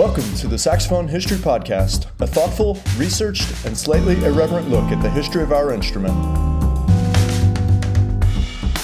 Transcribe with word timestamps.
Welcome 0.00 0.34
to 0.36 0.48
the 0.48 0.56
Saxophone 0.56 1.08
History 1.08 1.36
Podcast, 1.36 2.06
a 2.20 2.26
thoughtful, 2.26 2.78
researched, 2.96 3.66
and 3.66 3.76
slightly 3.76 4.14
irreverent 4.24 4.70
look 4.70 4.90
at 4.90 5.02
the 5.02 5.10
history 5.10 5.42
of 5.42 5.52
our 5.52 5.74
instrument. 5.74 6.14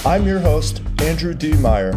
I'm 0.05 0.27
your 0.27 0.41
host, 0.41 0.83
Andrew 1.01 1.33
D. 1.33 1.55
Meyer. 1.55 1.93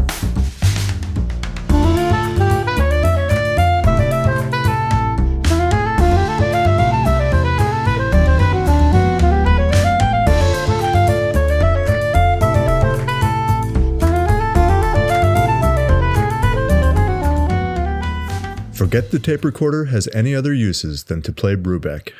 Forget 18.79 19.11
the 19.11 19.19
tape 19.19 19.43
recorder 19.43 19.85
has 19.85 20.07
any 20.13 20.33
other 20.33 20.53
uses 20.53 21.03
than 21.03 21.21
to 21.23 21.33
play 21.33 21.57
Brubeck. 21.57 22.13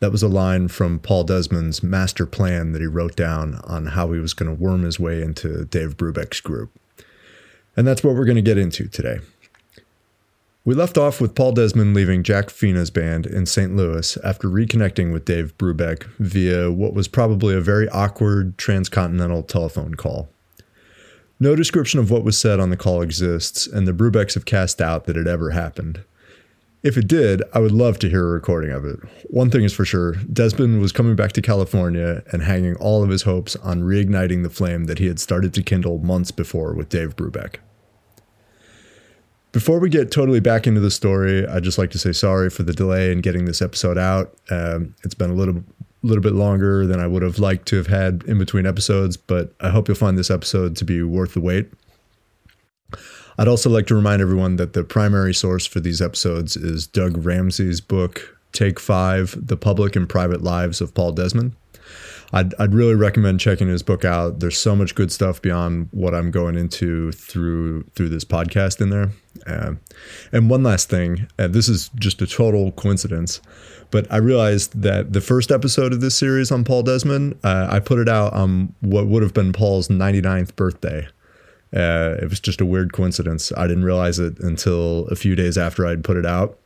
That 0.00 0.12
was 0.12 0.22
a 0.22 0.28
line 0.28 0.68
from 0.68 0.98
Paul 0.98 1.24
Desmond's 1.24 1.82
master 1.82 2.24
plan 2.24 2.72
that 2.72 2.80
he 2.80 2.86
wrote 2.86 3.16
down 3.16 3.60
on 3.64 3.88
how 3.88 4.10
he 4.12 4.18
was 4.18 4.32
going 4.32 4.48
to 4.48 4.58
worm 4.58 4.82
his 4.82 4.98
way 4.98 5.20
into 5.20 5.66
Dave 5.66 5.98
Brubeck's 5.98 6.40
group. 6.40 6.70
And 7.76 7.86
that's 7.86 8.02
what 8.02 8.14
we're 8.14 8.24
going 8.24 8.36
to 8.36 8.40
get 8.40 8.56
into 8.56 8.88
today. 8.88 9.18
We 10.64 10.74
left 10.74 10.96
off 10.96 11.20
with 11.20 11.34
Paul 11.34 11.52
Desmond 11.52 11.92
leaving 11.92 12.22
Jack 12.22 12.48
Fina's 12.48 12.90
band 12.90 13.26
in 13.26 13.44
St. 13.44 13.76
Louis 13.76 14.16
after 14.24 14.48
reconnecting 14.48 15.12
with 15.12 15.26
Dave 15.26 15.54
Brubeck 15.58 16.04
via 16.18 16.72
what 16.72 16.94
was 16.94 17.08
probably 17.08 17.54
a 17.54 17.60
very 17.60 17.90
awkward 17.90 18.56
transcontinental 18.56 19.42
telephone 19.42 19.96
call. 19.96 20.30
No 21.40 21.56
description 21.56 22.00
of 22.00 22.10
what 22.10 22.24
was 22.24 22.38
said 22.38 22.60
on 22.60 22.70
the 22.70 22.76
call 22.76 23.02
exists, 23.02 23.66
and 23.66 23.86
the 23.86 23.92
Brubecks 23.92 24.34
have 24.34 24.44
cast 24.44 24.78
doubt 24.78 25.04
that 25.04 25.16
it 25.16 25.26
ever 25.26 25.50
happened. 25.50 26.04
If 26.84 26.98
it 26.98 27.08
did, 27.08 27.42
I 27.54 27.60
would 27.60 27.72
love 27.72 27.98
to 28.00 28.10
hear 28.10 28.28
a 28.28 28.32
recording 28.32 28.70
of 28.70 28.84
it. 28.84 29.00
One 29.30 29.50
thing 29.50 29.64
is 29.64 29.72
for 29.72 29.86
sure 29.86 30.16
Desmond 30.30 30.80
was 30.80 30.92
coming 30.92 31.16
back 31.16 31.32
to 31.32 31.40
California 31.40 32.22
and 32.30 32.42
hanging 32.42 32.76
all 32.76 33.02
of 33.02 33.08
his 33.08 33.22
hopes 33.22 33.56
on 33.56 33.80
reigniting 33.80 34.42
the 34.42 34.50
flame 34.50 34.84
that 34.84 34.98
he 34.98 35.06
had 35.06 35.18
started 35.18 35.54
to 35.54 35.62
kindle 35.62 35.98
months 35.98 36.30
before 36.30 36.74
with 36.74 36.90
Dave 36.90 37.16
Brubeck. 37.16 37.56
Before 39.50 39.78
we 39.78 39.88
get 39.88 40.10
totally 40.10 40.40
back 40.40 40.66
into 40.66 40.80
the 40.80 40.90
story, 40.90 41.46
I'd 41.46 41.62
just 41.62 41.78
like 41.78 41.90
to 41.92 41.98
say 41.98 42.12
sorry 42.12 42.50
for 42.50 42.64
the 42.64 42.72
delay 42.74 43.12
in 43.12 43.22
getting 43.22 43.46
this 43.46 43.62
episode 43.62 43.96
out. 43.96 44.34
Um, 44.50 44.94
it's 45.04 45.14
been 45.14 45.30
a 45.30 45.34
little 45.34 45.64
little 46.06 46.22
bit 46.22 46.34
longer 46.34 46.86
than 46.86 47.00
I 47.00 47.06
would 47.06 47.22
have 47.22 47.38
liked 47.38 47.66
to 47.68 47.76
have 47.76 47.86
had 47.86 48.24
in 48.26 48.38
between 48.38 48.66
episodes, 48.66 49.16
but 49.16 49.54
I 49.60 49.70
hope 49.70 49.88
you'll 49.88 49.96
find 49.96 50.18
this 50.18 50.30
episode 50.30 50.76
to 50.76 50.84
be 50.84 51.02
worth 51.02 51.34
the 51.34 51.40
wait. 51.40 51.70
I'd 53.36 53.48
also 53.48 53.68
like 53.68 53.86
to 53.88 53.94
remind 53.94 54.22
everyone 54.22 54.56
that 54.56 54.74
the 54.74 54.84
primary 54.84 55.34
source 55.34 55.66
for 55.66 55.80
these 55.80 56.00
episodes 56.00 56.56
is 56.56 56.86
Doug 56.86 57.24
Ramsey's 57.24 57.80
book, 57.80 58.38
Take 58.52 58.78
Five 58.78 59.36
The 59.36 59.56
Public 59.56 59.96
and 59.96 60.08
Private 60.08 60.42
Lives 60.42 60.80
of 60.80 60.94
Paul 60.94 61.12
Desmond. 61.12 61.56
I'd, 62.34 62.52
I'd 62.58 62.74
really 62.74 62.96
recommend 62.96 63.38
checking 63.38 63.68
his 63.68 63.84
book 63.84 64.04
out. 64.04 64.40
There's 64.40 64.58
so 64.58 64.74
much 64.74 64.96
good 64.96 65.12
stuff 65.12 65.40
beyond 65.40 65.88
what 65.92 66.16
I'm 66.16 66.32
going 66.32 66.56
into 66.56 67.12
through 67.12 67.84
through 67.94 68.08
this 68.08 68.24
podcast 68.24 68.80
in 68.80 68.90
there. 68.90 69.10
Uh, 69.46 69.74
and 70.32 70.50
one 70.50 70.64
last 70.64 70.90
thing, 70.90 71.28
uh, 71.38 71.46
this 71.46 71.68
is 71.68 71.90
just 71.94 72.20
a 72.22 72.26
total 72.26 72.72
coincidence, 72.72 73.40
but 73.92 74.10
I 74.12 74.16
realized 74.16 74.82
that 74.82 75.12
the 75.12 75.20
first 75.20 75.52
episode 75.52 75.92
of 75.92 76.00
this 76.00 76.16
series 76.16 76.50
on 76.50 76.64
Paul 76.64 76.82
Desmond, 76.82 77.38
uh, 77.44 77.68
I 77.70 77.78
put 77.78 78.00
it 78.00 78.08
out 78.08 78.32
on 78.32 78.74
what 78.80 79.06
would 79.06 79.22
have 79.22 79.34
been 79.34 79.52
Paul's 79.52 79.86
99th 79.86 80.56
birthday. 80.56 81.06
Uh, 81.72 82.16
it 82.20 82.28
was 82.28 82.40
just 82.40 82.60
a 82.60 82.66
weird 82.66 82.92
coincidence. 82.92 83.52
I 83.56 83.68
didn't 83.68 83.84
realize 83.84 84.18
it 84.18 84.40
until 84.40 85.06
a 85.06 85.14
few 85.14 85.36
days 85.36 85.56
after 85.56 85.86
I'd 85.86 86.02
put 86.02 86.16
it 86.16 86.26
out. 86.26 86.58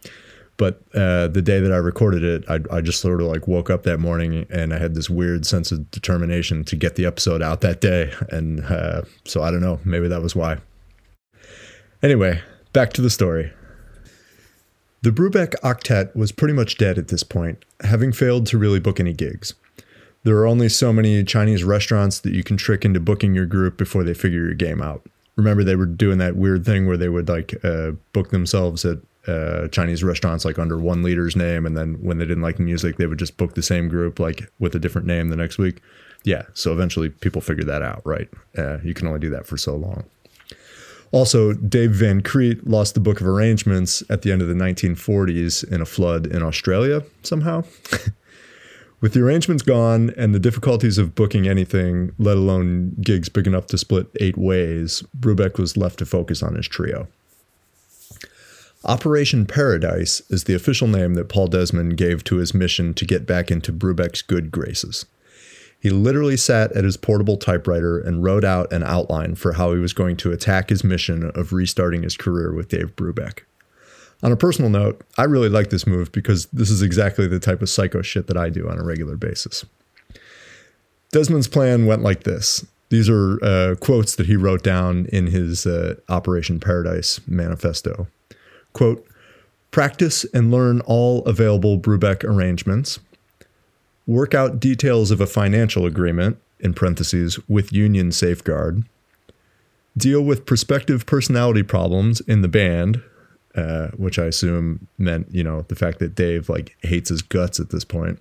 But 0.59 0.83
uh, 0.93 1.29
the 1.29 1.41
day 1.41 1.61
that 1.61 1.73
I 1.73 1.77
recorded 1.77 2.25
it, 2.25 2.45
I, 2.51 2.59
I, 2.77 2.81
just 2.81 3.01
sort 3.01 3.21
of 3.21 3.29
like 3.29 3.47
woke 3.47 3.71
up 3.71 3.85
that 3.85 3.99
morning 3.99 4.45
and 4.51 4.75
I 4.75 4.79
had 4.79 4.97
this 4.97 5.09
weird 5.09 5.47
sense 5.47 5.71
of 5.71 5.89
determination 5.93 6.65
to 6.65 6.75
get 6.75 6.97
the 6.97 7.07
episode 7.07 7.43
out 7.43 7.61
that 7.61 7.81
day. 7.81 8.13
And 8.31 8.65
uh, 8.65 9.03
so 9.25 9.43
I 9.43 9.53
don't 9.53 9.61
know, 9.61 9.79
maybe 9.85 10.09
that 10.09 10.21
was 10.21 10.35
why. 10.35 10.59
Anyway, 12.03 12.43
back 12.73 12.93
to 12.95 13.03
the 13.03 13.09
story. 13.09 13.53
The 15.03 15.11
Brubeck 15.11 15.55
Octet 15.63 16.15
was 16.17 16.33
pretty 16.33 16.55
much 16.55 16.77
dead 16.77 16.99
at 16.99 17.07
this 17.07 17.23
point, 17.23 17.65
having 17.83 18.11
failed 18.11 18.47
to 18.49 18.59
really 18.59 18.81
book 18.81 18.99
any 18.99 19.13
gigs. 19.13 19.55
There 20.25 20.37
are 20.39 20.47
only 20.47 20.69
so 20.69 20.93
many 20.93 21.23
Chinese 21.23 21.63
restaurants 21.63 22.19
that 22.21 22.33
you 22.33 22.43
can 22.43 22.57
trick 22.57 22.85
into 22.85 22.99
booking 22.99 23.33
your 23.33 23.47
group 23.47 23.77
before 23.77 24.03
they 24.03 24.13
figure 24.13 24.45
your 24.45 24.55
game 24.55 24.83
out. 24.83 25.07
Remember, 25.37 25.63
they 25.63 25.77
were 25.77 25.87
doing 25.87 26.19
that 26.19 26.35
weird 26.35 26.65
thing 26.65 26.89
where 26.89 26.97
they 26.97 27.09
would 27.09 27.29
like 27.29 27.65
uh, 27.65 27.93
book 28.13 28.31
themselves 28.31 28.85
at 28.85 28.99
uh, 29.29 29.69
Chinese 29.69 30.03
restaurants 30.03 30.45
like 30.45 30.59
under 30.59 30.79
one 30.79 31.03
leader's 31.03 31.37
name, 31.37 31.67
and 31.67 31.77
then 31.77 31.95
when 32.01 32.19
they 32.19 32.25
didn't 32.25 32.43
like 32.43 32.57
the 32.57 32.63
music, 32.63 32.97
they 32.97 33.07
would 33.07 33.19
just 33.19 33.37
book 33.37 33.55
the 33.55 33.63
same 33.63 33.89
group 33.89 34.19
like 34.19 34.51
with 34.59 34.75
a 34.75 34.79
different 34.79 35.07
name 35.07 35.29
the 35.29 35.37
next 35.37 35.59
week. 35.59 35.81
Yeah, 36.25 36.43
so 36.55 36.73
eventually 36.73 37.11
people 37.11 37.41
figured 37.41 37.67
that 37.67 37.83
out, 37.83 38.03
right? 38.05 38.29
Uh, 38.57 38.79
you 38.83 38.95
can 38.95 39.07
only 39.07 39.21
do 39.21 39.31
that 39.31 39.47
for 39.47 39.57
so 39.57 39.77
long. 39.77 40.05
Also, 41.11 41.53
Dave 41.55 41.93
Van 41.93 42.23
Kriedt 42.23 42.61
lost 42.65 42.95
the 42.95 43.01
Book 43.01 43.21
of 43.21 43.27
Arrangements 43.27 44.03
at 44.11 44.23
the 44.23 44.33
end 44.33 44.43
of 44.43 44.49
the 44.49 44.55
1940s 44.55 45.71
in 45.71 45.81
a 45.81 45.87
flood 45.87 46.27
in 46.27 46.43
Australia 46.43 47.03
somehow. 47.23 47.63
With 49.01 49.15
the 49.15 49.21
arrangements 49.21 49.63
gone 49.63 50.13
and 50.17 50.35
the 50.35 50.41
difficulties 50.41 50.99
of 50.99 51.15
booking 51.15 51.47
anything, 51.47 52.13
let 52.19 52.37
alone 52.37 52.97
gigs 53.01 53.29
big 53.29 53.47
enough 53.47 53.67
to 53.69 53.79
split 53.79 54.09
eight 54.21 54.37
ways, 54.37 55.05
Brubeck 55.19 55.57
was 55.57 55.77
left 55.77 56.01
to 56.01 56.07
focus 56.07 56.43
on 56.43 56.57
his 56.57 56.67
trio. 56.67 57.07
Operation 58.85 59.45
Paradise 59.45 60.23
is 60.31 60.45
the 60.45 60.55
official 60.55 60.87
name 60.87 61.15
that 61.15 61.29
Paul 61.29 61.49
Desmond 61.49 61.97
gave 61.97 62.23
to 62.25 62.37
his 62.37 62.55
mission 62.55 62.95
to 62.95 63.05
get 63.05 63.27
back 63.27 63.51
into 63.51 63.73
Brubeck's 63.73 64.23
good 64.23 64.53
graces. 64.53 65.05
He 65.81 65.91
literally 65.91 66.37
sat 66.37 66.73
at 66.73 66.85
his 66.85 66.97
portable 66.97 67.37
typewriter 67.37 67.99
and 67.99 68.23
wrote 68.23 68.45
out 68.45 68.73
an 68.73 68.85
outline 68.85 69.35
for 69.35 69.55
how 69.55 69.73
he 69.73 69.81
was 69.81 69.93
going 69.93 70.17
to 70.19 70.33
attack 70.33 70.71
his 70.71 70.85
mission 70.85 71.31
of 71.35 71.53
restarting 71.53 72.03
his 72.03 72.17
career 72.17 72.53
with 72.53 72.69
Dave 72.69 72.95
Brubeck. 72.95 73.41
On 74.23 74.33
a 74.33 74.37
personal 74.37 74.71
note, 74.71 75.01
I 75.17 75.25
really 75.25 75.49
like 75.49 75.71
this 75.71 75.87
move 75.87 76.11
because 76.11 76.47
this 76.47 76.71
is 76.71 76.83
exactly 76.83 77.27
the 77.27 77.39
type 77.39 77.63
of 77.63 77.69
psycho 77.69 78.03
shit 78.03 78.27
that 78.29 78.37
I 78.37 78.49
do 78.49 78.69
on 78.69 78.79
a 78.79 78.85
regular 78.85 79.17
basis. 79.17 79.65
Desmond's 81.13 81.49
plan 81.49 81.87
went 81.87 82.03
like 82.03 82.25
this. 82.25 82.65
These 82.91 83.09
are 83.09 83.45
uh, 83.45 83.75
quotes 83.81 84.17
that 84.17 84.27
he 84.27 84.37
wrote 84.37 84.63
down 84.63 85.07
in 85.07 85.29
his 85.29 85.67
uh, 85.67 85.97
Operation 86.09 86.59
Paradise 86.59 87.21
manifesto. 87.27 88.09
Quote, 88.73 89.07
practice 89.71 90.25
and 90.33 90.51
learn 90.51 90.81
all 90.83 91.25
available 91.25 91.79
Brubeck 91.79 92.25
arrangements 92.25 93.01
work 94.09 94.35
out 94.35 94.59
details 94.59 95.11
of 95.13 95.21
a 95.21 95.27
financial 95.27 95.85
agreement, 95.85 96.39
in 96.59 96.73
parentheses, 96.75 97.39
with 97.49 97.73
union 97.73 98.11
safeguard, 98.11 98.83
deal 99.97 100.23
with 100.23 100.47
prospective 100.47 101.07
personality 101.07 101.63
problems 101.63 102.21
in 102.23 102.41
the 102.41 102.49
band, 102.49 103.03
uh, 103.55 103.89
which 103.89 104.19
I 104.19 104.25
assume 104.25 104.89
meant, 104.97 105.29
you 105.31 105.45
know, 105.45 105.67
the 105.69 105.77
fact 105.77 105.99
that 105.99 106.15
Dave 106.15 106.49
like 106.49 106.77
hates 106.83 107.11
his 107.11 107.23
guts 107.23 107.61
at 107.61 107.71
this 107.71 107.85
point, 107.85 108.19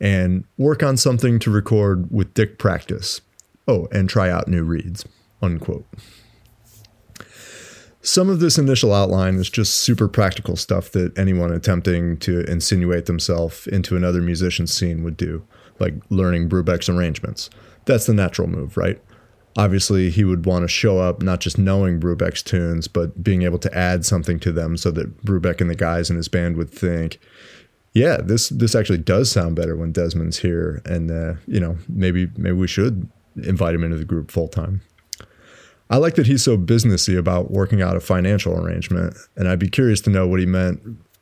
and 0.00 0.44
work 0.56 0.82
on 0.82 0.96
something 0.96 1.38
to 1.40 1.50
record 1.50 2.10
with 2.10 2.32
Dick 2.34 2.58
Practice. 2.58 3.20
Oh, 3.68 3.88
and 3.92 4.08
try 4.08 4.30
out 4.30 4.48
new 4.48 4.64
reeds, 4.64 5.04
unquote. 5.42 5.86
Some 8.02 8.30
of 8.30 8.40
this 8.40 8.56
initial 8.56 8.94
outline 8.94 9.36
is 9.36 9.50
just 9.50 9.80
super 9.80 10.08
practical 10.08 10.56
stuff 10.56 10.90
that 10.92 11.16
anyone 11.18 11.52
attempting 11.52 12.16
to 12.18 12.40
insinuate 12.50 13.06
themselves 13.06 13.66
into 13.66 13.94
another 13.96 14.22
musician's 14.22 14.72
scene 14.72 15.02
would 15.04 15.18
do, 15.18 15.46
like 15.78 15.94
learning 16.08 16.48
Brubeck's 16.48 16.88
arrangements. 16.88 17.50
That's 17.84 18.06
the 18.06 18.14
natural 18.14 18.48
move, 18.48 18.78
right? 18.78 19.00
Obviously, 19.58 20.10
he 20.10 20.24
would 20.24 20.46
want 20.46 20.62
to 20.62 20.68
show 20.68 20.98
up 20.98 21.22
not 21.22 21.40
just 21.40 21.58
knowing 21.58 22.00
Brubeck's 22.00 22.42
tunes, 22.42 22.88
but 22.88 23.22
being 23.22 23.42
able 23.42 23.58
to 23.58 23.76
add 23.76 24.06
something 24.06 24.40
to 24.40 24.52
them 24.52 24.76
so 24.78 24.90
that 24.92 25.22
Brubeck 25.24 25.60
and 25.60 25.68
the 25.68 25.74
guys 25.74 26.08
in 26.08 26.16
his 26.16 26.28
band 26.28 26.56
would 26.56 26.70
think, 26.70 27.18
yeah, 27.92 28.18
this 28.18 28.48
this 28.50 28.74
actually 28.74 28.98
does 28.98 29.30
sound 29.30 29.56
better 29.56 29.76
when 29.76 29.92
Desmond's 29.92 30.38
here, 30.38 30.80
and 30.84 31.10
uh, 31.10 31.34
you 31.46 31.58
know 31.58 31.76
maybe 31.88 32.30
maybe 32.36 32.56
we 32.56 32.68
should 32.68 33.08
invite 33.42 33.74
him 33.74 33.82
into 33.82 33.96
the 33.96 34.04
group 34.04 34.30
full 34.30 34.48
time. 34.48 34.82
I 35.90 35.96
like 35.96 36.14
that 36.14 36.26
he's 36.26 36.44
so 36.44 36.56
businessy 36.56 37.18
about 37.18 37.50
working 37.50 37.82
out 37.82 37.96
a 37.96 38.00
financial 38.00 38.56
arrangement, 38.56 39.16
and 39.36 39.48
I'd 39.48 39.58
be 39.58 39.68
curious 39.68 40.00
to 40.02 40.10
know 40.10 40.26
what 40.26 40.40
he 40.40 40.46
meant 40.46 40.80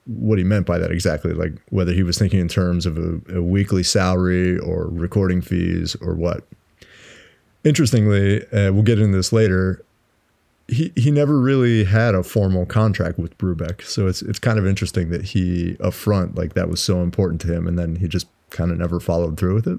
what 0.08 0.38
he 0.38 0.44
meant 0.44 0.64
by 0.64 0.78
that 0.78 0.90
exactly, 0.90 1.34
like 1.34 1.52
whether 1.68 1.92
he 1.92 2.02
was 2.02 2.18
thinking 2.18 2.40
in 2.40 2.48
terms 2.48 2.86
of 2.86 2.96
a, 2.96 3.20
a 3.36 3.42
weekly 3.42 3.82
salary 3.82 4.58
or 4.58 4.88
recording 4.88 5.42
fees 5.42 5.96
or 6.00 6.14
what. 6.14 6.46
Interestingly, 7.62 8.42
uh, 8.46 8.72
we'll 8.72 8.82
get 8.82 8.98
into 8.98 9.16
this 9.16 9.32
later. 9.32 9.84
He 10.66 10.92
he 10.96 11.10
never 11.10 11.38
really 11.40 11.84
had 11.84 12.14
a 12.14 12.22
formal 12.22 12.66
contract 12.66 13.18
with 13.18 13.36
Brubeck, 13.38 13.82
so 13.82 14.06
it's 14.06 14.22
it's 14.22 14.38
kind 14.38 14.58
of 14.58 14.66
interesting 14.66 15.10
that 15.10 15.24
he 15.24 15.76
upfront 15.80 16.36
like 16.36 16.54
that 16.54 16.68
was 16.68 16.82
so 16.82 17.02
important 17.02 17.40
to 17.42 17.52
him, 17.52 17.66
and 17.66 17.78
then 17.78 17.96
he 17.96 18.08
just 18.08 18.28
kind 18.50 18.70
of 18.70 18.78
never 18.78 19.00
followed 19.00 19.38
through 19.38 19.54
with 19.54 19.66
it. 19.66 19.78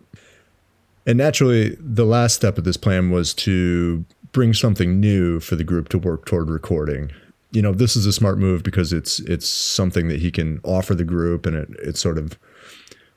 And 1.06 1.18
naturally, 1.18 1.76
the 1.80 2.06
last 2.06 2.36
step 2.36 2.58
of 2.58 2.66
this 2.66 2.78
plan 2.78 3.10
was 3.10 3.34
to 3.36 4.06
bring 4.32 4.54
something 4.54 5.00
new 5.00 5.40
for 5.40 5.56
the 5.56 5.64
group 5.64 5.90
to 5.90 5.98
work 5.98 6.26
toward 6.26 6.50
recording. 6.50 7.12
you 7.52 7.62
know, 7.62 7.74
this 7.74 7.96
is 7.96 8.06
a 8.06 8.14
smart 8.14 8.38
move 8.38 8.64
because 8.64 8.94
it's 8.94 9.20
it's 9.22 9.50
something 9.50 10.08
that 10.08 10.20
he 10.20 10.32
can 10.32 10.60
offer 10.64 10.94
the 10.94 11.04
group, 11.04 11.46
and 11.46 11.56
it 11.56 11.70
it 11.82 11.98
sort 11.98 12.18
of 12.18 12.38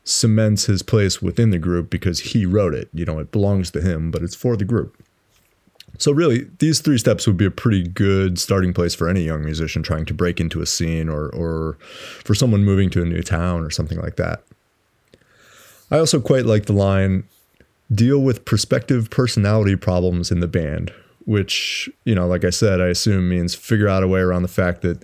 cements 0.05 0.67
his 0.67 0.83
place 0.83 1.23
within 1.23 1.51
the 1.51 1.59
group 1.59 1.91
because 1.91 2.21
he 2.21 2.47
wrote 2.47 2.75
it. 2.75 2.89
You 2.93 3.05
know, 3.05 3.19
it 3.19 3.31
belongs 3.31 3.71
to 3.73 3.81
him, 3.81 4.11
but 4.11 4.23
it's 4.23 4.35
for 4.35 4.57
the 4.57 4.65
group. 4.65 4.97
So 5.99 6.11
really, 6.11 6.49
these 6.59 6.81
three 6.81 6.99
steps 6.99 7.27
would 7.27 7.37
be 7.37 7.45
a 7.45 7.51
pretty 7.51 7.87
good 7.87 8.39
starting 8.39 8.73
place 8.73 8.95
for 8.95 9.09
any 9.09 9.23
young 9.23 9.45
musician 9.45 9.83
trying 9.83 10.07
to 10.07 10.15
break 10.15 10.41
into 10.41 10.63
a 10.63 10.67
scene 10.67 11.09
or 11.09 11.29
or 11.29 11.75
for 12.25 12.35
someone 12.35 12.65
moving 12.65 12.89
to 12.91 13.03
a 13.03 13.07
new 13.07 13.23
town 13.23 13.63
or 13.63 13.71
something 13.71 14.01
like 14.01 14.17
that. 14.17 14.43
I 15.91 15.99
also 15.99 16.21
quite 16.21 16.47
like 16.47 16.65
the 16.65 16.73
line 16.73 17.25
deal 17.95 18.19
with 18.19 18.47
prospective 18.47 19.11
personality 19.11 19.77
problems 19.77 20.31
in 20.31 20.41
the 20.41 20.49
band, 20.49 20.91
which, 21.27 21.89
you 22.05 22.15
know, 22.15 22.27
like 22.27 22.45
I 22.45 22.51
said, 22.51 22.81
I 22.81 22.89
assume 22.89 23.29
means 23.29 23.55
figure 23.55 23.89
out 23.89 24.03
a 24.03 24.09
way 24.09 24.21
around 24.21 24.43
the 24.43 24.49
fact 24.49 24.83
that 24.83 25.03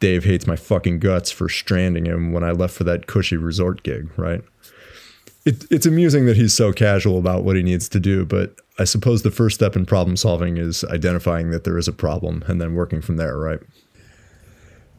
Dave 0.00 0.24
hates 0.24 0.46
my 0.46 0.56
fucking 0.56 0.98
guts 0.98 1.30
for 1.30 1.48
stranding 1.48 2.06
him 2.06 2.32
when 2.32 2.44
I 2.44 2.50
left 2.50 2.74
for 2.74 2.84
that 2.84 3.06
cushy 3.06 3.36
resort 3.36 3.82
gig, 3.82 4.10
right? 4.16 4.42
It, 5.44 5.64
it's 5.70 5.86
amusing 5.86 6.26
that 6.26 6.36
he's 6.36 6.54
so 6.54 6.72
casual 6.72 7.18
about 7.18 7.44
what 7.44 7.56
he 7.56 7.62
needs 7.62 7.88
to 7.90 8.00
do, 8.00 8.24
but 8.24 8.60
I 8.78 8.84
suppose 8.84 9.22
the 9.22 9.30
first 9.30 9.54
step 9.54 9.76
in 9.76 9.86
problem 9.86 10.16
solving 10.16 10.58
is 10.58 10.84
identifying 10.84 11.50
that 11.50 11.64
there 11.64 11.78
is 11.78 11.88
a 11.88 11.92
problem 11.92 12.44
and 12.46 12.60
then 12.60 12.74
working 12.74 13.00
from 13.00 13.16
there, 13.16 13.38
right? 13.38 13.60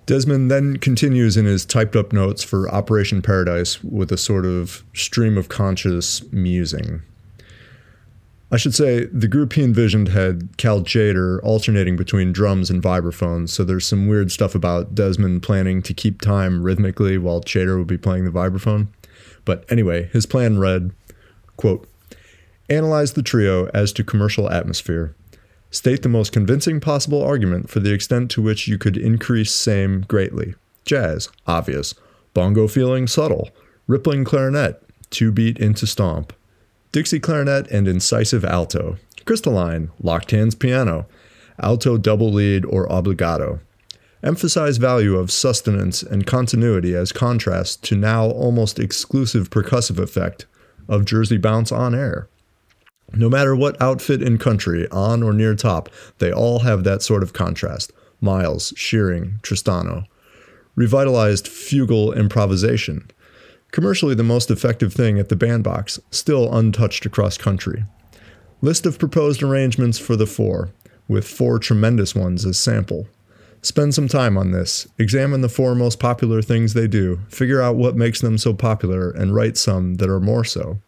Desmond 0.08 0.50
then 0.50 0.78
continues 0.78 1.36
in 1.36 1.46
his 1.46 1.66
typed 1.66 1.96
up 1.96 2.14
notes 2.14 2.42
for 2.42 2.70
Operation 2.70 3.22
Paradise 3.22 3.84
with 3.84 4.10
a 4.10 4.18
sort 4.18 4.46
of 4.46 4.84
stream 4.94 5.38
of 5.38 5.50
conscious 5.50 6.24
musing. 6.32 7.02
I 8.50 8.56
should 8.56 8.74
say 8.74 9.06
the 9.06 9.28
group 9.28 9.54
he 9.54 9.64
envisioned 9.64 10.08
had 10.10 10.56
Cal 10.58 10.82
Tjader 10.82 11.42
alternating 11.44 11.98
between 11.98 12.32
drums 12.32 12.70
and 12.70 12.82
vibraphones, 12.82 13.50
so 13.50 13.66
there's 13.66 13.86
some 13.86 14.08
weird 14.08 14.32
stuff 14.32 14.56
about 14.56 14.96
Desmond 14.96 15.44
planning 15.44 15.82
to 15.82 15.94
keep 15.94 16.22
time 16.22 16.64
rhythmically 16.64 17.18
while 17.18 17.42
Tjader 17.42 17.78
would 17.78 17.88
be 17.88 17.98
playing 17.98 18.24
the 18.24 18.32
vibraphone. 18.32 18.88
But 19.44 19.66
anyway, 19.70 20.10
his 20.14 20.26
plan 20.26 20.60
read, 20.60 20.92
quote, 21.58 21.90
Analyze 22.70 23.14
the 23.14 23.24
trio 23.24 23.68
as 23.74 23.92
to 23.94 24.04
commercial 24.04 24.50
atmosphere. 24.50 25.14
State 25.70 26.02
the 26.02 26.10
most 26.10 26.32
convincing 26.32 26.80
possible 26.80 27.22
argument 27.22 27.70
for 27.70 27.82
the 27.82 27.94
extent 27.94 28.32
to 28.32 28.42
which 28.42 28.68
you 28.68 28.78
could 28.78 28.96
increase 28.96 29.54
same 29.54 30.02
greatly. 30.02 30.56
Jazz, 30.86 31.30
obvious. 31.46 31.94
Bongo 32.34 32.68
feeling, 32.68 33.08
subtle. 33.08 33.50
Rippling 33.88 34.24
clarinet, 34.24 34.82
two 35.10 35.32
beat 35.32 35.58
into 35.60 35.86
stomp. 35.86 36.34
Dixie 36.98 37.20
clarinet 37.20 37.70
and 37.70 37.88
incisive 37.88 38.44
alto, 38.44 38.98
crystalline, 39.24 39.92
locked 40.02 40.32
hands 40.32 40.56
piano, 40.56 41.06
alto 41.60 41.96
double 41.96 42.34
lead 42.34 42.66
or 42.66 42.88
obligato. 42.88 43.60
Emphasize 44.24 44.78
value 44.78 45.16
of 45.16 45.30
sustenance 45.30 46.02
and 46.02 46.26
continuity 46.26 46.96
as 46.96 47.12
contrast 47.12 47.84
to 47.84 47.96
now 47.96 48.26
almost 48.26 48.80
exclusive 48.80 49.52
percussive 49.52 50.00
effect 50.00 50.48
of 50.90 51.06
Jersey 51.06 51.38
bounce 51.38 51.72
on 51.72 51.94
air. 51.94 52.30
No 53.14 53.30
matter 53.30 53.56
what 53.56 53.80
outfit 53.80 54.24
in 54.24 54.40
country, 54.40 54.90
on 54.90 55.22
or 55.22 55.34
near 55.34 55.54
top, 55.54 55.90
they 56.18 56.32
all 56.32 56.62
have 56.62 56.84
that 56.84 57.04
sort 57.04 57.22
of 57.22 57.32
contrast. 57.32 57.92
Miles, 58.22 58.74
Shearing, 58.76 59.40
Tristano. 59.44 60.06
Revitalized 60.76 61.46
fugal 61.46 62.18
improvisation, 62.18 63.12
Commercially, 63.72 64.16
the 64.16 64.24
most 64.24 64.50
effective 64.50 64.94
thing 64.94 65.20
at 65.20 65.30
the 65.30 65.36
bandbox, 65.36 66.00
still 66.12 66.54
untouched 66.56 67.06
across 67.06 67.38
country. 67.38 67.86
List 68.62 68.86
of 68.86 68.98
proposed 68.98 69.44
arrangements 69.44 70.00
for 70.00 70.16
the 70.16 70.26
four, 70.26 70.70
with 71.08 71.28
four 71.28 71.60
tremendous 71.60 72.16
ones 72.16 72.46
as 72.46 72.58
sample. 72.58 73.08
Spend 73.62 73.94
some 73.94 74.08
time 74.08 74.38
on 74.38 74.52
this. 74.52 74.88
Examine 74.98 75.42
the 75.42 75.50
four 75.50 75.76
most 75.76 76.00
popular 76.00 76.42
things 76.42 76.74
they 76.74 76.88
do, 76.88 77.20
figure 77.28 77.62
out 77.62 77.76
what 77.76 77.96
makes 77.96 78.22
them 78.22 78.38
so 78.38 78.54
popular, 78.54 79.12
and 79.12 79.36
write 79.36 79.58
some 79.58 79.96
that 79.96 80.10
are 80.10 80.20
more 80.20 80.44
so. 80.44 80.80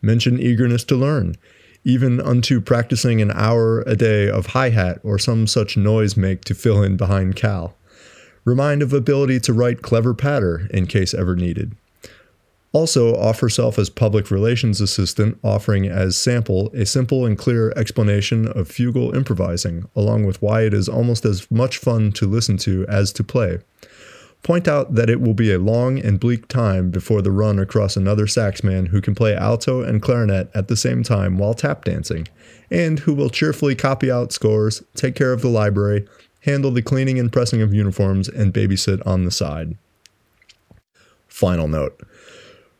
Mention 0.00 0.40
eagerness 0.40 0.84
to 0.84 0.96
learn, 0.96 1.36
even 1.84 2.20
unto 2.20 2.60
practicing 2.60 3.20
an 3.20 3.30
hour 3.32 3.80
a 3.82 3.96
day 3.96 4.28
of 4.28 4.46
hi 4.46 4.70
hat 4.70 5.00
or 5.02 5.18
some 5.18 5.46
such 5.46 5.76
noise 5.76 6.16
make 6.16 6.44
to 6.44 6.54
fill 6.54 6.82
in 6.82 6.96
behind 6.96 7.36
Cal. 7.36 7.76
Remind 8.44 8.82
of 8.82 8.92
ability 8.92 9.40
to 9.40 9.52
write 9.52 9.82
clever 9.82 10.14
patter 10.14 10.66
in 10.70 10.86
case 10.86 11.14
ever 11.14 11.36
needed. 11.36 11.76
Also, 12.72 13.14
off 13.16 13.40
herself 13.40 13.78
as 13.78 13.90
public 13.90 14.30
relations 14.30 14.80
assistant, 14.80 15.38
offering 15.44 15.86
as 15.86 16.16
sample 16.16 16.70
a 16.72 16.86
simple 16.86 17.26
and 17.26 17.36
clear 17.36 17.70
explanation 17.76 18.48
of 18.48 18.68
fugal 18.68 19.14
improvising, 19.14 19.86
along 19.94 20.24
with 20.24 20.40
why 20.40 20.62
it 20.62 20.72
is 20.72 20.88
almost 20.88 21.26
as 21.26 21.50
much 21.50 21.76
fun 21.76 22.10
to 22.12 22.26
listen 22.26 22.56
to 22.56 22.86
as 22.88 23.12
to 23.12 23.22
play. 23.22 23.58
Point 24.42 24.66
out 24.66 24.94
that 24.94 25.10
it 25.10 25.20
will 25.20 25.34
be 25.34 25.52
a 25.52 25.58
long 25.58 25.98
and 25.98 26.18
bleak 26.18 26.48
time 26.48 26.90
before 26.90 27.20
the 27.20 27.30
run 27.30 27.58
across 27.58 27.96
another 27.96 28.26
saxman 28.26 28.88
who 28.88 29.00
can 29.02 29.14
play 29.14 29.36
alto 29.36 29.82
and 29.82 30.02
clarinet 30.02 30.50
at 30.54 30.68
the 30.68 30.76
same 30.76 31.02
time 31.02 31.36
while 31.36 31.54
tap 31.54 31.84
dancing, 31.84 32.26
and 32.70 33.00
who 33.00 33.12
will 33.12 33.30
cheerfully 33.30 33.74
copy 33.74 34.10
out 34.10 34.32
scores, 34.32 34.82
take 34.94 35.14
care 35.14 35.32
of 35.32 35.42
the 35.42 35.48
library, 35.48 36.08
handle 36.40 36.70
the 36.70 36.82
cleaning 36.82 37.18
and 37.18 37.30
pressing 37.30 37.60
of 37.60 37.74
uniforms, 37.74 38.28
and 38.28 38.54
babysit 38.54 39.06
on 39.06 39.24
the 39.24 39.30
side. 39.30 39.76
Final 41.28 41.68
note. 41.68 42.00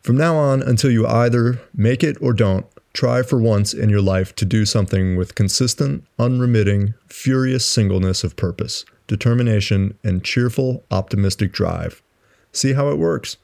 From 0.02 0.16
now 0.16 0.36
on, 0.36 0.62
until 0.62 0.90
you 0.90 1.06
either 1.06 1.60
make 1.72 2.02
it 2.02 2.16
or 2.20 2.32
don't, 2.32 2.66
try 2.92 3.22
for 3.22 3.40
once 3.40 3.72
in 3.72 3.88
your 3.88 4.00
life 4.00 4.34
to 4.34 4.44
do 4.44 4.66
something 4.66 5.16
with 5.16 5.36
consistent, 5.36 6.04
unremitting, 6.18 6.94
furious 7.06 7.64
singleness 7.64 8.24
of 8.24 8.34
purpose, 8.34 8.84
determination, 9.06 9.96
and 10.02 10.24
cheerful, 10.24 10.82
optimistic 10.90 11.52
drive. 11.52 12.02
See 12.50 12.72
how 12.72 12.88
it 12.88 12.98
works. 12.98 13.36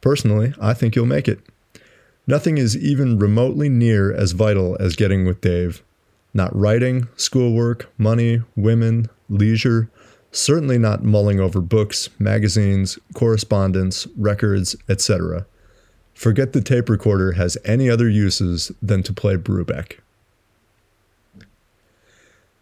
Personally, 0.00 0.52
I 0.60 0.74
think 0.74 0.96
you'll 0.96 1.06
make 1.06 1.28
it. 1.28 1.40
Nothing 2.26 2.58
is 2.58 2.76
even 2.76 3.18
remotely 3.18 3.68
near 3.68 4.12
as 4.12 4.32
vital 4.32 4.76
as 4.80 4.96
getting 4.96 5.24
with 5.24 5.40
Dave. 5.40 5.80
Not 6.34 6.54
writing, 6.54 7.06
schoolwork, 7.16 7.88
money, 7.96 8.42
women, 8.56 9.08
leisure, 9.28 9.88
certainly 10.32 10.76
not 10.78 11.04
mulling 11.04 11.38
over 11.38 11.60
books, 11.60 12.08
magazines, 12.18 12.98
correspondence, 13.14 14.08
records, 14.16 14.74
etc. 14.88 15.46
Forget 16.20 16.52
the 16.52 16.60
tape 16.60 16.90
recorder 16.90 17.32
has 17.32 17.56
any 17.64 17.88
other 17.88 18.06
uses 18.06 18.70
than 18.82 19.02
to 19.04 19.12
play 19.14 19.36
Brubeck. 19.36 20.00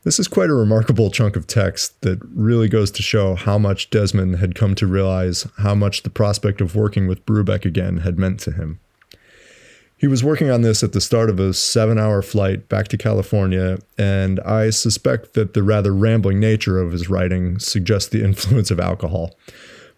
This 0.05 0.21
is 0.21 0.29
quite 0.29 0.49
a 0.49 0.55
remarkable 0.55 1.11
chunk 1.11 1.35
of 1.35 1.49
text 1.49 2.01
that 2.03 2.21
really 2.33 2.69
goes 2.69 2.93
to 2.93 3.03
show 3.03 3.35
how 3.35 3.59
much 3.59 3.91
Desmond 3.91 4.37
had 4.37 4.55
come 4.55 4.77
to 4.77 4.87
realize 4.87 5.45
how 5.57 5.75
much 5.75 6.05
the 6.05 6.09
prospect 6.09 6.61
of 6.61 6.77
working 6.77 7.09
with 7.09 7.27
Brubeck 7.27 7.65
again 7.65 7.97
had 7.97 8.17
meant 8.17 8.39
to 8.43 8.53
him. 8.53 8.79
He 9.97 10.07
was 10.07 10.23
working 10.23 10.51
on 10.51 10.63
this 10.63 10.85
at 10.85 10.93
the 10.93 11.01
start 11.01 11.29
of 11.29 11.41
a 11.41 11.53
seven 11.53 11.99
hour 11.99 12.23
flight 12.23 12.69
back 12.69 12.87
to 12.89 12.97
California, 12.97 13.81
and 13.99 14.39
I 14.47 14.71
suspect 14.71 15.35
that 15.35 15.55
the 15.55 15.65
rather 15.65 15.93
rambling 15.93 16.39
nature 16.39 16.79
of 16.79 16.93
his 16.93 17.11
writing 17.11 17.59
suggests 17.59 18.09
the 18.09 18.23
influence 18.25 18.71
of 18.71 18.79
alcohol. 18.79 19.35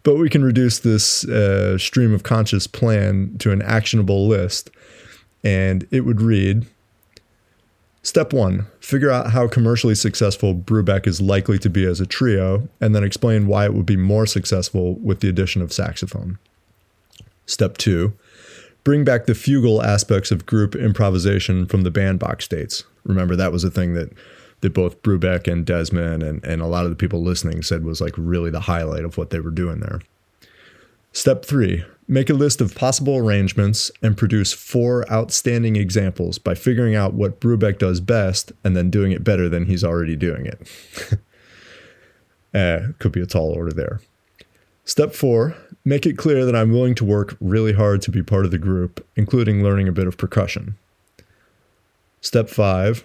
But 0.03 0.17
we 0.17 0.31
can 0.31 0.43
reduce 0.43 0.79
this 0.79 1.25
uh, 1.25 1.77
stream 1.79 2.15
of 2.15 2.23
conscious 2.23 2.67
plan 2.67 3.37
to 3.39 3.53
an 3.53 3.61
actionable 3.63 4.27
list. 4.27 4.71
And 5.45 5.87
it 5.91 6.01
would 6.03 6.21
read 6.21 6.67
Step 8.03 8.33
one, 8.33 8.67
figure 8.81 9.11
out 9.11 9.33
how 9.33 9.47
commercially 9.47 9.95
successful 9.95 10.55
Brubeck 10.55 11.07
is 11.07 11.21
likely 11.21 11.59
to 11.59 11.69
be 11.69 11.85
as 11.85 12.01
a 12.01 12.07
trio, 12.07 12.67
and 12.81 12.95
then 12.95 13.05
explain 13.05 13.47
why 13.47 13.67
it 13.67 13.75
would 13.75 13.85
be 13.85 13.97
more 13.97 14.25
successful 14.25 14.95
with 14.95 15.21
the 15.21 15.29
addition 15.29 15.61
of 15.61 15.73
saxophone. 15.73 16.39
Step 17.45 17.77
two, 17.77 18.15
bring 18.85 19.05
back 19.05 19.27
the 19.27 19.35
fugal 19.35 19.85
aspects 19.85 20.31
of 20.31 20.47
group 20.47 20.75
improvisation 20.75 21.67
from 21.67 21.83
the 21.83 21.91
bandbox 21.91 22.47
states. 22.47 22.85
Remember, 23.05 23.37
that 23.37 23.53
was 23.53 23.65
a 23.65 23.71
thing 23.71 23.93
that 23.95 24.11
that 24.61 24.75
both 24.75 25.03
Brubeck 25.03 25.51
and 25.51 25.65
Desmond 25.65 26.23
and, 26.23 26.45
and 26.45 26.61
a 26.61 26.67
lot 26.67 26.85
of 26.85 26.91
the 26.91 26.97
people 26.97 27.23
listening 27.23 27.63
said 27.63 27.85
was 27.85 28.01
like 28.01 28.15
really 28.17 28.51
the 28.51 28.61
highlight 28.61 29.05
of 29.05 29.17
what 29.17 29.31
they 29.31 29.41
were 29.41 29.51
doing 29.51 29.81
there. 29.81 30.01
Step 31.13 31.45
three, 31.45 31.85
make 32.07 32.31
a 32.31 32.35
list 32.35 32.61
of 32.61 32.75
possible 32.75 33.17
arrangements 33.17 33.91
and 34.03 34.17
produce 34.17 34.53
four 34.53 35.11
outstanding 35.11 35.77
examples 35.77 36.39
by 36.39 36.55
figuring 36.55 36.95
out 36.95 37.15
what 37.15 37.41
Brubeck 37.41 37.79
does 37.79 38.01
best 38.01 38.53
and 38.63 38.77
then 38.77 38.91
doing 38.91 39.13
it 39.13 39.25
better 39.25 39.49
than 39.49 39.67
he's 39.67 39.83
already 39.83 40.15
doing 40.15 40.47
it. 40.47 40.69
uh, 42.55 42.93
could 42.99 43.13
be 43.13 43.21
a 43.21 43.27
tall 43.27 43.53
order 43.53 43.73
there. 43.73 44.01
Step 44.85 45.15
four, 45.15 45.57
make 45.85 46.07
it 46.07 46.19
clear 46.19 46.45
that 46.45 46.57
I'm 46.57 46.73
willing 46.73 46.95
to 46.97 47.05
work 47.05 47.37
really 47.41 47.73
hard 47.73 48.03
to 48.03 48.11
be 48.11 48.23
part 48.23 48.45
of 48.45 48.51
the 48.51 48.59
group, 48.59 49.07
including 49.17 49.63
learning 49.63 49.89
a 49.89 49.93
bit 49.93 50.07
of 50.07 50.19
percussion. 50.19 50.77
Step 52.21 52.49
five, 52.49 53.05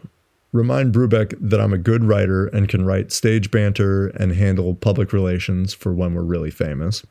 Remind 0.56 0.94
Brubeck 0.94 1.36
that 1.42 1.60
I'm 1.60 1.74
a 1.74 1.78
good 1.78 2.06
writer 2.06 2.48
and 2.48 2.70
can 2.70 2.86
write 2.86 3.12
stage 3.12 3.52
banter 3.52 4.08
and 4.08 4.32
handle 4.32 4.74
public 4.74 5.12
relations 5.12 5.74
for 5.74 5.92
when 5.92 6.14
we're 6.14 6.22
really 6.22 6.50
famous. 6.50 7.06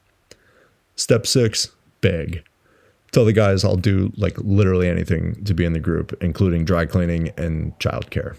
Step 0.97 1.27
six, 1.27 1.71
beg. 2.01 2.43
Tell 3.13 3.27
the 3.27 3.35
guys 3.35 3.63
I'll 3.63 3.77
do 3.77 4.11
like 4.17 4.39
literally 4.39 4.89
anything 4.89 5.45
to 5.45 5.53
be 5.53 5.67
in 5.67 5.75
the 5.75 5.79
group, 5.79 6.17
including 6.23 6.65
dry 6.65 6.87
cleaning 6.87 7.33
and 7.37 7.79
childcare. 7.79 8.39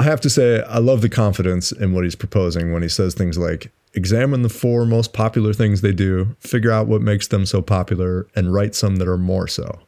I 0.00 0.04
I 0.04 0.06
have 0.08 0.20
to 0.20 0.28
say, 0.28 0.62
I 0.64 0.80
love 0.80 1.00
the 1.00 1.08
confidence 1.08 1.72
in 1.72 1.94
what 1.94 2.04
he's 2.04 2.14
proposing 2.14 2.74
when 2.74 2.82
he 2.82 2.90
says 2.90 3.14
things 3.14 3.38
like 3.38 3.72
examine 3.94 4.42
the 4.42 4.50
four 4.50 4.84
most 4.84 5.14
popular 5.14 5.54
things 5.54 5.80
they 5.80 5.92
do, 5.92 6.36
figure 6.40 6.70
out 6.70 6.88
what 6.88 7.00
makes 7.00 7.28
them 7.28 7.46
so 7.46 7.62
popular, 7.62 8.26
and 8.36 8.52
write 8.52 8.74
some 8.74 8.96
that 8.96 9.08
are 9.08 9.16
more 9.16 9.48
so. 9.48 9.80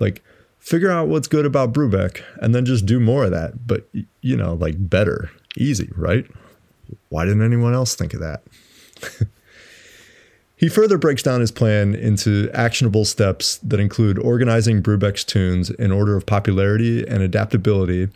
Like, 0.00 0.24
figure 0.68 0.90
out 0.90 1.08
what's 1.08 1.28
good 1.28 1.46
about 1.46 1.72
Brubeck 1.72 2.22
and 2.42 2.54
then 2.54 2.66
just 2.66 2.84
do 2.84 3.00
more 3.00 3.24
of 3.24 3.30
that. 3.30 3.66
But, 3.66 3.88
you 4.20 4.36
know, 4.36 4.54
like 4.54 4.74
better, 4.78 5.30
easy, 5.56 5.90
right? 5.96 6.26
Why 7.08 7.24
didn't 7.24 7.42
anyone 7.42 7.72
else 7.72 7.94
think 7.94 8.12
of 8.12 8.20
that? 8.20 8.42
he 10.56 10.68
further 10.68 10.98
breaks 10.98 11.22
down 11.22 11.40
his 11.40 11.50
plan 11.50 11.94
into 11.94 12.50
actionable 12.52 13.06
steps 13.06 13.56
that 13.58 13.80
include 13.80 14.18
organizing 14.18 14.82
Brubeck's 14.82 15.24
tunes 15.24 15.70
in 15.70 15.90
order 15.90 16.16
of 16.16 16.26
popularity 16.26 17.06
and 17.06 17.22
adaptability 17.22 18.08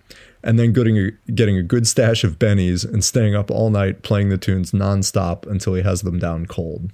and 0.45 0.59
then 0.59 0.73
getting 0.73 0.99
a, 0.99 1.11
getting 1.33 1.57
a 1.57 1.63
good 1.63 1.87
stash 1.87 2.23
of 2.23 2.39
bennies 2.39 2.85
and 2.85 3.03
staying 3.03 3.35
up 3.35 3.51
all 3.51 3.71
night 3.71 4.03
playing 4.03 4.29
the 4.29 4.37
tunes 4.37 4.73
nonstop 4.73 5.47
until 5.47 5.73
he 5.73 5.83
has 5.83 6.03
them 6.03 6.19
down 6.19 6.45
cold. 6.45 6.91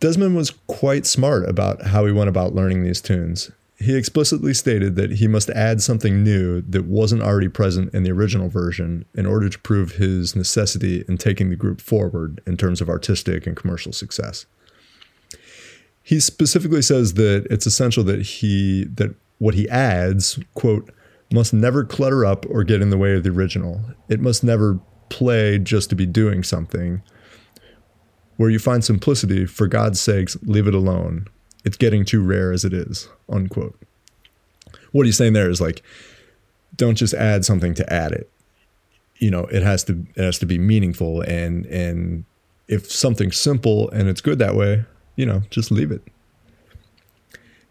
Desmond 0.00 0.34
was 0.34 0.50
quite 0.66 1.06
smart 1.06 1.48
about 1.48 1.82
how 1.82 2.06
he 2.06 2.12
went 2.12 2.30
about 2.30 2.54
learning 2.54 2.82
these 2.82 3.02
tunes. 3.02 3.50
He 3.76 3.96
explicitly 3.96 4.52
stated 4.52 4.96
that 4.96 5.12
he 5.12 5.28
must 5.28 5.48
add 5.50 5.82
something 5.82 6.22
new 6.22 6.60
that 6.62 6.84
wasn't 6.84 7.22
already 7.22 7.48
present 7.48 7.94
in 7.94 8.02
the 8.02 8.10
original 8.10 8.48
version 8.48 9.04
in 9.14 9.24
order 9.24 9.48
to 9.48 9.58
prove 9.58 9.92
his 9.92 10.36
necessity 10.36 11.04
in 11.08 11.16
taking 11.16 11.48
the 11.48 11.56
group 11.56 11.80
forward 11.80 12.42
in 12.46 12.56
terms 12.56 12.80
of 12.80 12.88
artistic 12.90 13.46
and 13.46 13.56
commercial 13.56 13.92
success. 13.92 14.44
He 16.02 16.20
specifically 16.20 16.82
says 16.82 17.14
that 17.14 17.46
it's 17.50 17.66
essential 17.66 18.04
that 18.04 18.20
he 18.20 18.84
that 18.94 19.14
what 19.38 19.54
he 19.54 19.68
adds, 19.70 20.38
quote, 20.54 20.92
must 21.32 21.54
never 21.54 21.84
clutter 21.84 22.24
up 22.24 22.44
or 22.50 22.64
get 22.64 22.82
in 22.82 22.90
the 22.90 22.98
way 22.98 23.14
of 23.14 23.22
the 23.22 23.30
original. 23.30 23.80
It 24.08 24.20
must 24.20 24.44
never 24.44 24.78
play 25.08 25.58
just 25.58 25.88
to 25.90 25.96
be 25.96 26.06
doing 26.06 26.42
something. 26.42 27.02
Where 28.40 28.48
you 28.48 28.58
find 28.58 28.82
simplicity, 28.82 29.44
for 29.44 29.66
God's 29.66 30.00
sakes, 30.00 30.34
leave 30.40 30.66
it 30.66 30.72
alone. 30.72 31.28
It's 31.62 31.76
getting 31.76 32.06
too 32.06 32.22
rare 32.22 32.52
as 32.52 32.64
it 32.64 32.72
is, 32.72 33.06
unquote. 33.28 33.78
What 34.92 35.04
he's 35.04 35.18
saying 35.18 35.34
there 35.34 35.50
is 35.50 35.60
like, 35.60 35.82
don't 36.74 36.94
just 36.94 37.12
add 37.12 37.44
something 37.44 37.74
to 37.74 37.92
add 37.92 38.12
it. 38.12 38.30
You 39.18 39.30
know, 39.30 39.44
it 39.48 39.62
has 39.62 39.84
to 39.84 40.06
it 40.16 40.24
has 40.24 40.38
to 40.38 40.46
be 40.46 40.58
meaningful 40.58 41.20
and 41.20 41.66
and 41.66 42.24
if 42.66 42.90
something's 42.90 43.36
simple 43.36 43.90
and 43.90 44.08
it's 44.08 44.22
good 44.22 44.38
that 44.38 44.54
way, 44.54 44.86
you 45.16 45.26
know, 45.26 45.42
just 45.50 45.70
leave 45.70 45.90
it. 45.90 46.02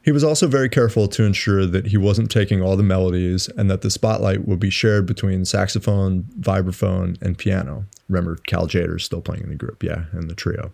He 0.02 0.12
was 0.12 0.24
also 0.24 0.48
very 0.48 0.70
careful 0.70 1.08
to 1.10 1.24
ensure 1.24 1.66
that 1.66 1.88
he 1.88 1.98
wasn't 1.98 2.32
taking 2.32 2.62
all 2.62 2.78
the 2.78 2.84
melodies 2.84 3.50
and 3.50 3.70
that 3.70 3.82
the 3.82 3.92
spotlight 3.92 4.48
would 4.48 4.60
be 4.60 4.70
shared 4.70 5.06
between 5.06 5.44
saxophone, 5.46 6.24
vibraphone, 6.40 7.22
and 7.22 7.38
piano. 7.38 7.86
Remember, 8.08 8.38
Cal 8.48 8.68
Tjader's 8.68 9.04
still 9.04 9.22
playing 9.22 9.44
in 9.44 9.50
the 9.50 9.56
group, 9.56 9.84
yeah, 9.84 10.06
and 10.14 10.30
the 10.30 10.36
trio. 10.36 10.72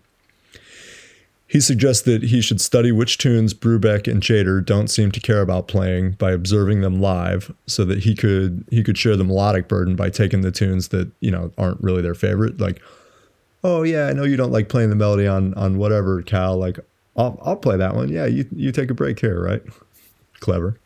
He 1.48 1.60
suggests 1.60 2.02
that 2.02 2.24
he 2.24 2.40
should 2.40 2.60
study 2.60 2.90
which 2.90 3.18
tunes 3.18 3.54
Brubeck 3.54 4.10
and 4.10 4.20
Tjader 4.20 4.64
don't 4.64 4.88
seem 4.88 5.12
to 5.12 5.20
care 5.20 5.40
about 5.40 5.68
playing 5.68 6.12
by 6.12 6.32
observing 6.32 6.80
them 6.80 7.00
live, 7.00 7.54
so 7.66 7.84
that 7.84 8.00
he 8.00 8.16
could 8.16 8.64
he 8.70 8.82
could 8.82 8.98
share 8.98 9.16
the 9.16 9.24
melodic 9.24 9.68
burden 9.68 9.94
by 9.94 10.10
taking 10.10 10.40
the 10.40 10.50
tunes 10.50 10.88
that 10.88 11.10
you 11.20 11.30
know 11.30 11.52
aren't 11.56 11.80
really 11.80 12.02
their 12.02 12.16
favorite. 12.16 12.60
Like, 12.60 12.82
oh 13.62 13.84
yeah, 13.84 14.08
I 14.08 14.12
know 14.12 14.24
you 14.24 14.36
don't 14.36 14.50
like 14.50 14.68
playing 14.68 14.90
the 14.90 14.96
melody 14.96 15.28
on 15.28 15.54
on 15.54 15.78
whatever 15.78 16.20
Cal. 16.22 16.56
Like, 16.56 16.80
I'll, 17.16 17.38
I'll 17.42 17.56
play 17.56 17.76
that 17.76 17.94
one. 17.94 18.08
Yeah, 18.08 18.26
you, 18.26 18.46
you 18.54 18.72
take 18.72 18.90
a 18.90 18.94
break 18.94 19.20
here, 19.20 19.42
right? 19.42 19.62
Clever. 20.40 20.78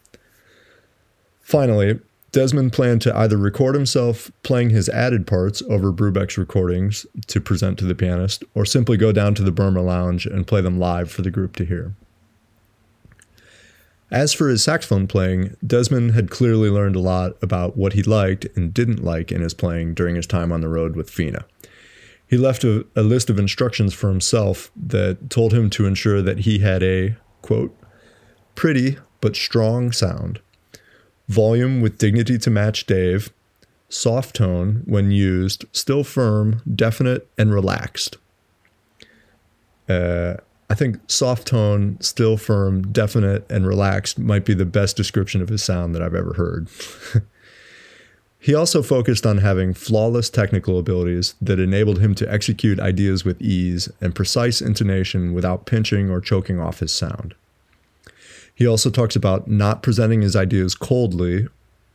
Finally, 1.40 1.99
Desmond 2.32 2.72
planned 2.72 3.02
to 3.02 3.16
either 3.16 3.37
record 3.37 3.75
himself 3.75 4.30
playing 4.44 4.70
his 4.70 4.88
added 4.88 5.26
parts 5.26 5.62
over 5.68 5.92
Brubeck's 5.92 6.38
recordings 6.38 7.04
to 7.26 7.40
present 7.40 7.78
to 7.80 7.84
the 7.84 7.94
pianist, 7.94 8.44
or 8.54 8.64
simply 8.64 8.96
go 8.96 9.10
down 9.10 9.34
to 9.34 9.42
the 9.42 9.50
Burma 9.50 9.82
Lounge 9.82 10.26
and 10.26 10.46
play 10.46 10.60
them 10.60 10.78
live 10.78 11.10
for 11.10 11.22
the 11.22 11.30
group 11.30 11.56
to 11.56 11.64
hear. 11.64 11.94
As 14.12 14.32
for 14.32 14.49
his 14.49 14.62
saxophone 14.62 15.06
playing, 15.06 15.56
Desmond 15.64 16.12
had 16.12 16.30
clearly 16.30 16.68
learned 16.68 16.96
a 16.96 17.00
lot 17.00 17.32
about 17.42 17.76
what 17.76 17.92
he 17.92 18.02
liked 18.02 18.46
and 18.56 18.75
didn't 18.75 19.04
like 19.04 19.30
in 19.30 19.40
his 19.40 19.54
playing 19.54 19.94
during 19.94 20.16
his 20.16 20.26
time 20.26 20.50
on 20.52 20.60
the 20.60 20.68
road 20.68 20.96
with 20.96 21.10
Fina. 21.10 21.44
He 22.30 22.38
left 22.38 22.62
a, 22.62 22.87
a 22.94 23.02
list 23.02 23.28
of 23.28 23.40
instructions 23.40 23.92
for 23.92 24.08
himself 24.08 24.70
that 24.76 25.30
told 25.30 25.52
him 25.52 25.68
to 25.70 25.84
ensure 25.84 26.22
that 26.22 26.38
he 26.40 26.60
had 26.60 26.80
a, 26.80 27.16
quote, 27.42 27.76
pretty 28.54 28.99
but 29.20 29.34
strong 29.34 29.90
sound, 29.90 30.40
volume 31.26 31.80
with 31.80 31.99
dignity 31.99 32.38
to 32.38 32.49
match 32.49 32.87
Dave, 32.87 33.32
soft 33.88 34.37
tone 34.37 34.84
when 34.87 35.10
used, 35.10 35.64
still 35.72 36.04
firm, 36.04 36.62
definite, 36.72 37.28
and 37.37 37.52
relaxed. 37.52 38.16
Uh, 39.88 40.34
I 40.70 40.75
think 40.76 41.00
soft 41.10 41.49
tone, 41.49 41.99
still 42.00 42.37
firm, 42.37 42.92
definite, 42.92 43.44
and 43.50 43.66
relaxed 43.66 44.20
might 44.20 44.44
be 44.44 44.54
the 44.54 44.64
best 44.64 44.96
description 44.96 45.42
of 45.42 45.49
his 45.49 45.64
sound 45.64 45.96
that 45.96 46.02
I've 46.02 46.14
ever 46.14 46.34
heard. 46.34 46.68
He 48.42 48.54
also 48.54 48.82
focused 48.82 49.26
on 49.26 49.38
having 49.38 49.75
flawless 49.75 50.30
technical 50.30 50.78
abilities 50.78 51.35
that 51.42 51.61
enabled 51.61 52.00
him 52.00 52.14
to 52.16 52.32
execute 52.32 52.80
ideas 52.80 53.23
with 53.23 53.40
ease 53.40 53.90
and 54.00 54.14
precise 54.14 54.62
intonation 54.62 55.35
without 55.35 55.66
pinching 55.66 56.11
or 56.11 56.23
choking 56.23 56.59
off 56.59 56.80
his 56.80 56.90
sound. 56.90 57.35
He 58.54 58.66
also 58.66 58.88
talks 58.88 59.14
about 59.14 59.47
not 59.47 59.82
presenting 59.82 60.23
his 60.23 60.35
ideas 60.35 60.75
coldly 60.75 61.49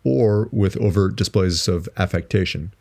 or 0.04 0.48
with 0.52 0.78
overt 0.78 1.16
displays 1.16 1.68
of 1.68 1.90
affectation. 1.98 2.72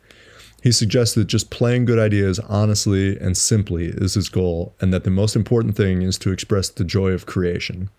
He 0.61 0.71
suggests 0.71 1.15
that 1.15 1.25
just 1.25 1.49
playing 1.49 1.85
good 1.85 1.99
ideas 1.99 2.39
honestly 2.39 3.17
and 3.17 3.35
simply 3.35 3.87
is 3.87 4.13
his 4.13 4.29
goal, 4.29 4.73
and 4.79 4.93
that 4.93 5.03
the 5.03 5.11
most 5.11 5.35
important 5.35 5.75
thing 5.75 6.03
is 6.03 6.17
to 6.19 6.31
express 6.31 6.69
the 6.69 6.83
joy 6.83 7.11
of 7.11 7.25
creation. 7.25 7.89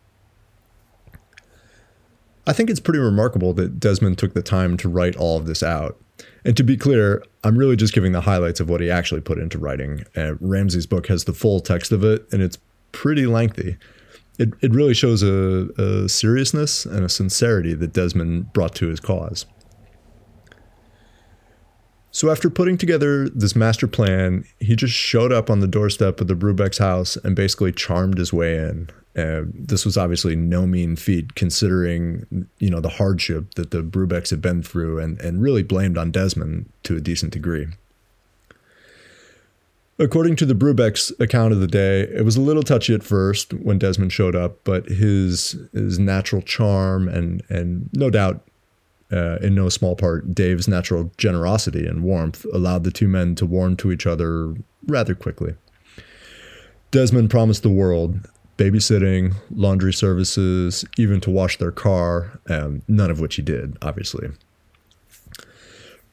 I 2.46 2.52
think 2.52 2.70
it's 2.70 2.80
pretty 2.80 3.00
remarkable 3.00 3.52
that 3.54 3.80
Desmond 3.80 4.18
took 4.18 4.34
the 4.34 4.42
time 4.42 4.76
to 4.78 4.88
write 4.88 5.16
all 5.16 5.36
of 5.36 5.46
this 5.46 5.62
out. 5.62 6.00
And 6.44 6.56
to 6.56 6.62
be 6.62 6.76
clear, 6.76 7.22
I'm 7.42 7.58
really 7.58 7.76
just 7.76 7.92
giving 7.92 8.12
the 8.12 8.20
highlights 8.20 8.60
of 8.60 8.70
what 8.70 8.80
he 8.80 8.90
actually 8.90 9.20
put 9.20 9.38
into 9.38 9.58
writing. 9.58 10.04
Uh, 10.16 10.34
Ramsey's 10.40 10.86
book 10.86 11.08
has 11.08 11.24
the 11.24 11.32
full 11.32 11.60
text 11.60 11.90
of 11.90 12.04
it, 12.04 12.26
and 12.32 12.40
it's 12.40 12.58
pretty 12.92 13.26
lengthy. 13.26 13.76
It, 14.38 14.50
it 14.60 14.72
really 14.72 14.94
shows 14.94 15.22
a, 15.22 15.68
a 15.76 16.08
seriousness 16.08 16.86
and 16.86 17.04
a 17.04 17.08
sincerity 17.08 17.74
that 17.74 17.92
Desmond 17.92 18.52
brought 18.52 18.74
to 18.76 18.88
his 18.88 19.00
cause. 19.00 19.46
So 22.12 22.30
after 22.30 22.48
putting 22.48 22.78
together 22.78 23.28
this 23.28 23.54
master 23.54 23.86
plan, 23.86 24.44
he 24.58 24.74
just 24.76 24.94
showed 24.94 25.32
up 25.32 25.50
on 25.50 25.60
the 25.60 25.66
doorstep 25.66 26.20
of 26.20 26.28
the 26.28 26.34
Brubeck's 26.34 26.78
house 26.78 27.16
and 27.16 27.36
basically 27.36 27.72
charmed 27.72 28.18
his 28.18 28.32
way 28.32 28.56
in. 28.56 28.88
Uh, 29.16 29.42
this 29.54 29.86
was 29.86 29.96
obviously 29.96 30.36
no 30.36 30.66
mean 30.66 30.94
feat, 30.94 31.34
considering 31.34 32.48
you 32.58 32.70
know 32.70 32.80
the 32.80 32.90
hardship 32.90 33.54
that 33.54 33.70
the 33.70 33.82
Brubecks 33.82 34.30
had 34.30 34.42
been 34.42 34.62
through, 34.62 34.98
and 34.98 35.20
and 35.20 35.40
really 35.40 35.62
blamed 35.62 35.96
on 35.96 36.10
Desmond 36.10 36.70
to 36.82 36.96
a 36.96 37.00
decent 37.00 37.32
degree. 37.32 37.66
According 39.98 40.36
to 40.36 40.46
the 40.46 40.54
Brubecks 40.54 41.10
account 41.18 41.54
of 41.54 41.60
the 41.60 41.66
day, 41.66 42.00
it 42.00 42.22
was 42.22 42.36
a 42.36 42.42
little 42.42 42.62
touchy 42.62 42.92
at 42.92 43.02
first 43.02 43.54
when 43.54 43.78
Desmond 43.78 44.12
showed 44.12 44.36
up, 44.36 44.62
but 44.64 44.86
his 44.86 45.56
his 45.72 45.98
natural 45.98 46.42
charm 46.42 47.08
and 47.08 47.42
and 47.48 47.88
no 47.94 48.10
doubt 48.10 48.42
uh, 49.12 49.36
in 49.36 49.54
no 49.54 49.68
small 49.68 49.94
part, 49.94 50.34
Dave's 50.34 50.68
natural 50.68 51.10
generosity 51.16 51.86
and 51.86 52.02
warmth 52.02 52.44
allowed 52.52 52.84
the 52.84 52.90
two 52.90 53.08
men 53.08 53.34
to 53.36 53.46
warm 53.46 53.76
to 53.76 53.92
each 53.92 54.06
other 54.06 54.54
rather 54.86 55.14
quickly. 55.14 55.54
Desmond 56.90 57.30
promised 57.30 57.62
the 57.62 57.70
world 57.70 58.28
babysitting, 58.56 59.34
laundry 59.50 59.92
services, 59.92 60.84
even 60.96 61.20
to 61.20 61.30
wash 61.30 61.58
their 61.58 61.72
car, 61.72 62.40
um, 62.48 62.82
none 62.88 63.10
of 63.10 63.20
which 63.20 63.36
he 63.36 63.42
did, 63.42 63.76
obviously. 63.82 64.28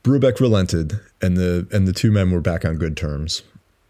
Brubeck 0.04 0.42
relented, 0.42 1.00
and 1.22 1.38
the 1.38 1.66
and 1.72 1.88
the 1.88 1.94
two 1.94 2.12
men 2.12 2.32
were 2.32 2.42
back 2.42 2.66
on 2.66 2.78
good 2.78 2.98
terms, 2.98 3.44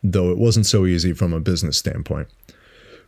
though 0.04 0.30
it 0.32 0.38
wasn't 0.38 0.68
so 0.68 0.86
easy 0.86 1.12
from 1.14 1.34
a 1.34 1.40
business 1.40 1.78
standpoint. 1.78 2.28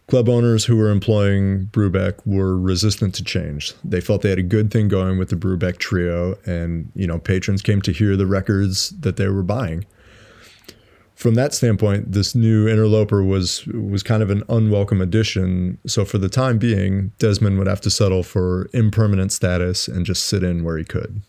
Club 0.08 0.30
owners 0.30 0.66
who 0.66 0.76
were 0.76 0.90
employing 0.90 1.66
Brubeck 1.68 2.16
were 2.26 2.58
resistant 2.58 3.16
to 3.16 3.24
change. 3.24 3.74
They 3.84 4.02
felt 4.02 4.22
they 4.22 4.30
had 4.30 4.40
a 4.40 4.44
good 4.44 4.72
thing 4.72 4.88
going 4.88 5.18
with 5.18 5.30
the 5.30 5.36
Brubeck 5.36 5.78
trio, 5.78 6.38
and 6.46 6.92
you 6.96 7.06
know 7.06 7.20
patrons 7.20 7.62
came 7.62 7.82
to 7.84 7.92
hear 7.92 8.18
the 8.18 8.26
records 8.26 8.90
that 9.00 9.18
they 9.18 9.28
were 9.28 9.44
buying. 9.44 9.86
From 11.16 11.36
that 11.36 11.54
standpoint, 11.54 12.12
this 12.12 12.36
new 12.36 12.68
interloper 12.68 13.24
was 13.24 13.66
was 13.68 14.04
kind 14.04 14.22
of 14.22 14.30
an 14.30 14.44
unwelcome 14.50 15.02
addition. 15.02 15.78
So 15.88 16.04
for 16.04 16.18
the 16.18 16.30
time 16.30 16.58
being, 16.58 17.14
Desmond 17.20 17.58
would 17.58 17.68
have 17.68 17.82
to 17.82 17.90
settle 17.90 18.22
for 18.22 18.70
impermanent 18.74 19.32
status 19.32 19.88
and 19.88 20.06
just 20.06 20.26
sit 20.26 20.44
in 20.44 20.64
where 20.64 20.78
he 20.78 20.84
could. 20.84 21.22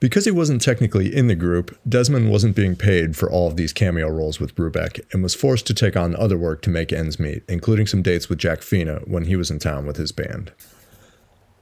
Because 0.00 0.24
he 0.24 0.30
wasn't 0.30 0.62
technically 0.62 1.14
in 1.14 1.26
the 1.26 1.34
group, 1.34 1.78
Desmond 1.86 2.30
wasn't 2.30 2.56
being 2.56 2.74
paid 2.74 3.14
for 3.14 3.30
all 3.30 3.46
of 3.46 3.56
these 3.56 3.74
cameo 3.74 4.08
roles 4.08 4.40
with 4.40 4.56
Brubeck 4.56 5.04
and 5.12 5.22
was 5.22 5.34
forced 5.34 5.66
to 5.66 5.74
take 5.74 5.94
on 5.94 6.16
other 6.16 6.38
work 6.38 6.62
to 6.62 6.70
make 6.70 6.90
ends 6.90 7.20
meet, 7.20 7.42
including 7.46 7.86
some 7.86 8.00
dates 8.00 8.30
with 8.30 8.38
Jack 8.38 8.62
Fina 8.62 9.00
when 9.04 9.26
he 9.26 9.36
was 9.36 9.50
in 9.50 9.58
town 9.58 9.84
with 9.84 9.98
his 9.98 10.10
band. 10.10 10.52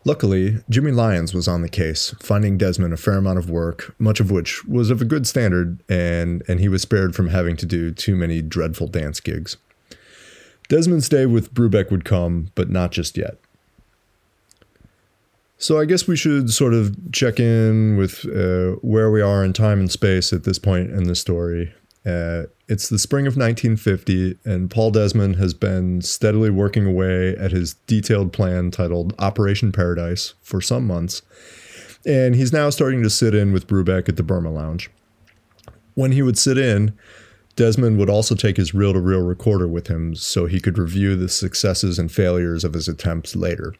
Luckily, 0.04 0.58
Jimmy 0.70 0.90
Lyons 0.90 1.34
was 1.34 1.48
on 1.48 1.60
the 1.60 1.68
case, 1.68 2.14
finding 2.20 2.56
Desmond 2.56 2.94
a 2.94 2.96
fair 2.96 3.16
amount 3.16 3.38
of 3.38 3.50
work, 3.50 3.94
much 3.98 4.20
of 4.20 4.30
which 4.30 4.64
was 4.64 4.90
of 4.90 5.02
a 5.02 5.04
good 5.04 5.26
standard, 5.26 5.82
and, 5.88 6.42
and 6.48 6.60
he 6.60 6.68
was 6.68 6.82
spared 6.82 7.14
from 7.14 7.28
having 7.28 7.56
to 7.56 7.66
do 7.66 7.90
too 7.90 8.16
many 8.16 8.40
dreadful 8.40 8.86
dance 8.86 9.20
gigs. 9.20 9.56
Desmond's 10.68 11.08
day 11.08 11.26
with 11.26 11.52
Brubeck 11.52 11.90
would 11.90 12.04
come, 12.04 12.50
but 12.54 12.70
not 12.70 12.92
just 12.92 13.16
yet. 13.16 13.38
So 15.58 15.80
I 15.80 15.86
guess 15.86 16.06
we 16.06 16.16
should 16.16 16.50
sort 16.50 16.72
of 16.72 16.96
check 17.12 17.40
in 17.40 17.96
with 17.96 18.24
uh, 18.24 18.78
where 18.80 19.10
we 19.10 19.20
are 19.20 19.44
in 19.44 19.52
time 19.52 19.80
and 19.80 19.90
space 19.90 20.32
at 20.32 20.44
this 20.44 20.58
point 20.58 20.90
in 20.90 21.04
the 21.04 21.16
story. 21.16 21.74
Uh, 22.06 22.44
it's 22.68 22.88
the 22.88 22.98
spring 22.98 23.26
of 23.26 23.36
1950, 23.36 24.38
and 24.44 24.70
Paul 24.70 24.90
Desmond 24.90 25.36
has 25.36 25.54
been 25.54 26.02
steadily 26.02 26.50
working 26.50 26.86
away 26.86 27.34
at 27.36 27.50
his 27.50 27.74
detailed 27.86 28.32
plan 28.32 28.70
titled 28.70 29.14
Operation 29.18 29.72
Paradise 29.72 30.34
for 30.42 30.60
some 30.60 30.86
months, 30.86 31.22
and 32.04 32.34
he's 32.34 32.52
now 32.52 32.68
starting 32.70 33.02
to 33.02 33.10
sit 33.10 33.34
in 33.34 33.52
with 33.52 33.66
Brubeck 33.66 34.08
at 34.08 34.16
the 34.16 34.22
Burma 34.22 34.50
Lounge. 34.50 34.90
When 35.94 36.12
he 36.12 36.22
would 36.22 36.38
sit 36.38 36.58
in, 36.58 36.96
Desmond 37.56 37.98
would 37.98 38.10
also 38.10 38.34
take 38.34 38.56
his 38.56 38.74
reel 38.74 38.92
to 38.92 39.00
reel 39.00 39.22
recorder 39.22 39.66
with 39.66 39.88
him 39.88 40.14
so 40.14 40.46
he 40.46 40.60
could 40.60 40.78
review 40.78 41.16
the 41.16 41.28
successes 41.28 41.98
and 41.98 42.12
failures 42.12 42.62
of 42.64 42.74
his 42.74 42.86
attempts 42.86 43.34
later. 43.34 43.74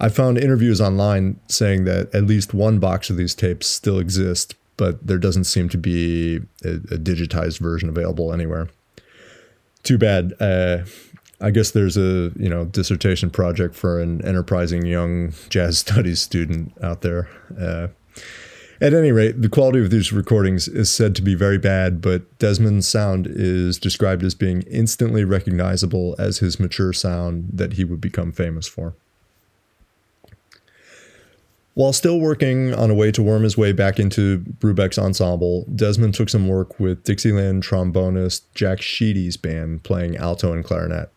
I 0.00 0.08
found 0.08 0.38
interviews 0.38 0.80
online 0.80 1.38
saying 1.48 1.84
that 1.84 2.12
at 2.14 2.24
least 2.24 2.54
one 2.54 2.78
box 2.78 3.10
of 3.10 3.18
these 3.18 3.34
tapes 3.34 3.66
still 3.66 3.98
exist, 3.98 4.54
but 4.80 5.06
there 5.06 5.18
doesn't 5.18 5.44
seem 5.44 5.68
to 5.68 5.76
be 5.76 6.38
a, 6.64 6.70
a 6.70 6.96
digitized 6.96 7.58
version 7.58 7.90
available 7.90 8.32
anywhere. 8.32 8.66
Too 9.82 9.98
bad. 9.98 10.32
Uh, 10.40 10.84
I 11.38 11.50
guess 11.50 11.72
there's 11.72 11.98
a 11.98 12.32
you 12.34 12.48
know 12.48 12.64
dissertation 12.64 13.28
project 13.28 13.74
for 13.74 14.00
an 14.00 14.24
enterprising 14.24 14.86
young 14.86 15.34
jazz 15.50 15.78
studies 15.78 16.22
student 16.22 16.72
out 16.82 17.02
there. 17.02 17.28
Uh, 17.60 17.88
at 18.80 18.94
any 18.94 19.12
rate, 19.12 19.42
the 19.42 19.50
quality 19.50 19.80
of 19.80 19.90
these 19.90 20.14
recordings 20.14 20.66
is 20.66 20.90
said 20.90 21.14
to 21.16 21.20
be 21.20 21.34
very 21.34 21.58
bad, 21.58 22.00
but 22.00 22.38
Desmond's 22.38 22.88
sound 22.88 23.26
is 23.28 23.78
described 23.78 24.22
as 24.22 24.34
being 24.34 24.62
instantly 24.62 25.24
recognizable 25.24 26.16
as 26.18 26.38
his 26.38 26.58
mature 26.58 26.94
sound 26.94 27.50
that 27.52 27.74
he 27.74 27.84
would 27.84 28.00
become 28.00 28.32
famous 28.32 28.66
for. 28.66 28.94
While 31.80 31.94
still 31.94 32.20
working 32.20 32.74
on 32.74 32.90
a 32.90 32.94
way 32.94 33.10
to 33.10 33.22
worm 33.22 33.42
his 33.42 33.56
way 33.56 33.72
back 33.72 33.98
into 33.98 34.40
Brubeck's 34.58 34.98
ensemble, 34.98 35.64
Desmond 35.74 36.12
took 36.12 36.28
some 36.28 36.46
work 36.46 36.78
with 36.78 37.04
Dixieland 37.04 37.62
trombonist 37.62 38.42
Jack 38.54 38.82
Sheedy's 38.82 39.38
band 39.38 39.82
playing 39.82 40.18
alto 40.18 40.52
and 40.52 40.62
clarinet. 40.62 41.10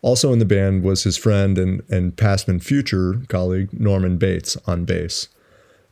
Also 0.00 0.32
in 0.32 0.38
the 0.38 0.46
band 0.46 0.84
was 0.84 1.02
his 1.02 1.18
friend 1.18 1.58
and, 1.58 1.82
and 1.90 2.16
past 2.16 2.48
and 2.48 2.64
future 2.64 3.20
colleague 3.28 3.78
Norman 3.78 4.16
Bates 4.16 4.56
on 4.66 4.86
bass. 4.86 5.28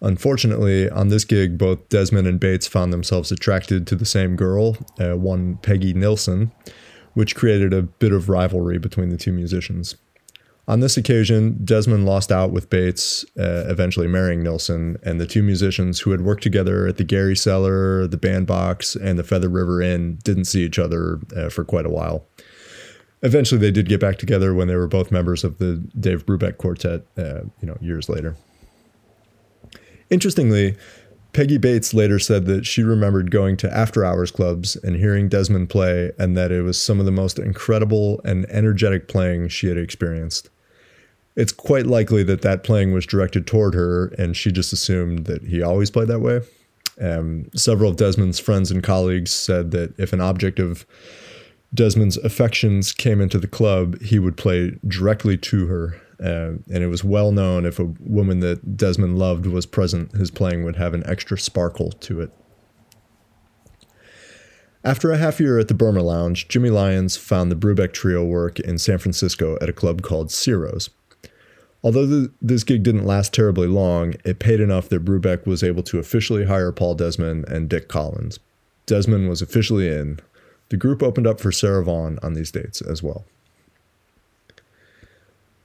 Unfortunately, 0.01 0.89
on 0.89 1.09
this 1.09 1.27
gig, 1.27 1.59
both 1.59 1.87
Desmond 1.91 2.27
and 2.27 2.41
Bates 2.41 2.67
found 2.67 2.95
themselves 2.95 3.31
attracted 3.31 3.87
to 3.89 3.95
the 3.95 4.07
same 4.07 4.37
girl, 4.37 4.79
uh, 4.99 5.19
one 5.19 5.59
Peggy 5.59 5.93
Nilsson, 5.93 6.51
which 7.13 7.37
created 7.37 7.75
a 7.75 7.83
bit 7.83 8.13
of 8.13 8.31
rivalry 8.31 8.79
between 8.79 9.11
the 9.11 9.19
two 9.19 9.33
musicians. 9.33 9.97
On 10.69 10.81
this 10.81 10.97
occasion, 10.97 11.65
Desmond 11.65 12.07
lost 12.07 12.33
out 12.33 12.51
with 12.51 12.71
Bates, 12.71 13.25
uh, 13.39 13.67
eventually 13.69 14.09
marrying 14.09 14.43
Nilsson, 14.43 14.97
and 15.05 15.21
the 15.21 15.27
two 15.27 15.43
musicians 15.43 16.01
who 16.01 16.11
had 16.11 16.23
worked 16.23 16.43
together 16.43 16.89
at 16.89 16.97
the 16.97 17.05
Geary 17.05 17.37
Cellar, 17.37 18.09
the 18.09 18.17
Bandbox, 18.17 18.97
and 18.97 19.17
the 19.17 19.23
Feather 19.23 19.49
River 19.49 19.81
Inn 19.81 20.19
didn't 20.25 20.47
see 20.47 20.65
each 20.65 20.79
other 20.79 21.21
uh, 21.37 21.51
for 21.51 21.65
quite 21.65 21.87
a 21.87 21.91
while. 21.91 22.27
Eventually, 23.23 23.61
they 23.61 23.71
did 23.71 23.89
get 23.89 24.01
back 24.01 24.19
together 24.19 24.55
when 24.55 24.67
they 24.67 24.75
were 24.75 24.89
both 24.89 25.13
members 25.13 25.45
of 25.45 25.59
the 25.59 25.77
Dave 25.99 26.27
Brubeck 26.27 26.59
Quartet, 26.59 27.03
uh, 27.17 27.43
you 27.61 27.67
know, 27.67 27.77
years 27.81 28.09
later. 28.09 28.37
Interestingly, 30.11 30.77
Peggy 31.33 31.59
Bates 31.59 31.95
later 31.95 32.19
said 32.19 32.47
that 32.47 32.67
she 32.67 32.83
remembered 32.83 33.31
going 33.31 33.57
to 33.59 33.73
after 33.73 34.05
hours 34.05 34.33
clubs 34.33 34.75
and 34.75 34.97
hearing 34.97 35.29
Desmond 35.29 35.69
play, 35.69 36.11
and 36.19 36.37
that 36.37 36.51
it 36.51 36.63
was 36.63 36.81
some 36.81 36.99
of 36.99 37.07
the 37.07 37.13
most 37.13 37.39
incredible 37.39 38.21
and 38.25 38.47
energetic 38.51 39.07
playing 39.07 39.47
she 39.49 39.69
had 39.69 39.79
experienced 39.79 40.51
it's 41.37 41.53
quite 41.53 41.87
likely 41.87 42.23
that 42.25 42.43
that 42.43 42.65
playing 42.65 42.93
was 42.93 43.07
directed 43.07 43.47
toward 43.47 43.75
her, 43.75 44.07
and 44.19 44.37
she 44.37 44.51
just 44.51 44.73
assumed 44.73 45.27
that 45.27 45.45
he 45.45 45.63
always 45.63 45.91
played 45.91 46.09
that 46.09 46.21
way. 46.21 46.41
Um, 46.99 47.51
several 47.55 47.91
of 47.91 47.97
Desmond's 47.97 48.39
friends 48.39 48.71
and 48.71 48.83
colleagues 48.83 49.31
said 49.31 49.71
that 49.73 49.99
if 49.99 50.15
an 50.15 50.21
object 50.21 50.59
of 50.59 50.87
Desmond's 51.75 52.17
affections 52.17 52.93
came 52.93 53.21
into 53.21 53.39
the 53.39 53.47
club, 53.47 54.01
he 54.01 54.19
would 54.19 54.39
play 54.39 54.79
directly 54.87 55.37
to 55.37 55.67
her. 55.67 56.01
Uh, 56.19 56.57
and 56.73 56.83
it 56.83 56.89
was 56.89 57.05
well 57.05 57.31
known 57.31 57.67
if 57.67 57.79
a 57.79 57.93
woman 58.01 58.41
that 58.41 58.79
Desmond 58.79 59.19
loved 59.19 59.45
was 59.45 59.67
present, 59.67 60.13
his 60.13 60.31
playing 60.31 60.65
would 60.65 60.77
have 60.77 60.95
an 60.95 61.07
extra 61.07 61.39
sparkle 61.39 61.93
to 61.93 62.23
it. 62.23 62.33
After 64.83 65.11
a 65.11 65.19
half 65.19 65.39
year 65.39 65.59
at 65.59 65.69
the 65.69 65.75
Burma 65.75 66.03
Lounge, 66.03 66.49
Jimmy 66.49 66.71
Lyons 66.71 67.19
found 67.19 67.51
the 67.51 67.57
Brubeck 67.57 67.93
Trio 67.93 68.25
work 68.25 68.59
in 68.61 68.79
San 68.79 68.97
Francisco 68.97 69.59
at 69.61 69.69
a 69.69 69.75
club 69.75 70.01
called 70.01 70.31
Ciro's. 70.31 70.89
Although 71.87 72.07
the, 72.07 72.33
this 72.43 72.65
gig 72.65 72.83
didn't 72.83 73.07
last 73.07 73.33
terribly 73.33 73.69
long, 73.69 74.15
it 74.25 74.41
paid 74.41 74.59
enough 74.59 74.89
that 74.89 75.05
Brubeck 75.05 75.47
was 75.47 75.63
able 75.63 75.85
to 75.85 76.01
officially 76.01 76.47
hire 76.47 76.73
Paul 76.73 76.97
Desmond 76.97 77.45
and 77.49 77.69
Dick 77.69 77.87
Collins. 77.87 78.41
Desmond 78.87 79.29
was 79.29 79.41
officially 79.41 79.89
in. 79.89 80.19
The 80.71 80.77
group 80.77 81.01
opened 81.01 81.29
up 81.29 81.39
for 81.39 81.53
Sarah 81.53 81.85
Vaughan 81.85 82.19
on 82.25 82.35
these 82.35 82.51
dates 82.51 82.81
as 82.83 83.05
well. 83.05 83.25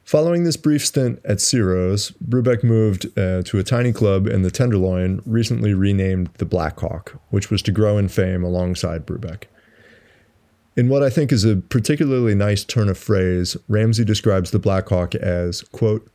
Following 0.04 0.44
this 0.44 0.56
brief 0.56 0.86
stint 0.86 1.18
at 1.24 1.40
Ciro's, 1.40 2.12
Brubeck 2.24 2.62
moved 2.62 3.06
uh, 3.18 3.42
to 3.42 3.58
a 3.58 3.64
tiny 3.64 3.92
club 3.92 4.28
in 4.28 4.42
the 4.42 4.50
Tenderloin, 4.52 5.22
recently 5.26 5.74
renamed 5.74 6.30
the 6.34 6.44
Blackhawk, 6.44 7.20
which 7.30 7.50
was 7.50 7.62
to 7.62 7.72
grow 7.72 7.98
in 7.98 8.06
fame 8.06 8.44
alongside 8.44 9.04
Brubeck. 9.04 9.46
In 10.76 10.88
what 10.88 11.02
I 11.02 11.10
think 11.10 11.32
is 11.32 11.44
a 11.44 11.56
particularly 11.56 12.36
nice 12.36 12.62
turn 12.62 12.88
of 12.88 12.96
phrase, 12.96 13.56
Ramsey 13.68 14.04
describes 14.04 14.52
the 14.52 14.60
Blackhawk 14.60 15.16
as, 15.16 15.62
quote, 15.62 16.08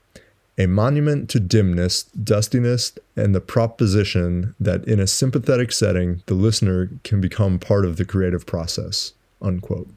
a 0.58 0.66
monument 0.66 1.30
to 1.30 1.40
dimness, 1.40 2.04
dustiness, 2.04 2.94
and 3.16 3.36
the 3.36 3.42
proposition 3.42 4.56
that 4.60 4.84
in 4.86 5.00
a 5.00 5.08
sympathetic 5.08 5.72
setting, 5.72 6.24
the 6.26 6.34
listener 6.34 6.90
can 7.04 7.22
become 7.22 7.60
part 7.60 7.86
of 7.86 7.98
the 7.98 8.06
creative 8.06 8.46
process. 8.46 9.14
Unquote. 9.42 9.90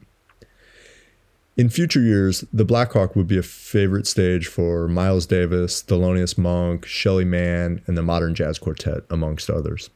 In 1.57 1.69
future 1.69 2.01
years, 2.01 2.45
the 2.53 2.63
Blackhawk 2.63 3.15
would 3.15 3.27
be 3.27 3.37
a 3.37 3.43
favorite 3.43 4.07
stage 4.07 4.47
for 4.47 4.87
Miles 4.87 5.25
Davis, 5.25 5.83
Thelonious 5.83 6.37
Monk, 6.37 6.85
Shelly 6.85 7.25
Manne, 7.25 7.81
and 7.87 7.97
the 7.97 8.03
Modern 8.03 8.33
Jazz 8.33 8.57
Quartet, 8.57 9.03
amongst 9.09 9.49
others. 9.49 9.89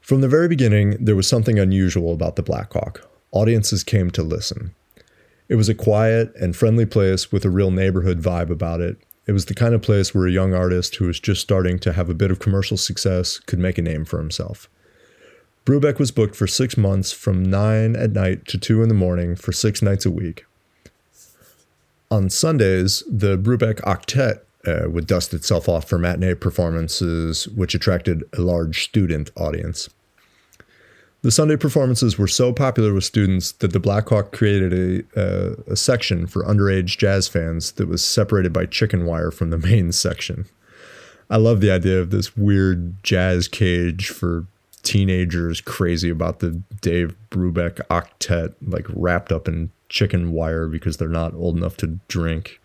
From 0.00 0.20
the 0.20 0.28
very 0.28 0.48
beginning, 0.48 0.96
there 1.04 1.16
was 1.16 1.26
something 1.26 1.58
unusual 1.58 2.14
about 2.14 2.36
the 2.36 2.42
Blackhawk. 2.42 3.08
Audiences 3.32 3.84
came 3.84 4.10
to 4.12 4.22
listen. 4.22 4.74
It 5.48 5.54
was 5.54 5.68
a 5.68 5.74
quiet 5.74 6.34
and 6.36 6.56
friendly 6.56 6.86
place 6.86 7.30
with 7.30 7.44
a 7.44 7.50
real 7.50 7.70
neighborhood 7.70 8.20
vibe 8.20 8.50
about 8.50 8.80
it. 8.80 8.96
It 9.26 9.32
was 9.32 9.46
the 9.46 9.54
kind 9.54 9.74
of 9.74 9.82
place 9.82 10.14
where 10.14 10.26
a 10.26 10.32
young 10.32 10.54
artist 10.54 10.96
who 10.96 11.06
was 11.06 11.20
just 11.20 11.40
starting 11.40 11.78
to 11.80 11.92
have 11.92 12.08
a 12.08 12.14
bit 12.14 12.30
of 12.30 12.38
commercial 12.38 12.76
success 12.76 13.38
could 13.38 13.58
make 13.58 13.78
a 13.78 13.82
name 13.82 14.04
for 14.04 14.18
himself. 14.18 14.68
Brubeck 15.64 15.98
was 15.98 16.12
booked 16.12 16.36
for 16.36 16.46
six 16.46 16.76
months 16.76 17.10
from 17.12 17.42
9 17.42 17.96
at 17.96 18.12
night 18.12 18.46
to 18.46 18.58
2 18.58 18.82
in 18.82 18.88
the 18.88 18.94
morning 18.94 19.34
for 19.34 19.50
six 19.50 19.82
nights 19.82 20.06
a 20.06 20.10
week. 20.10 20.44
On 22.08 22.30
Sundays, 22.30 23.02
the 23.10 23.36
Brubeck 23.36 23.80
Octet 23.80 24.42
uh, 24.64 24.88
would 24.88 25.08
dust 25.08 25.34
itself 25.34 25.68
off 25.68 25.88
for 25.88 25.98
matinee 25.98 26.34
performances, 26.34 27.48
which 27.48 27.74
attracted 27.74 28.22
a 28.32 28.42
large 28.42 28.84
student 28.84 29.30
audience. 29.36 29.88
The 31.26 31.32
Sunday 31.32 31.56
performances 31.56 32.16
were 32.16 32.28
so 32.28 32.52
popular 32.52 32.94
with 32.94 33.02
students 33.02 33.50
that 33.50 33.72
the 33.72 33.80
Blackhawk 33.80 34.30
created 34.30 35.04
a, 35.16 35.56
a 35.66 35.74
section 35.74 36.28
for 36.28 36.44
underage 36.44 36.98
jazz 36.98 37.26
fans 37.26 37.72
that 37.72 37.88
was 37.88 38.04
separated 38.04 38.52
by 38.52 38.66
chicken 38.66 39.06
wire 39.06 39.32
from 39.32 39.50
the 39.50 39.58
main 39.68 39.90
section. 39.90 40.46
I 41.28 41.38
love 41.38 41.60
the 41.60 41.72
idea 41.72 42.00
of 42.00 42.10
this 42.10 42.36
weird 42.36 43.02
jazz 43.02 43.48
cage 43.48 44.08
for 44.08 44.46
teenagers 44.84 45.60
crazy 45.60 46.10
about 46.10 46.38
the 46.38 46.62
Dave 46.80 47.16
Brubeck 47.30 47.84
octet, 47.88 48.54
like 48.64 48.86
wrapped 48.90 49.32
up 49.32 49.48
in 49.48 49.72
chicken 49.88 50.30
wire 50.30 50.68
because 50.68 50.96
they're 50.96 51.08
not 51.08 51.34
old 51.34 51.56
enough 51.56 51.76
to 51.78 51.98
drink. 52.06 52.60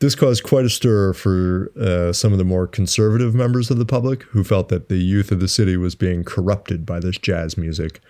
This 0.00 0.14
caused 0.14 0.44
quite 0.44 0.64
a 0.64 0.70
stir 0.70 1.12
for 1.12 1.70
uh, 1.78 2.14
some 2.14 2.32
of 2.32 2.38
the 2.38 2.44
more 2.44 2.66
conservative 2.66 3.34
members 3.34 3.70
of 3.70 3.76
the 3.76 3.84
public 3.84 4.22
who 4.24 4.42
felt 4.42 4.70
that 4.70 4.88
the 4.88 4.96
youth 4.96 5.30
of 5.30 5.40
the 5.40 5.48
city 5.48 5.76
was 5.76 5.94
being 5.94 6.24
corrupted 6.24 6.86
by 6.86 7.00
this 7.00 7.18
jazz 7.18 7.58
music. 7.58 8.00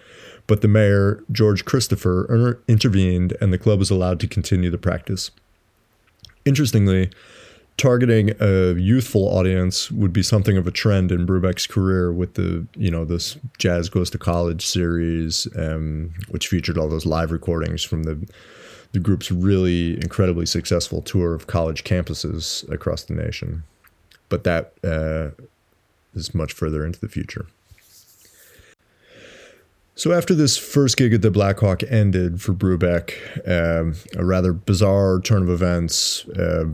But 0.46 0.60
the 0.60 0.68
mayor, 0.68 1.24
George 1.32 1.64
Christopher, 1.64 2.62
intervened 2.68 3.36
and 3.40 3.52
the 3.52 3.58
club 3.58 3.80
was 3.80 3.90
allowed 3.90 4.20
to 4.20 4.28
continue 4.28 4.70
the 4.70 4.78
practice. 4.78 5.32
Interestingly, 6.44 7.10
targeting 7.76 8.30
a 8.38 8.74
youthful 8.74 9.26
audience 9.26 9.90
would 9.90 10.12
be 10.12 10.22
something 10.22 10.56
of 10.56 10.68
a 10.68 10.70
trend 10.70 11.10
in 11.10 11.26
Brubeck's 11.26 11.66
career 11.66 12.12
with 12.12 12.34
the, 12.34 12.66
you 12.76 12.90
know, 12.90 13.04
this 13.04 13.36
Jazz 13.58 13.88
Goes 13.88 14.10
to 14.10 14.18
College 14.18 14.64
series, 14.64 15.48
um, 15.56 16.14
which 16.28 16.46
featured 16.46 16.78
all 16.78 16.88
those 16.88 17.06
live 17.06 17.32
recordings 17.32 17.82
from 17.82 18.04
the 18.04 18.28
the 18.92 18.98
group's 18.98 19.30
really 19.30 19.94
incredibly 19.94 20.46
successful 20.46 21.00
tour 21.02 21.34
of 21.34 21.46
college 21.46 21.84
campuses 21.84 22.68
across 22.70 23.04
the 23.04 23.14
nation. 23.14 23.62
But 24.28 24.44
that 24.44 24.72
uh, 24.84 25.30
is 26.14 26.34
much 26.34 26.52
further 26.52 26.84
into 26.84 27.00
the 27.00 27.08
future. 27.08 27.46
So 29.94 30.12
after 30.12 30.34
this 30.34 30.56
first 30.56 30.96
gig 30.96 31.12
at 31.12 31.20
the 31.20 31.30
Blackhawk 31.30 31.82
ended 31.82 32.40
for 32.40 32.54
Brubeck, 32.54 33.12
um, 33.46 33.96
a 34.16 34.24
rather 34.24 34.52
bizarre 34.52 35.20
turn 35.20 35.42
of 35.42 35.50
events 35.50 36.26
uh, 36.28 36.64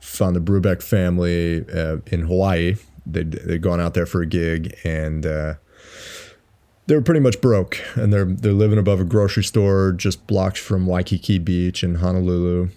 found 0.00 0.36
the 0.36 0.40
Brubeck 0.40 0.82
family 0.82 1.64
uh, 1.72 1.98
in 2.08 2.22
Hawaii. 2.22 2.76
They'd, 3.06 3.32
they'd 3.32 3.62
gone 3.62 3.80
out 3.80 3.94
there 3.94 4.06
for 4.06 4.20
a 4.20 4.26
gig 4.26 4.76
and 4.84 5.24
uh, 5.24 5.54
they 6.86 6.94
were 6.94 7.02
pretty 7.02 7.20
much 7.20 7.40
broke. 7.40 7.78
And 7.94 8.12
they're 8.12 8.24
they're 8.24 8.52
living 8.52 8.78
above 8.78 9.00
a 9.00 9.04
grocery 9.04 9.44
store 9.44 9.92
just 9.92 10.26
blocks 10.26 10.60
from 10.60 10.86
Waikiki 10.86 11.38
Beach 11.38 11.82
in 11.82 11.96
Honolulu. 11.96 12.68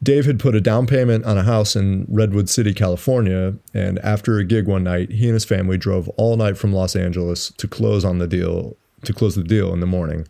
Dave 0.00 0.26
had 0.26 0.38
put 0.38 0.54
a 0.54 0.60
down 0.60 0.86
payment 0.86 1.24
on 1.24 1.36
a 1.36 1.42
house 1.42 1.74
in 1.74 2.06
Redwood 2.08 2.48
City, 2.48 2.72
California, 2.72 3.54
and 3.74 3.98
after 3.98 4.38
a 4.38 4.44
gig 4.44 4.68
one 4.68 4.84
night, 4.84 5.10
he 5.10 5.24
and 5.24 5.34
his 5.34 5.44
family 5.44 5.76
drove 5.76 6.08
all 6.10 6.36
night 6.36 6.56
from 6.56 6.72
Los 6.72 6.94
Angeles 6.94 7.52
to 7.56 7.66
close 7.66 8.04
on 8.04 8.18
the 8.18 8.28
deal 8.28 8.76
to 9.04 9.12
close 9.12 9.34
the 9.34 9.42
deal 9.42 9.72
in 9.72 9.80
the 9.80 9.86
morning. 9.86 10.26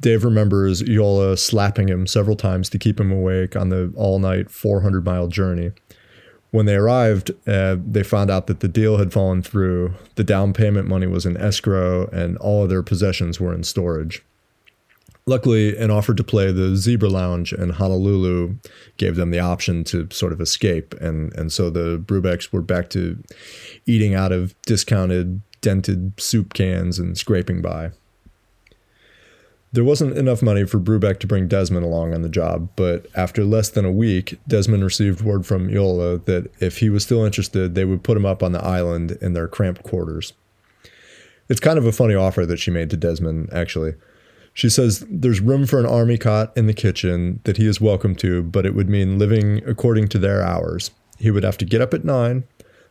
Dave 0.00 0.24
remembers 0.24 0.82
Iola 0.82 1.36
slapping 1.36 1.88
him 1.88 2.06
several 2.06 2.36
times 2.36 2.68
to 2.70 2.78
keep 2.78 2.98
him 2.98 3.12
awake 3.12 3.56
on 3.56 3.68
the 3.68 3.92
all-night 3.96 4.48
400-mile 4.48 5.28
journey. 5.28 5.72
When 6.54 6.66
they 6.66 6.76
arrived, 6.76 7.32
uh, 7.48 7.78
they 7.84 8.04
found 8.04 8.30
out 8.30 8.46
that 8.46 8.60
the 8.60 8.68
deal 8.68 8.98
had 8.98 9.12
fallen 9.12 9.42
through. 9.42 9.94
The 10.14 10.22
down 10.22 10.52
payment 10.52 10.86
money 10.86 11.08
was 11.08 11.26
in 11.26 11.36
escrow, 11.36 12.06
and 12.12 12.38
all 12.38 12.62
of 12.62 12.68
their 12.68 12.84
possessions 12.84 13.40
were 13.40 13.52
in 13.52 13.64
storage. 13.64 14.22
Luckily, 15.26 15.76
an 15.76 15.90
offer 15.90 16.14
to 16.14 16.22
play 16.22 16.52
the 16.52 16.76
Zebra 16.76 17.08
Lounge 17.08 17.52
in 17.52 17.70
Honolulu 17.70 18.54
gave 18.98 19.16
them 19.16 19.32
the 19.32 19.40
option 19.40 19.82
to 19.82 20.06
sort 20.12 20.32
of 20.32 20.40
escape, 20.40 20.94
and 21.00 21.32
and 21.34 21.50
so 21.50 21.70
the 21.70 21.98
Brubecks 21.98 22.52
were 22.52 22.62
back 22.62 22.88
to 22.90 23.20
eating 23.84 24.14
out 24.14 24.30
of 24.30 24.54
discounted, 24.62 25.40
dented 25.60 26.12
soup 26.20 26.54
cans 26.54 27.00
and 27.00 27.18
scraping 27.18 27.62
by. 27.62 27.90
There 29.74 29.82
wasn't 29.82 30.16
enough 30.16 30.40
money 30.40 30.64
for 30.66 30.78
Brubeck 30.78 31.18
to 31.18 31.26
bring 31.26 31.48
Desmond 31.48 31.84
along 31.84 32.14
on 32.14 32.22
the 32.22 32.28
job, 32.28 32.68
but 32.76 33.08
after 33.16 33.42
less 33.42 33.68
than 33.68 33.84
a 33.84 33.90
week, 33.90 34.38
Desmond 34.46 34.84
received 34.84 35.20
word 35.20 35.44
from 35.46 35.68
Iola 35.68 36.18
that 36.18 36.48
if 36.60 36.78
he 36.78 36.88
was 36.88 37.02
still 37.02 37.24
interested, 37.24 37.74
they 37.74 37.84
would 37.84 38.04
put 38.04 38.16
him 38.16 38.24
up 38.24 38.40
on 38.40 38.52
the 38.52 38.64
island 38.64 39.18
in 39.20 39.32
their 39.32 39.48
cramped 39.48 39.82
quarters. 39.82 40.32
It's 41.48 41.58
kind 41.58 41.76
of 41.76 41.86
a 41.86 41.90
funny 41.90 42.14
offer 42.14 42.46
that 42.46 42.60
she 42.60 42.70
made 42.70 42.88
to 42.90 42.96
Desmond, 42.96 43.48
actually. 43.52 43.94
She 44.52 44.68
says 44.68 45.04
there's 45.10 45.40
room 45.40 45.66
for 45.66 45.80
an 45.80 45.86
army 45.86 46.18
cot 46.18 46.56
in 46.56 46.68
the 46.68 46.72
kitchen 46.72 47.40
that 47.42 47.56
he 47.56 47.66
is 47.66 47.80
welcome 47.80 48.14
to, 48.14 48.44
but 48.44 48.64
it 48.64 48.76
would 48.76 48.88
mean 48.88 49.18
living 49.18 49.60
according 49.66 50.06
to 50.10 50.20
their 50.20 50.40
hours. 50.40 50.92
He 51.18 51.32
would 51.32 51.42
have 51.42 51.58
to 51.58 51.64
get 51.64 51.80
up 51.80 51.92
at 51.92 52.04
nine, 52.04 52.44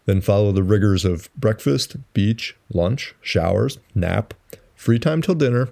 then 0.03 0.19
follow 0.19 0.51
the 0.51 0.63
rigors 0.63 1.05
of 1.05 1.33
breakfast, 1.33 1.95
beach, 2.13 2.57
lunch, 2.73 3.15
showers, 3.21 3.79
nap, 3.95 4.33
free 4.75 4.99
time 4.99 5.21
till 5.21 5.35
dinner, 5.35 5.69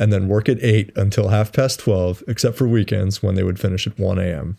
and 0.00 0.10
then 0.10 0.28
work 0.28 0.48
at 0.48 0.60
8 0.62 0.92
until 0.96 1.28
half 1.28 1.52
past 1.52 1.78
12, 1.78 2.24
except 2.26 2.56
for 2.56 2.66
weekends 2.66 3.22
when 3.22 3.34
they 3.34 3.44
would 3.44 3.60
finish 3.60 3.86
at 3.86 3.98
1 3.98 4.18
a.m. 4.18 4.56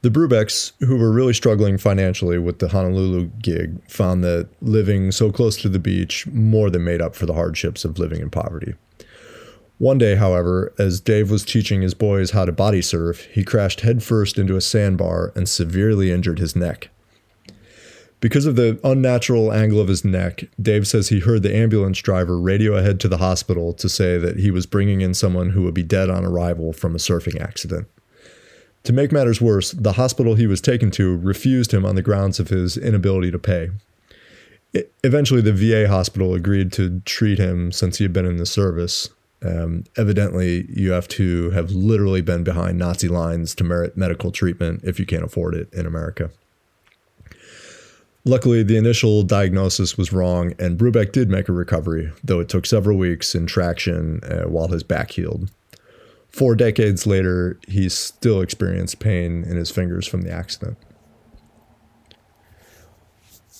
The 0.00 0.10
Brubecks, 0.10 0.72
who 0.80 0.96
were 0.96 1.12
really 1.12 1.34
struggling 1.34 1.76
financially 1.76 2.38
with 2.38 2.58
the 2.58 2.68
Honolulu 2.68 3.30
gig, 3.42 3.78
found 3.88 4.24
that 4.24 4.48
living 4.62 5.12
so 5.12 5.30
close 5.30 5.58
to 5.58 5.68
the 5.68 5.78
beach 5.78 6.26
more 6.28 6.70
than 6.70 6.84
made 6.84 7.02
up 7.02 7.14
for 7.14 7.26
the 7.26 7.34
hardships 7.34 7.84
of 7.84 7.98
living 7.98 8.20
in 8.20 8.30
poverty. 8.30 8.74
One 9.76 9.98
day, 9.98 10.14
however, 10.14 10.72
as 10.78 11.00
Dave 11.00 11.30
was 11.30 11.44
teaching 11.44 11.82
his 11.82 11.94
boys 11.94 12.30
how 12.30 12.46
to 12.46 12.52
body 12.52 12.80
surf, 12.80 13.26
he 13.26 13.44
crashed 13.44 13.80
headfirst 13.80 14.38
into 14.38 14.56
a 14.56 14.62
sandbar 14.62 15.32
and 15.34 15.46
severely 15.46 16.10
injured 16.10 16.38
his 16.38 16.56
neck. 16.56 16.88
Because 18.24 18.46
of 18.46 18.56
the 18.56 18.80
unnatural 18.82 19.52
angle 19.52 19.78
of 19.78 19.88
his 19.88 20.02
neck, 20.02 20.44
Dave 20.58 20.86
says 20.86 21.10
he 21.10 21.20
heard 21.20 21.42
the 21.42 21.54
ambulance 21.54 21.98
driver 21.98 22.38
radio 22.38 22.74
ahead 22.74 22.98
to 23.00 23.08
the 23.08 23.18
hospital 23.18 23.74
to 23.74 23.86
say 23.86 24.16
that 24.16 24.38
he 24.38 24.50
was 24.50 24.64
bringing 24.64 25.02
in 25.02 25.12
someone 25.12 25.50
who 25.50 25.62
would 25.64 25.74
be 25.74 25.82
dead 25.82 26.08
on 26.08 26.24
arrival 26.24 26.72
from 26.72 26.94
a 26.94 26.98
surfing 26.98 27.38
accident. 27.38 27.86
To 28.84 28.94
make 28.94 29.12
matters 29.12 29.42
worse, 29.42 29.72
the 29.72 29.92
hospital 29.92 30.36
he 30.36 30.46
was 30.46 30.62
taken 30.62 30.90
to 30.92 31.18
refused 31.18 31.74
him 31.74 31.84
on 31.84 31.96
the 31.96 32.02
grounds 32.02 32.40
of 32.40 32.48
his 32.48 32.78
inability 32.78 33.30
to 33.30 33.38
pay. 33.38 33.72
It, 34.72 34.90
eventually, 35.04 35.42
the 35.42 35.52
VA 35.52 35.86
hospital 35.86 36.32
agreed 36.32 36.72
to 36.72 37.00
treat 37.00 37.38
him 37.38 37.72
since 37.72 37.98
he 37.98 38.04
had 38.04 38.14
been 38.14 38.24
in 38.24 38.38
the 38.38 38.46
service. 38.46 39.10
Um, 39.42 39.84
evidently, 39.98 40.66
you 40.70 40.92
have 40.92 41.08
to 41.08 41.50
have 41.50 41.72
literally 41.72 42.22
been 42.22 42.42
behind 42.42 42.78
Nazi 42.78 43.08
lines 43.08 43.54
to 43.56 43.64
merit 43.64 43.98
medical 43.98 44.32
treatment 44.32 44.80
if 44.82 44.98
you 44.98 45.04
can't 45.04 45.24
afford 45.24 45.54
it 45.54 45.70
in 45.74 45.84
America. 45.84 46.30
Luckily, 48.24 48.62
the 48.62 48.76
initial 48.76 49.22
diagnosis 49.22 49.98
was 49.98 50.12
wrong, 50.12 50.54
and 50.58 50.78
Brubeck 50.78 51.12
did 51.12 51.28
make 51.28 51.48
a 51.48 51.52
recovery, 51.52 52.10
though 52.22 52.40
it 52.40 52.48
took 52.48 52.64
several 52.64 52.96
weeks 52.96 53.34
in 53.34 53.46
traction 53.46 54.20
uh, 54.24 54.44
while 54.48 54.68
his 54.68 54.82
back 54.82 55.10
healed 55.10 55.50
four 56.34 56.56
decades 56.56 57.06
later, 57.06 57.60
he 57.68 57.88
still 57.88 58.40
experienced 58.40 58.98
pain 58.98 59.44
in 59.44 59.56
his 59.56 59.70
fingers 59.70 60.06
from 60.06 60.22
the 60.22 60.32
accident. 60.32 60.76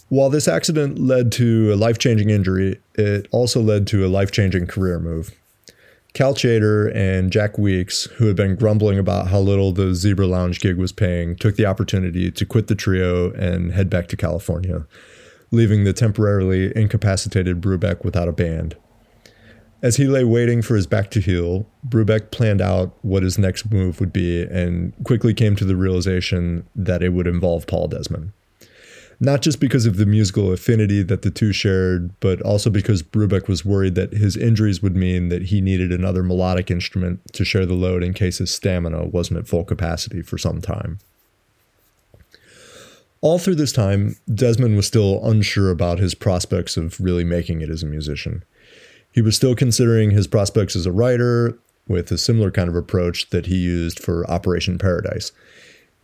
While 0.09 0.29
this 0.29 0.49
accident 0.49 0.99
led 0.99 1.31
to 1.33 1.73
a 1.73 1.77
life 1.77 1.99
changing 1.99 2.31
injury, 2.31 2.81
it 2.97 3.29
also 3.31 3.61
led 3.63 3.87
to 3.89 4.05
a 4.05 4.09
life 4.09 4.33
changing 4.33 4.67
career 4.67 4.99
move. 4.99 5.31
Cal 6.15 6.33
Tjader 6.33 6.95
and 6.95 7.33
Jack 7.33 7.59
Weeks, 7.59 8.05
who 8.05 8.29
had 8.29 8.37
been 8.37 8.55
grumbling 8.55 9.01
about 9.01 9.27
how 9.29 9.41
little 9.41 9.73
the 9.73 9.97
Zebra 9.97 10.29
Lounge 10.29 10.61
gig 10.61 10.77
was 10.77 10.93
paying, 10.93 11.35
took 11.35 11.57
the 11.57 11.67
opportunity 11.67 12.31
to 12.31 12.47
quit 12.47 12.69
the 12.69 12.77
trio 12.77 13.33
and 13.33 13.73
head 13.73 13.91
back 13.91 14.07
to 14.09 14.17
California, 14.17 14.87
leaving 15.51 15.83
the 15.83 15.93
temporarily 15.93 16.73
incapacitated 16.77 17.61
Brubeck 17.61 18.05
without 18.05 18.29
a 18.29 18.33
band. 18.33 18.77
As 19.83 19.97
he 19.97 20.07
lay 20.07 20.23
waiting 20.23 20.63
for 20.63 20.77
his 20.77 20.87
back 20.87 21.11
to 21.11 21.21
heal, 21.21 21.67
Brubeck 21.87 22.31
planned 22.31 22.63
out 22.63 22.97
what 23.03 23.25
his 23.25 23.37
next 23.37 23.73
move 23.73 23.99
would 23.99 24.13
be 24.13 24.45
and 24.45 24.93
quickly 25.05 25.35
came 25.35 25.57
to 25.57 25.65
the 25.65 25.77
realization 25.77 26.65
that 26.77 27.03
it 27.03 27.09
would 27.09 27.27
involve 27.27 27.67
Paul 27.67 27.89
Desmond. 27.89 28.31
Not 29.21 29.43
just 29.43 29.61
because 29.61 29.87
of 29.87 29.97
the 29.97 30.07
musical 30.07 30.53
affinity 30.53 31.03
that 31.03 31.23
the 31.23 31.31
two 31.31 31.53
shared, 31.53 32.11
but 32.21 32.43
also 32.43 32.71
because 32.71 33.03
Brubeck 33.03 33.49
was 33.49 33.65
worried 33.65 33.95
that 33.95 34.13
his 34.13 34.37
injuries 34.37 34.83
would 34.83 34.97
mean 34.97 35.29
that 35.29 35.45
he 35.45 35.61
needed 35.61 35.93
another 35.93 36.23
melodic 36.23 36.71
instrument 36.71 37.21
to 37.33 37.45
share 37.45 37.67
the 37.67 37.75
load 37.75 38.03
in 38.03 38.13
case 38.13 38.39
his 38.39 38.55
stamina 38.55 39.05
wasn't 39.07 39.39
at 39.39 39.49
full 39.49 39.65
capacity 39.65 40.23
for 40.23 40.39
some 40.39 40.61
time. 40.61 40.99
All 43.21 43.39
through 43.39 43.55
this 43.55 43.73
time, 43.73 44.17
Desmond 44.33 44.77
was 44.77 44.87
still 44.87 45.25
unsure 45.25 45.71
about 45.71 45.99
his 45.99 46.15
prospects 46.15 46.77
of 46.77 47.01
really 47.01 47.25
making 47.25 47.63
it 47.63 47.71
as 47.71 47.83
a 47.83 47.87
musician. 47.87 48.45
He 49.13 49.23
was 49.23 49.37
still 49.37 49.55
considering 49.55 50.11
his 50.11 50.27
prospects 50.27 50.77
as 50.77 50.85
a 50.85 50.93
writer 50.93 51.57
with 51.89 52.11
a 52.11 52.19
similar 52.19 52.51
kind 52.51 52.69
of 52.69 52.77
approach 52.77 53.31
that 53.31 53.47
he 53.47 53.57
used 53.57 53.99
for 53.99 54.29
Operation 54.31 54.77
Paradise. 54.77 55.33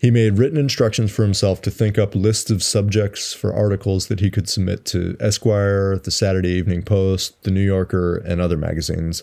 He 0.01 0.11
made 0.11 0.39
written 0.39 0.57
instructions 0.57 1.13
for 1.13 1.23
himself 1.23 1.61
to 1.61 1.71
think 1.71 1.99
up 1.99 2.15
lists 2.15 2.51
of 2.51 2.63
subjects 2.63 3.35
for 3.35 3.53
articles 3.53 4.07
that 4.07 4.21
he 4.21 4.31
could 4.31 4.49
submit 4.49 4.87
to 4.87 5.15
Esquire, 5.21 5.99
the 5.99 6.11
Saturday 6.11 6.53
Evening 6.53 6.83
Post, 6.83 7.43
the 7.43 7.51
New 7.51 7.61
Yorker, 7.61 8.17
and 8.17 8.41
other 8.41 8.57
magazines, 8.57 9.23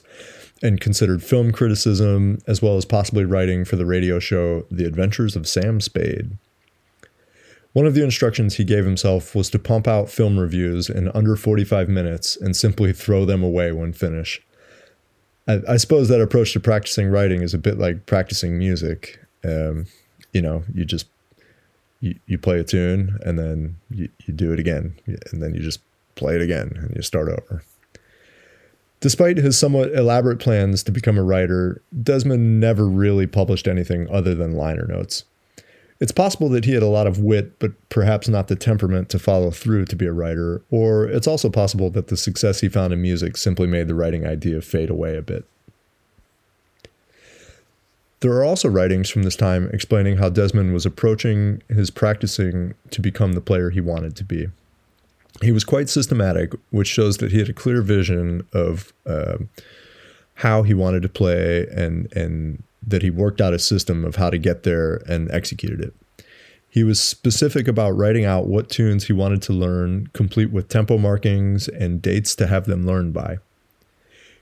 and 0.62 0.80
considered 0.80 1.24
film 1.24 1.52
criticism 1.52 2.38
as 2.46 2.62
well 2.62 2.78
as 2.78 2.86
possibly 2.86 3.26
writing 3.26 3.66
for 3.66 3.76
the 3.76 3.88
radio 3.88 4.20
show 4.20 4.68
The 4.70 4.86
Adventures 4.86 5.36
of 5.36 5.48
Sam 5.48 5.82
Spade. 5.82 6.38
One 7.74 7.88
of 7.88 7.96
the 7.96 8.04
instructions 8.04 8.56
he 8.56 8.63
gave 8.63 8.86
himself 8.86 9.34
was 9.34 9.50
to 9.50 9.60
pump 9.60 9.88
out 9.88 10.12
film 10.12 10.38
reviews 10.38 10.92
in 10.92 11.10
under 11.10 11.36
45 11.36 11.90
minutes 11.90 12.36
and 12.36 12.56
simply 12.56 12.94
throw 12.94 13.26
them 13.26 13.42
away 13.42 13.72
when 13.72 13.94
finished. 13.94 14.44
I, 15.48 15.62
I 15.68 15.78
suppose 15.78 16.08
that 16.10 16.22
approach 16.22 16.54
to 16.54 16.60
practicing 16.60 17.08
writing 17.08 17.42
is 17.42 17.56
a 17.56 17.60
bit 17.60 17.80
like 17.80 18.06
practicing 18.06 18.60
music. 18.60 19.20
Um, 19.44 19.88
you 20.38 20.41
know, 20.43 20.63
you 20.71 20.86
just 20.86 21.08
you, 22.00 22.13
you 22.28 22.38
play 22.38 22.60
a 22.60 22.63
tune 22.63 23.17
and 23.26 23.39
then 23.39 23.76
you, 23.89 24.08
you 24.28 24.34
do 24.36 24.54
it 24.54 24.60
again 24.60 24.95
and 25.08 25.41
then 25.41 25.56
you 25.56 25.62
just 25.62 25.80
play 26.13 26.36
it 26.36 26.41
again 26.41 26.73
and 26.76 26.95
you 26.95 27.02
start 27.02 27.28
over. 27.28 27.63
Despite 29.00 29.38
his 29.38 29.58
somewhat 29.58 29.91
elaborate 29.93 30.38
plans 30.38 30.84
to 30.84 30.91
become 30.91 31.17
a 31.17 31.23
writer, 31.23 31.82
Desmond 32.04 32.60
never 32.60 32.88
really 32.88 33.26
published 33.26 33.67
anything 33.67 34.08
other 34.12 34.36
than 34.36 34.54
liner 34.54 34.86
notes. 34.86 35.23
It's 36.00 36.12
possible 36.12 36.50
that 36.50 36.65
he 36.65 36.73
had 36.73 36.84
a 36.84 36.88
lot 36.88 37.08
of 37.08 37.19
wit, 37.19 37.58
but 37.58 37.71
perhaps 37.89 38.28
not 38.28 38.47
the 38.47 38.56
temperament 38.56 39.10
to 39.10 39.17
follow 39.17 39.50
through 39.50 39.86
to 39.86 39.95
be 39.95 40.06
a 40.06 40.13
writer, 40.13 40.62
or 40.69 41.08
it's 41.08 41.26
also 41.26 41.50
possible 41.50 41.89
that 41.89 42.10
the 42.10 42.17
success 42.17 42.62
he 42.62 42.69
found 42.69 42.93
in 42.93 43.02
music 43.02 43.38
simply 43.38 43.65
made 43.65 43.88
the 43.88 43.95
writing 43.95 44.26
idea 44.26 44.62
fade 44.62 44.91
away 44.91 45.17
a 45.17 45.23
bit. 45.23 45.45
There 48.22 48.34
are 48.34 48.44
also 48.44 48.68
writings 48.68 49.10
from 49.10 49.24
this 49.24 49.36
time 49.36 49.70
explaining 49.72 50.18
how 50.18 50.30
Desmond 50.30 50.74
was 50.74 50.86
approaching 50.86 51.62
his 51.70 51.92
practicing 51.92 52.74
to 52.90 53.02
become 53.02 53.34
the 53.34 53.42
player 53.42 53.70
he 53.70 53.82
wanted 53.82 54.16
to 54.16 54.24
be. 54.24 54.48
He 55.42 55.52
was 55.52 55.64
quite 55.64 55.88
systematic, 55.88 56.54
which 56.72 56.88
shows 56.88 57.18
that 57.18 57.32
he 57.32 57.38
had 57.38 57.50
a 57.50 57.54
clear 57.54 57.84
vision 57.84 58.48
of 58.54 58.92
uh, 59.06 59.38
how 60.36 60.64
he 60.64 60.74
wanted 60.74 61.04
to 61.04 61.10
play 61.10 61.68
and 61.68 62.12
and 62.16 62.64
that 62.86 63.02
he 63.02 63.10
worked 63.10 63.42
out 63.42 63.54
a 63.54 63.60
system 63.60 64.06
of 64.06 64.16
how 64.16 64.30
to 64.30 64.38
get 64.38 64.64
there 64.64 65.02
and 65.08 65.30
executed 65.30 65.82
it. 65.82 65.94
He 66.70 66.84
was 66.84 67.02
specific 67.02 67.68
about 67.68 67.98
writing 67.98 68.24
out 68.24 68.48
what 68.48 68.70
tunes 68.70 69.08
he 69.08 69.14
wanted 69.14 69.42
to 69.44 69.54
learn, 69.54 70.08
complete 70.14 70.52
with 70.52 70.70
tempo 70.70 70.98
markings 70.98 71.68
and 71.68 72.02
dates 72.02 72.36
to 72.36 72.48
have 72.48 72.66
them 72.66 72.86
learned 72.86 73.14
by. 73.14 73.38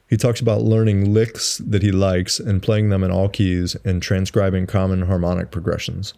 He 0.08 0.18
talks 0.18 0.40
about 0.40 0.62
learning 0.62 1.14
licks 1.14 1.58
that 1.58 1.82
he 1.82 1.92
likes 1.92 2.40
and 2.40 2.62
playing 2.62 2.90
them 2.90 3.04
in 3.04 3.12
all 3.12 3.28
keys 3.28 3.76
and 3.84 4.02
transcribing 4.02 4.68
common 4.68 5.04
harmonic 5.04 5.50
progressions. 5.50 6.14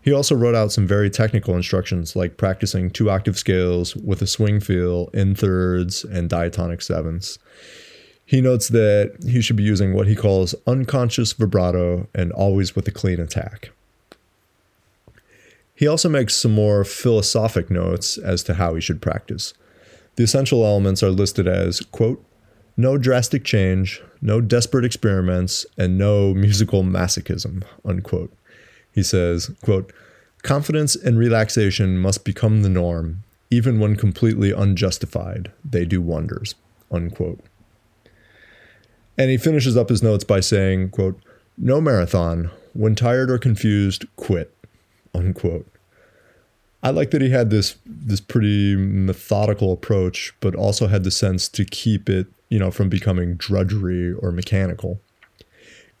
He 0.00 0.12
also 0.12 0.36
wrote 0.36 0.54
out 0.54 0.70
some 0.70 0.86
very 0.86 1.10
technical 1.10 1.56
instructions 1.56 2.14
like 2.14 2.36
practicing 2.36 2.90
two 2.90 3.10
octave 3.10 3.36
scales 3.36 3.96
with 3.96 4.22
a 4.22 4.26
swing 4.26 4.60
feel 4.60 5.08
in 5.12 5.34
thirds 5.34 6.04
and 6.04 6.30
diatonic 6.30 6.80
sevenths. 6.80 7.40
He 8.24 8.40
notes 8.40 8.68
that 8.68 9.16
he 9.24 9.40
should 9.40 9.56
be 9.56 9.64
using 9.64 9.94
what 9.94 10.06
he 10.06 10.14
calls 10.14 10.54
unconscious 10.66 11.32
vibrato 11.32 12.08
and 12.14 12.30
always 12.32 12.76
with 12.76 12.86
a 12.86 12.92
clean 12.92 13.18
attack. 13.18 13.70
He 15.74 15.88
also 15.88 16.08
makes 16.08 16.36
some 16.36 16.52
more 16.52 16.84
philosophic 16.84 17.68
notes 17.70 18.16
as 18.16 18.44
to 18.44 18.54
how 18.54 18.74
he 18.76 18.80
should 18.80 19.02
practice. 19.02 19.54
The 20.14 20.24
essential 20.24 20.64
elements 20.64 21.02
are 21.02 21.10
listed 21.10 21.48
as, 21.48 21.80
quote, 21.80 22.24
no 22.76 22.98
drastic 22.98 23.44
change, 23.44 24.02
no 24.20 24.40
desperate 24.40 24.84
experiments, 24.84 25.64
and 25.78 25.96
no 25.96 26.34
musical 26.34 26.82
masochism, 26.82 27.62
unquote. 27.84 28.32
He 28.92 29.02
says, 29.02 29.50
quote, 29.62 29.92
confidence 30.42 30.94
and 30.96 31.18
relaxation 31.18 31.98
must 31.98 32.24
become 32.24 32.62
the 32.62 32.68
norm, 32.68 33.22
even 33.50 33.78
when 33.78 33.96
completely 33.96 34.52
unjustified. 34.52 35.52
They 35.64 35.84
do 35.84 36.00
wonders, 36.00 36.54
unquote. 36.90 37.40
And 39.18 39.30
he 39.30 39.38
finishes 39.38 39.76
up 39.76 39.88
his 39.88 40.02
notes 40.02 40.24
by 40.24 40.40
saying, 40.40 40.90
quote, 40.90 41.20
no 41.56 41.80
marathon. 41.80 42.50
When 42.74 42.94
tired 42.94 43.30
or 43.30 43.38
confused, 43.38 44.04
quit, 44.16 44.54
unquote. 45.14 45.66
I 46.82 46.90
like 46.90 47.10
that 47.12 47.22
he 47.22 47.30
had 47.30 47.50
this 47.50 47.76
this 47.86 48.20
pretty 48.20 48.76
methodical 48.76 49.72
approach, 49.72 50.34
but 50.40 50.54
also 50.54 50.86
had 50.86 51.02
the 51.02 51.10
sense 51.10 51.48
to 51.48 51.64
keep 51.64 52.08
it, 52.08 52.26
you 52.48 52.58
know, 52.58 52.70
from 52.70 52.88
becoming 52.88 53.36
drudgery 53.36 54.12
or 54.12 54.30
mechanical. 54.32 55.00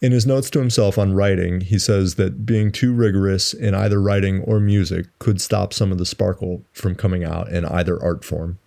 In 0.00 0.12
his 0.12 0.26
notes 0.26 0.50
to 0.50 0.58
himself 0.58 0.98
on 0.98 1.14
writing, 1.14 1.62
he 1.62 1.78
says 1.78 2.16
that 2.16 2.44
being 2.44 2.70
too 2.70 2.92
rigorous 2.92 3.54
in 3.54 3.74
either 3.74 4.00
writing 4.00 4.42
or 4.42 4.60
music 4.60 5.06
could 5.18 5.40
stop 5.40 5.72
some 5.72 5.90
of 5.90 5.98
the 5.98 6.04
sparkle 6.04 6.62
from 6.72 6.94
coming 6.94 7.24
out 7.24 7.48
in 7.48 7.64
either 7.64 8.00
art 8.02 8.24
form. 8.24 8.58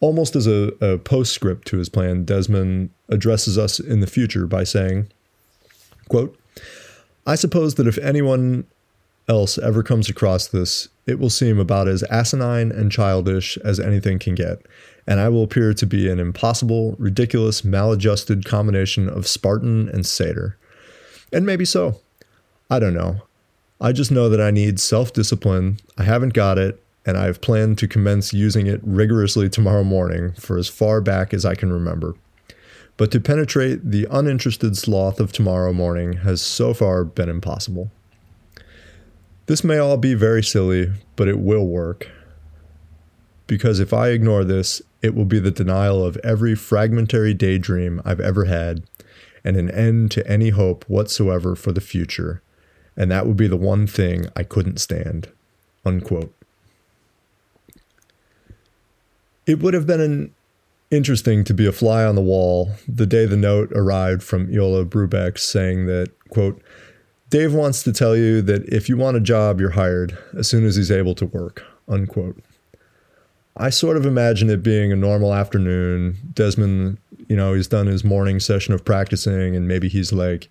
Almost 0.00 0.34
as 0.34 0.46
a, 0.46 0.72
a 0.80 0.98
postscript 0.98 1.66
to 1.68 1.78
his 1.78 1.88
plan, 1.88 2.24
Desmond 2.24 2.90
addresses 3.08 3.58
us 3.58 3.78
in 3.78 4.00
the 4.00 4.06
future 4.06 4.46
by 4.46 4.64
saying, 4.64 5.10
quote, 6.08 6.38
I 7.26 7.34
suppose 7.34 7.74
that 7.74 7.86
if 7.86 7.98
anyone 7.98 8.66
else 9.28 9.58
ever 9.58 9.82
comes 9.82 10.08
across 10.08 10.46
this, 10.46 10.88
it 11.06 11.18
will 11.18 11.30
seem 11.30 11.58
about 11.58 11.88
as 11.88 12.02
asinine 12.04 12.72
and 12.72 12.90
childish 12.90 13.56
as 13.58 13.78
anything 13.78 14.18
can 14.18 14.34
get, 14.34 14.66
and 15.06 15.20
I 15.20 15.28
will 15.28 15.44
appear 15.44 15.72
to 15.72 15.86
be 15.86 16.08
an 16.08 16.18
impossible, 16.18 16.96
ridiculous, 16.98 17.64
maladjusted 17.64 18.44
combination 18.44 19.08
of 19.08 19.26
Spartan 19.26 19.88
and 19.88 20.04
satyr. 20.04 20.58
And 21.32 21.46
maybe 21.46 21.64
so. 21.64 22.00
I 22.68 22.78
don't 22.78 22.94
know. 22.94 23.22
I 23.80 23.92
just 23.92 24.10
know 24.10 24.28
that 24.28 24.40
I 24.40 24.50
need 24.50 24.80
self 24.80 25.12
discipline. 25.12 25.78
I 25.96 26.02
haven't 26.02 26.32
got 26.32 26.58
it, 26.58 26.82
and 27.04 27.16
I 27.16 27.26
have 27.26 27.40
planned 27.40 27.78
to 27.78 27.88
commence 27.88 28.32
using 28.32 28.66
it 28.66 28.80
rigorously 28.82 29.48
tomorrow 29.48 29.84
morning 29.84 30.32
for 30.32 30.58
as 30.58 30.68
far 30.68 31.00
back 31.00 31.32
as 31.32 31.44
I 31.44 31.54
can 31.54 31.72
remember. 31.72 32.14
But 32.96 33.10
to 33.12 33.20
penetrate 33.20 33.90
the 33.90 34.08
uninterested 34.10 34.76
sloth 34.76 35.20
of 35.20 35.30
tomorrow 35.30 35.72
morning 35.72 36.14
has 36.14 36.40
so 36.40 36.72
far 36.74 37.04
been 37.04 37.28
impossible. 37.28 37.90
This 39.46 39.62
may 39.62 39.78
all 39.78 39.96
be 39.96 40.14
very 40.14 40.42
silly, 40.42 40.92
but 41.14 41.28
it 41.28 41.38
will 41.38 41.66
work. 41.66 42.10
Because 43.46 43.78
if 43.78 43.92
I 43.92 44.08
ignore 44.08 44.44
this, 44.44 44.82
it 45.02 45.14
will 45.14 45.24
be 45.24 45.38
the 45.38 45.52
denial 45.52 46.04
of 46.04 46.16
every 46.24 46.56
fragmentary 46.56 47.32
daydream 47.32 48.02
I've 48.04 48.20
ever 48.20 48.46
had 48.46 48.82
and 49.44 49.56
an 49.56 49.70
end 49.70 50.10
to 50.10 50.26
any 50.28 50.50
hope 50.50 50.84
whatsoever 50.88 51.54
for 51.54 51.70
the 51.70 51.80
future. 51.80 52.42
And 52.96 53.10
that 53.12 53.26
would 53.26 53.36
be 53.36 53.46
the 53.46 53.56
one 53.56 53.86
thing 53.86 54.26
I 54.34 54.42
couldn't 54.42 54.78
stand. 54.78 55.28
Unquote. 55.84 56.34
It 59.46 59.60
would 59.60 59.74
have 59.74 59.86
been 59.86 60.00
an 60.00 60.34
interesting 60.90 61.44
to 61.44 61.54
be 61.54 61.66
a 61.66 61.72
fly 61.72 62.04
on 62.04 62.16
the 62.16 62.20
wall 62.20 62.72
the 62.88 63.06
day 63.06 63.26
the 63.26 63.36
note 63.36 63.70
arrived 63.72 64.24
from 64.24 64.52
Iola 64.52 64.84
Brubeck 64.84 65.38
saying 65.38 65.86
that, 65.86 66.10
quote, 66.30 66.60
Dave 67.36 67.52
wants 67.52 67.82
to 67.82 67.92
tell 67.92 68.16
you 68.16 68.40
that 68.40 68.66
if 68.72 68.88
you 68.88 68.96
want 68.96 69.18
a 69.18 69.20
job, 69.20 69.60
you're 69.60 69.68
hired 69.68 70.16
as 70.34 70.48
soon 70.48 70.64
as 70.64 70.76
he's 70.76 70.90
able 70.90 71.14
to 71.16 71.26
work. 71.26 71.62
Unquote. 71.86 72.42
I 73.58 73.68
sort 73.68 73.98
of 73.98 74.06
imagine 74.06 74.48
it 74.48 74.62
being 74.62 74.90
a 74.90 74.96
normal 74.96 75.34
afternoon. 75.34 76.16
Desmond, 76.32 76.96
you 77.28 77.36
know, 77.36 77.52
he's 77.52 77.68
done 77.68 77.88
his 77.88 78.04
morning 78.04 78.40
session 78.40 78.72
of 78.72 78.86
practicing, 78.86 79.54
and 79.54 79.68
maybe 79.68 79.86
he's 79.90 80.14
like 80.14 80.48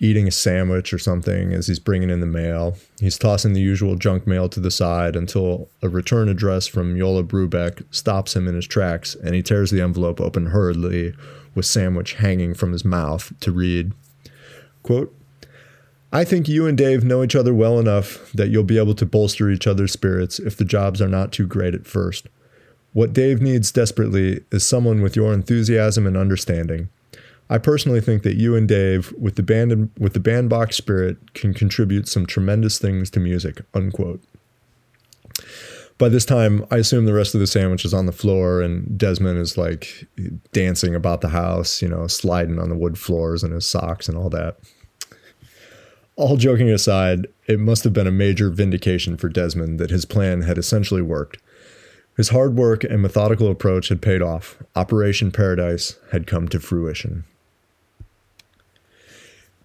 eating 0.00 0.26
a 0.26 0.30
sandwich 0.30 0.94
or 0.94 0.98
something 0.98 1.52
as 1.52 1.66
he's 1.66 1.78
bringing 1.78 2.08
in 2.08 2.20
the 2.20 2.26
mail. 2.26 2.78
He's 3.00 3.18
tossing 3.18 3.52
the 3.52 3.60
usual 3.60 3.94
junk 3.94 4.26
mail 4.26 4.48
to 4.48 4.60
the 4.60 4.70
side 4.70 5.14
until 5.14 5.68
a 5.82 5.90
return 5.90 6.30
address 6.30 6.66
from 6.66 6.96
Iola 6.96 7.22
Brubeck 7.22 7.82
stops 7.94 8.34
him 8.34 8.48
in 8.48 8.54
his 8.54 8.66
tracks, 8.66 9.14
and 9.14 9.34
he 9.34 9.42
tears 9.42 9.70
the 9.70 9.82
envelope 9.82 10.22
open 10.22 10.46
hurriedly 10.46 11.12
with 11.54 11.66
sandwich 11.66 12.14
hanging 12.14 12.54
from 12.54 12.72
his 12.72 12.82
mouth 12.82 13.30
to 13.40 13.52
read, 13.52 13.92
quote, 14.82 15.14
I 16.10 16.24
think 16.24 16.48
you 16.48 16.66
and 16.66 16.78
Dave 16.78 17.04
know 17.04 17.22
each 17.22 17.36
other 17.36 17.52
well 17.52 17.78
enough 17.78 18.32
that 18.32 18.48
you'll 18.48 18.64
be 18.64 18.78
able 18.78 18.94
to 18.94 19.04
bolster 19.04 19.50
each 19.50 19.66
other's 19.66 19.92
spirits 19.92 20.38
if 20.38 20.56
the 20.56 20.64
jobs 20.64 21.02
are 21.02 21.08
not 21.08 21.32
too 21.32 21.46
great 21.46 21.74
at 21.74 21.86
first. 21.86 22.28
What 22.94 23.12
Dave 23.12 23.42
needs 23.42 23.70
desperately 23.70 24.42
is 24.50 24.66
someone 24.66 25.02
with 25.02 25.16
your 25.16 25.34
enthusiasm 25.34 26.06
and 26.06 26.16
understanding. 26.16 26.88
I 27.50 27.58
personally 27.58 28.00
think 28.00 28.22
that 28.22 28.36
you 28.36 28.56
and 28.56 28.66
Dave, 28.66 29.12
with 29.18 29.36
the 29.36 29.42
band 29.42 29.90
with 29.98 30.14
the 30.14 30.20
bandbox 30.20 30.76
spirit, 30.76 31.34
can 31.34 31.52
contribute 31.52 32.08
some 32.08 32.24
tremendous 32.24 32.78
things 32.78 33.10
to 33.10 33.20
music. 33.20 33.60
Unquote. 33.74 34.22
By 35.98 36.08
this 36.08 36.24
time, 36.24 36.64
I 36.70 36.76
assume 36.76 37.06
the 37.06 37.12
rest 37.12 37.34
of 37.34 37.40
the 37.40 37.46
sandwich 37.46 37.84
is 37.84 37.92
on 37.92 38.06
the 38.06 38.12
floor, 38.12 38.62
and 38.62 38.96
Desmond 38.96 39.38
is 39.38 39.58
like 39.58 40.06
dancing 40.52 40.94
about 40.94 41.20
the 41.20 41.28
house, 41.28 41.82
you 41.82 41.88
know, 41.88 42.06
sliding 42.06 42.58
on 42.58 42.68
the 42.68 42.76
wood 42.76 42.98
floors 42.98 43.42
in 43.42 43.50
his 43.50 43.66
socks 43.66 44.08
and 44.08 44.16
all 44.16 44.30
that 44.30 44.58
all 46.18 46.36
joking 46.36 46.68
aside, 46.68 47.28
it 47.46 47.60
must 47.60 47.84
have 47.84 47.92
been 47.92 48.08
a 48.08 48.12
major 48.12 48.50
vindication 48.50 49.16
for 49.16 49.28
Desmond 49.28 49.78
that 49.78 49.90
his 49.90 50.04
plan 50.04 50.42
had 50.42 50.58
essentially 50.58 51.00
worked. 51.00 51.38
His 52.16 52.30
hard 52.30 52.56
work 52.56 52.82
and 52.82 53.00
methodical 53.00 53.48
approach 53.48 53.88
had 53.88 54.02
paid 54.02 54.20
off. 54.20 54.56
Operation 54.74 55.30
Paradise 55.30 55.96
had 56.10 56.26
come 56.26 56.48
to 56.48 56.58
fruition. 56.58 57.22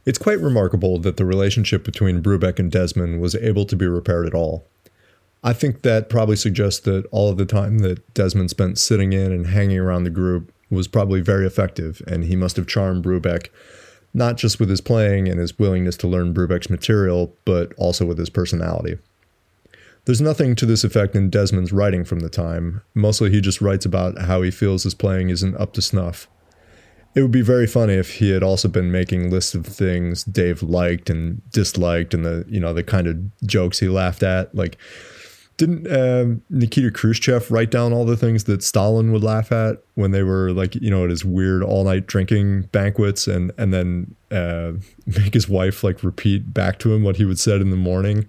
It's 0.05 0.19
quite 0.19 0.39
remarkable 0.39 0.99
that 0.99 1.17
the 1.17 1.25
relationship 1.25 1.83
between 1.83 2.21
Brubeck 2.21 2.59
and 2.59 2.71
Desmond 2.71 3.19
was 3.19 3.35
able 3.35 3.65
to 3.65 3.75
be 3.75 3.87
repaired 3.87 4.27
at 4.27 4.35
all. 4.35 4.67
I 5.43 5.53
think 5.53 5.81
that 5.81 6.07
probably 6.07 6.35
suggests 6.35 6.81
that 6.81 7.07
all 7.07 7.31
of 7.31 7.37
the 7.37 7.45
time 7.45 7.79
that 7.79 8.13
Desmond 8.13 8.51
spent 8.51 8.77
sitting 8.77 9.11
in 9.11 9.31
and 9.31 9.47
hanging 9.47 9.79
around 9.79 10.03
the 10.03 10.11
group 10.11 10.53
was 10.69 10.87
probably 10.87 11.21
very 11.21 11.47
effective, 11.47 12.03
and 12.05 12.25
he 12.25 12.35
must 12.35 12.57
have 12.57 12.67
charmed 12.67 13.03
Brubeck 13.03 13.47
not 14.13 14.37
just 14.37 14.59
with 14.59 14.69
his 14.69 14.81
playing 14.81 15.27
and 15.27 15.39
his 15.39 15.57
willingness 15.57 15.97
to 15.97 16.07
learn 16.07 16.33
Brubeck's 16.33 16.69
material, 16.69 17.35
but 17.45 17.73
also 17.77 18.05
with 18.05 18.17
his 18.17 18.29
personality. 18.29 18.97
There's 20.05 20.21
nothing 20.21 20.55
to 20.55 20.65
this 20.65 20.83
effect 20.83 21.15
in 21.15 21.29
Desmond's 21.29 21.71
writing 21.71 22.03
from 22.03 22.19
the 22.19 22.29
time. 22.29 22.81
Mostly 22.93 23.31
he 23.31 23.39
just 23.39 23.61
writes 23.61 23.85
about 23.85 24.19
how 24.19 24.41
he 24.41 24.51
feels 24.51 24.83
his 24.83 24.93
playing 24.93 25.29
isn't 25.29 25.55
up 25.55 25.73
to 25.73 25.81
snuff. 25.81 26.27
It 27.15 27.21
would 27.21 27.31
be 27.31 27.41
very 27.41 27.67
funny 27.67 27.93
if 27.93 28.15
he 28.15 28.31
had 28.31 28.43
also 28.43 28.67
been 28.67 28.91
making 28.91 29.29
lists 29.29 29.53
of 29.53 29.65
things 29.65 30.23
Dave 30.23 30.63
liked 30.63 31.09
and 31.09 31.47
disliked 31.51 32.13
and 32.13 32.25
the, 32.25 32.43
you 32.49 32.59
know, 32.59 32.73
the 32.73 32.83
kind 32.83 33.07
of 33.07 33.17
jokes 33.45 33.79
he 33.79 33.87
laughed 33.87 34.23
at. 34.23 34.53
Like 34.53 34.77
didn't 35.57 35.87
uh, 35.87 36.39
Nikita 36.49 36.91
Khrushchev 36.91 37.51
write 37.51 37.69
down 37.69 37.93
all 37.93 38.05
the 38.05 38.17
things 38.17 38.45
that 38.45 38.63
Stalin 38.63 39.11
would 39.11 39.23
laugh 39.23 39.51
at 39.51 39.83
when 39.95 40.11
they 40.11 40.23
were 40.23 40.51
like, 40.51 40.75
you 40.75 40.89
know, 40.89 41.03
at 41.03 41.09
his 41.09 41.23
weird 41.23 41.63
all 41.63 41.83
night 41.83 42.07
drinking 42.07 42.63
banquets, 42.71 43.27
and 43.27 43.51
and 43.57 43.73
then 43.73 44.15
uh, 44.31 44.73
make 45.05 45.33
his 45.33 45.47
wife 45.47 45.83
like 45.83 46.03
repeat 46.03 46.53
back 46.53 46.79
to 46.79 46.93
him 46.93 47.03
what 47.03 47.17
he 47.17 47.25
would 47.25 47.39
said 47.39 47.61
in 47.61 47.69
the 47.69 47.77
morning? 47.77 48.27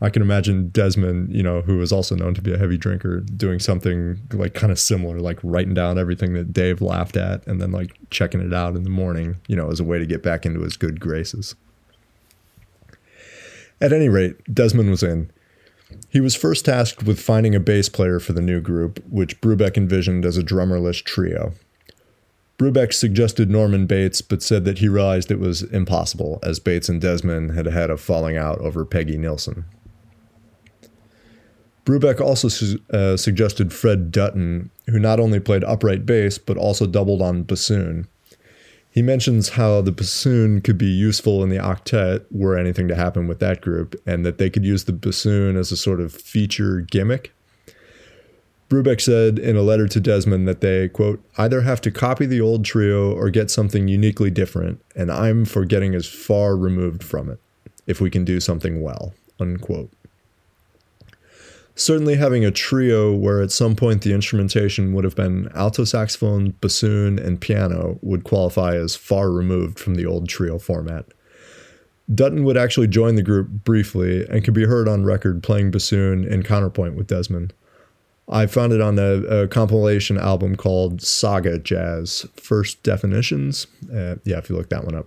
I 0.00 0.10
can 0.10 0.20
imagine 0.20 0.70
Desmond, 0.70 1.32
you 1.32 1.44
know, 1.44 1.60
who 1.60 1.80
is 1.80 1.92
also 1.92 2.16
known 2.16 2.34
to 2.34 2.42
be 2.42 2.52
a 2.52 2.58
heavy 2.58 2.76
drinker, 2.76 3.20
doing 3.20 3.60
something 3.60 4.20
like 4.32 4.52
kind 4.52 4.72
of 4.72 4.80
similar, 4.80 5.20
like 5.20 5.38
writing 5.44 5.74
down 5.74 5.96
everything 5.96 6.32
that 6.34 6.52
Dave 6.52 6.82
laughed 6.82 7.16
at, 7.16 7.46
and 7.46 7.60
then 7.60 7.70
like 7.70 7.96
checking 8.10 8.40
it 8.40 8.52
out 8.52 8.74
in 8.74 8.82
the 8.82 8.90
morning, 8.90 9.36
you 9.46 9.54
know, 9.54 9.70
as 9.70 9.78
a 9.78 9.84
way 9.84 10.00
to 10.00 10.06
get 10.06 10.20
back 10.22 10.44
into 10.44 10.60
his 10.62 10.76
good 10.76 10.98
graces. 10.98 11.54
At 13.80 13.92
any 13.92 14.08
rate, 14.08 14.36
Desmond 14.52 14.90
was 14.90 15.04
in. 15.04 15.30
He 16.08 16.20
was 16.20 16.34
first 16.34 16.64
tasked 16.64 17.02
with 17.02 17.20
finding 17.20 17.54
a 17.54 17.60
bass 17.60 17.88
player 17.88 18.20
for 18.20 18.32
the 18.32 18.42
new 18.42 18.60
group, 18.60 19.02
which 19.08 19.40
Brubeck 19.40 19.76
envisioned 19.76 20.24
as 20.24 20.36
a 20.36 20.42
drummerless 20.42 21.02
trio. 21.02 21.52
Brubeck 22.58 22.92
suggested 22.92 23.50
Norman 23.50 23.86
Bates, 23.86 24.20
but 24.20 24.42
said 24.42 24.64
that 24.64 24.78
he 24.78 24.88
realized 24.88 25.30
it 25.30 25.40
was 25.40 25.62
impossible, 25.62 26.38
as 26.42 26.60
Bates 26.60 26.88
and 26.88 27.00
Desmond 27.00 27.52
had 27.52 27.66
had 27.66 27.90
a 27.90 27.96
falling 27.96 28.36
out 28.36 28.60
over 28.60 28.84
Peggy 28.84 29.18
Nilsson. 29.18 29.64
Brubeck 31.84 32.20
also 32.20 32.48
su- 32.48 32.78
uh, 32.92 33.16
suggested 33.16 33.72
Fred 33.72 34.12
Dutton, 34.12 34.70
who 34.86 34.98
not 34.98 35.18
only 35.18 35.40
played 35.40 35.64
upright 35.64 36.06
bass 36.06 36.38
but 36.38 36.56
also 36.56 36.86
doubled 36.86 37.20
on 37.20 37.42
bassoon. 37.42 38.06
He 38.92 39.00
mentions 39.00 39.50
how 39.50 39.80
the 39.80 39.90
bassoon 39.90 40.60
could 40.60 40.76
be 40.76 40.86
useful 40.86 41.42
in 41.42 41.48
the 41.48 41.56
octet 41.56 42.26
were 42.30 42.58
anything 42.58 42.88
to 42.88 42.94
happen 42.94 43.26
with 43.26 43.38
that 43.40 43.62
group, 43.62 43.98
and 44.06 44.24
that 44.26 44.36
they 44.36 44.50
could 44.50 44.66
use 44.66 44.84
the 44.84 44.92
bassoon 44.92 45.56
as 45.56 45.72
a 45.72 45.78
sort 45.78 45.98
of 45.98 46.12
feature 46.12 46.82
gimmick. 46.82 47.32
Brubeck 48.68 49.00
said 49.00 49.38
in 49.38 49.56
a 49.56 49.62
letter 49.62 49.88
to 49.88 50.00
Desmond 50.00 50.46
that 50.46 50.60
they, 50.60 50.88
quote, 50.88 51.24
either 51.38 51.62
have 51.62 51.80
to 51.82 51.90
copy 51.90 52.26
the 52.26 52.40
old 52.42 52.66
trio 52.66 53.12
or 53.12 53.30
get 53.30 53.50
something 53.50 53.88
uniquely 53.88 54.30
different, 54.30 54.82
and 54.94 55.10
I'm 55.10 55.46
for 55.46 55.64
getting 55.64 55.94
as 55.94 56.06
far 56.06 56.54
removed 56.54 57.02
from 57.02 57.30
it, 57.30 57.40
if 57.86 57.98
we 57.98 58.10
can 58.10 58.26
do 58.26 58.40
something 58.40 58.82
well, 58.82 59.14
unquote. 59.40 59.90
Certainly, 61.74 62.16
having 62.16 62.44
a 62.44 62.50
trio 62.50 63.14
where 63.14 63.40
at 63.40 63.50
some 63.50 63.74
point 63.74 64.02
the 64.02 64.12
instrumentation 64.12 64.92
would 64.92 65.04
have 65.04 65.16
been 65.16 65.50
alto 65.54 65.84
saxophone, 65.84 66.54
bassoon, 66.60 67.18
and 67.18 67.40
piano 67.40 67.98
would 68.02 68.24
qualify 68.24 68.76
as 68.76 68.94
far 68.94 69.30
removed 69.30 69.78
from 69.78 69.94
the 69.94 70.04
old 70.04 70.28
trio 70.28 70.58
format. 70.58 71.06
Dutton 72.14 72.44
would 72.44 72.58
actually 72.58 72.88
join 72.88 73.14
the 73.14 73.22
group 73.22 73.48
briefly 73.48 74.26
and 74.28 74.44
could 74.44 74.54
be 74.54 74.66
heard 74.66 74.86
on 74.86 75.04
record 75.04 75.42
playing 75.42 75.70
bassoon 75.70 76.24
in 76.24 76.42
counterpoint 76.42 76.94
with 76.94 77.06
Desmond. 77.06 77.54
I 78.28 78.46
found 78.46 78.72
it 78.72 78.80
on 78.80 78.98
a, 78.98 79.22
a 79.24 79.48
compilation 79.48 80.18
album 80.18 80.56
called 80.56 81.02
Saga 81.02 81.58
Jazz 81.58 82.26
First 82.36 82.82
Definitions. 82.82 83.66
Uh, 83.92 84.16
yeah, 84.24 84.38
if 84.38 84.48
you 84.48 84.56
look 84.56 84.68
that 84.68 84.84
one 84.84 84.94
up. 84.94 85.06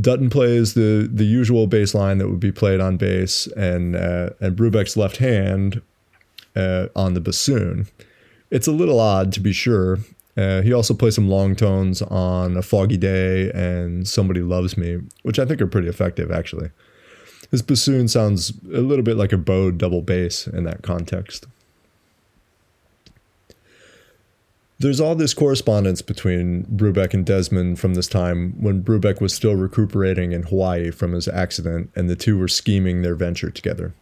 Dutton 0.00 0.30
plays 0.30 0.74
the 0.74 1.08
the 1.12 1.24
usual 1.24 1.66
bass 1.66 1.94
line 1.94 2.18
that 2.18 2.28
would 2.28 2.40
be 2.40 2.52
played 2.52 2.80
on 2.80 2.96
bass, 2.96 3.46
and 3.48 3.94
uh, 3.94 4.30
and 4.40 4.56
Brubeck's 4.56 4.96
left 4.96 5.18
hand 5.18 5.82
uh, 6.56 6.86
on 6.96 7.14
the 7.14 7.20
bassoon. 7.20 7.86
It's 8.50 8.66
a 8.66 8.72
little 8.72 9.00
odd 9.00 9.32
to 9.32 9.40
be 9.40 9.52
sure. 9.52 9.98
Uh, 10.36 10.62
he 10.62 10.72
also 10.72 10.94
plays 10.94 11.14
some 11.14 11.28
long 11.28 11.54
tones 11.54 12.00
on 12.02 12.56
a 12.56 12.62
foggy 12.62 12.96
day 12.96 13.50
and 13.52 14.08
somebody 14.08 14.40
loves 14.40 14.78
me, 14.78 14.98
which 15.22 15.38
I 15.38 15.44
think 15.44 15.60
are 15.60 15.66
pretty 15.66 15.88
effective 15.88 16.30
actually. 16.30 16.70
His 17.50 17.60
bassoon 17.60 18.08
sounds 18.08 18.50
a 18.72 18.80
little 18.80 19.02
bit 19.02 19.16
like 19.18 19.32
a 19.32 19.36
bowed 19.36 19.76
double 19.76 20.00
bass 20.00 20.46
in 20.46 20.64
that 20.64 20.82
context. 20.82 21.46
There's 24.82 25.00
all 25.00 25.14
this 25.14 25.32
correspondence 25.32 26.02
between 26.02 26.64
Brubeck 26.64 27.14
and 27.14 27.24
Desmond 27.24 27.78
from 27.78 27.94
this 27.94 28.08
time 28.08 28.60
when 28.60 28.82
Brubeck 28.82 29.20
was 29.20 29.32
still 29.32 29.54
recuperating 29.54 30.32
in 30.32 30.42
Hawaii 30.42 30.90
from 30.90 31.12
his 31.12 31.28
accident 31.28 31.92
and 31.94 32.10
the 32.10 32.16
two 32.16 32.36
were 32.36 32.48
scheming 32.48 33.02
their 33.02 33.14
venture 33.14 33.52
together. 33.52 33.94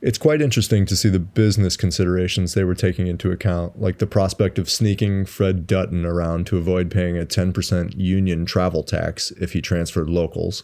It's 0.00 0.16
quite 0.16 0.40
interesting 0.40 0.86
to 0.86 0.94
see 0.94 1.08
the 1.08 1.18
business 1.18 1.76
considerations 1.76 2.54
they 2.54 2.62
were 2.62 2.76
taking 2.76 3.08
into 3.08 3.32
account, 3.32 3.80
like 3.80 3.98
the 3.98 4.06
prospect 4.06 4.60
of 4.60 4.70
sneaking 4.70 5.26
Fred 5.26 5.66
Dutton 5.66 6.06
around 6.06 6.46
to 6.46 6.56
avoid 6.56 6.88
paying 6.88 7.18
a 7.18 7.26
10% 7.26 7.94
union 7.96 8.46
travel 8.46 8.84
tax 8.84 9.32
if 9.32 9.54
he 9.54 9.60
transferred 9.60 10.08
locals 10.08 10.62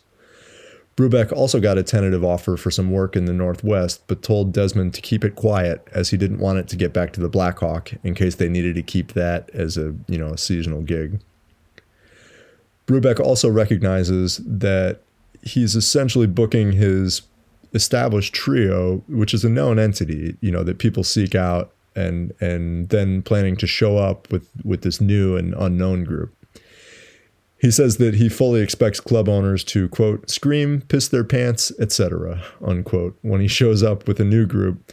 Brubeck 0.97 1.33
also 1.33 1.59
got 1.59 1.79
a 1.79 1.83
tentative 1.83 2.25
offer 2.25 2.57
for 2.57 2.71
some 2.71 2.91
work 2.91 3.17
in 3.17 3.25
the 3.25 3.33
Northwest, 3.33 4.03
but 4.09 4.23
told 4.23 4.53
Desmond 4.53 4.93
to 4.95 5.01
keep 5.01 5.25
it 5.25 5.37
quiet 5.37 5.87
as 5.93 6.11
he 6.11 6.19
didn't 6.19 6.39
want 6.39 6.59
it 6.59 6.69
to 6.69 6.77
get 6.77 6.93
back 6.93 7.13
to 7.15 7.21
the 7.21 7.31
Blackhawk 7.31 7.93
in 8.05 8.15
case 8.15 8.35
they 8.35 8.49
needed 8.49 8.75
to 8.75 8.83
keep 8.83 9.15
that 9.15 9.49
as 9.51 9.77
a 9.79 9.95
you 10.07 10.19
know 10.19 10.29
a 10.29 10.39
seasonal 10.39 10.83
gig. 10.83 11.21
Brubeck 12.87 13.21
also 13.21 13.49
recognizes 13.49 14.39
that 14.45 15.01
he's 15.43 15.75
essentially 15.75 16.27
booking 16.27 16.73
his 16.73 17.23
established 17.75 18.35
trio, 18.35 18.99
which 19.09 19.33
is 19.33 19.45
a 19.45 19.49
known 19.49 19.79
entity, 19.79 20.37
you 20.41 20.51
know, 20.51 20.63
that 20.63 20.79
people 20.79 21.05
seek 21.05 21.35
out 21.35 21.73
and 21.95 22.33
and 22.41 22.89
then 22.89 23.23
planning 23.23 23.57
to 23.57 23.67
show 23.67 23.99
up 23.99 24.31
with 24.31 24.49
with 24.65 24.83
this 24.83 25.01
new 25.01 25.37
and 25.37 25.55
unknown 25.55 26.05
group. 26.05 26.35
He 27.63 27.71
says 27.71 27.99
that 27.99 28.15
he 28.15 28.29
fully 28.29 28.61
expects 28.61 28.99
club 28.99 29.29
owners 29.29 29.63
to, 29.67 29.89
quote, 29.89 30.29
scream, 30.29 30.81
piss 30.89 31.07
their 31.07 31.23
pants, 31.23 31.71
etc., 31.79 32.43
unquote, 32.61 33.17
when 33.23 33.41
he 33.41 33.47
shows 33.47 33.85
up 33.85 34.09
with 34.09 34.19
a 34.19 34.25
new 34.25 34.47
group, 34.47 34.93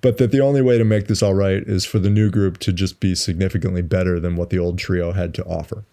but 0.00 0.18
that 0.18 0.32
the 0.32 0.40
only 0.40 0.60
way 0.60 0.78
to 0.78 0.84
make 0.84 1.06
this 1.06 1.22
all 1.22 1.34
right 1.34 1.62
is 1.62 1.84
for 1.84 2.00
the 2.00 2.10
new 2.10 2.28
group 2.28 2.58
to 2.58 2.72
just 2.72 2.98
be 2.98 3.14
significantly 3.14 3.82
better 3.82 4.18
than 4.18 4.34
what 4.34 4.50
the 4.50 4.58
old 4.58 4.80
trio 4.80 5.12
had 5.12 5.32
to 5.34 5.44
offer. 5.44 5.84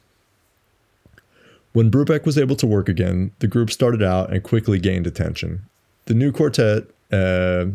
When 1.74 1.92
Brubeck 1.92 2.26
was 2.26 2.40
able 2.40 2.56
to 2.56 2.66
work 2.66 2.90
again, 2.90 3.30
the 3.38 3.48
group 3.48 3.70
started 3.70 4.02
out 4.02 4.34
and 4.34 4.42
quickly 4.42 4.80
gained 4.80 5.06
attention. 5.06 5.62
The 6.06 6.16
new 6.16 6.32
quartet 6.32 6.86
uh, 7.12 7.68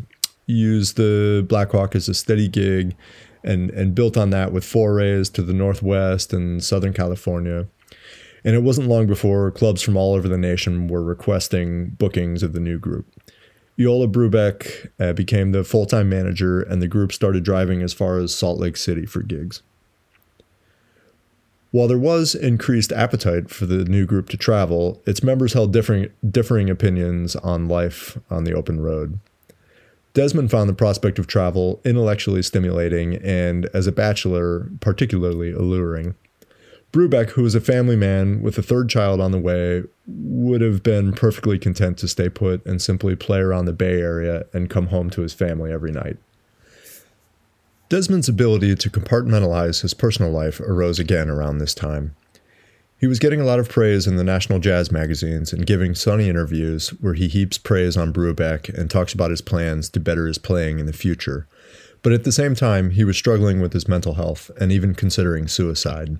used 0.46 0.96
the 0.96 1.46
Blackhawk 1.48 1.94
as 1.94 2.08
a 2.08 2.14
steady 2.14 2.48
gig 2.48 2.96
and, 3.44 3.70
and 3.70 3.94
built 3.94 4.16
on 4.16 4.30
that 4.30 4.50
with 4.50 4.64
forays 4.64 5.30
to 5.30 5.42
the 5.42 5.54
Northwest 5.54 6.32
and 6.32 6.64
Southern 6.64 6.92
California. 6.92 7.68
And 8.44 8.54
it 8.54 8.62
wasn't 8.62 8.88
long 8.88 9.06
before 9.06 9.50
clubs 9.50 9.82
from 9.82 9.96
all 9.96 10.14
over 10.14 10.28
the 10.28 10.38
nation 10.38 10.88
were 10.88 11.02
requesting 11.02 11.90
bookings 11.90 12.42
of 12.42 12.52
the 12.52 12.60
new 12.60 12.78
group. 12.78 13.06
Iola 13.78 14.08
Brubeck 14.08 14.90
uh, 14.98 15.12
became 15.12 15.52
the 15.52 15.64
full 15.64 15.86
time 15.86 16.08
manager, 16.08 16.60
and 16.60 16.82
the 16.82 16.88
group 16.88 17.12
started 17.12 17.44
driving 17.44 17.82
as 17.82 17.94
far 17.94 18.18
as 18.18 18.34
Salt 18.34 18.58
Lake 18.58 18.76
City 18.76 19.06
for 19.06 19.22
gigs. 19.22 19.62
While 21.70 21.86
there 21.86 21.98
was 21.98 22.34
increased 22.34 22.92
appetite 22.92 23.48
for 23.48 23.64
the 23.64 23.84
new 23.84 24.04
group 24.04 24.28
to 24.30 24.36
travel, 24.36 25.00
its 25.06 25.22
members 25.22 25.52
held 25.52 25.72
differing, 25.72 26.10
differing 26.28 26.68
opinions 26.68 27.36
on 27.36 27.68
life 27.68 28.18
on 28.28 28.44
the 28.44 28.52
open 28.52 28.80
road. 28.80 29.20
Desmond 30.12 30.50
found 30.50 30.68
the 30.68 30.74
prospect 30.74 31.20
of 31.20 31.28
travel 31.28 31.80
intellectually 31.84 32.42
stimulating 32.42 33.14
and, 33.16 33.66
as 33.72 33.86
a 33.86 33.92
bachelor, 33.92 34.68
particularly 34.80 35.52
alluring. 35.52 36.16
Brubeck, 36.92 37.30
who 37.30 37.42
was 37.42 37.54
a 37.54 37.60
family 37.60 37.94
man 37.94 38.42
with 38.42 38.58
a 38.58 38.62
third 38.62 38.88
child 38.88 39.20
on 39.20 39.30
the 39.30 39.38
way, 39.38 39.84
would 40.06 40.60
have 40.60 40.82
been 40.82 41.12
perfectly 41.12 41.58
content 41.58 41.98
to 41.98 42.08
stay 42.08 42.28
put 42.28 42.64
and 42.66 42.82
simply 42.82 43.14
play 43.14 43.38
around 43.38 43.66
the 43.66 43.72
Bay 43.72 44.00
Area 44.00 44.44
and 44.52 44.68
come 44.68 44.88
home 44.88 45.08
to 45.10 45.20
his 45.20 45.32
family 45.32 45.70
every 45.70 45.92
night. 45.92 46.16
Desmond's 47.88 48.28
ability 48.28 48.74
to 48.74 48.90
compartmentalize 48.90 49.82
his 49.82 49.94
personal 49.94 50.32
life 50.32 50.60
arose 50.60 50.98
again 50.98 51.28
around 51.28 51.58
this 51.58 51.74
time. 51.74 52.14
He 52.98 53.06
was 53.06 53.18
getting 53.18 53.40
a 53.40 53.44
lot 53.44 53.58
of 53.58 53.68
praise 53.68 54.06
in 54.06 54.16
the 54.16 54.24
national 54.24 54.58
jazz 54.58 54.92
magazines 54.92 55.52
and 55.52 55.66
giving 55.66 55.94
sunny 55.94 56.28
interviews 56.28 56.90
where 57.00 57.14
he 57.14 57.28
heaps 57.28 57.56
praise 57.56 57.96
on 57.96 58.12
Brubeck 58.12 58.68
and 58.68 58.90
talks 58.90 59.14
about 59.14 59.30
his 59.30 59.40
plans 59.40 59.88
to 59.90 60.00
better 60.00 60.26
his 60.26 60.38
playing 60.38 60.78
in 60.78 60.86
the 60.86 60.92
future. 60.92 61.46
But 62.02 62.12
at 62.12 62.24
the 62.24 62.32
same 62.32 62.54
time, 62.54 62.90
he 62.90 63.04
was 63.04 63.16
struggling 63.16 63.60
with 63.60 63.72
his 63.72 63.88
mental 63.88 64.14
health 64.14 64.50
and 64.60 64.70
even 64.70 64.94
considering 64.94 65.48
suicide. 65.48 66.18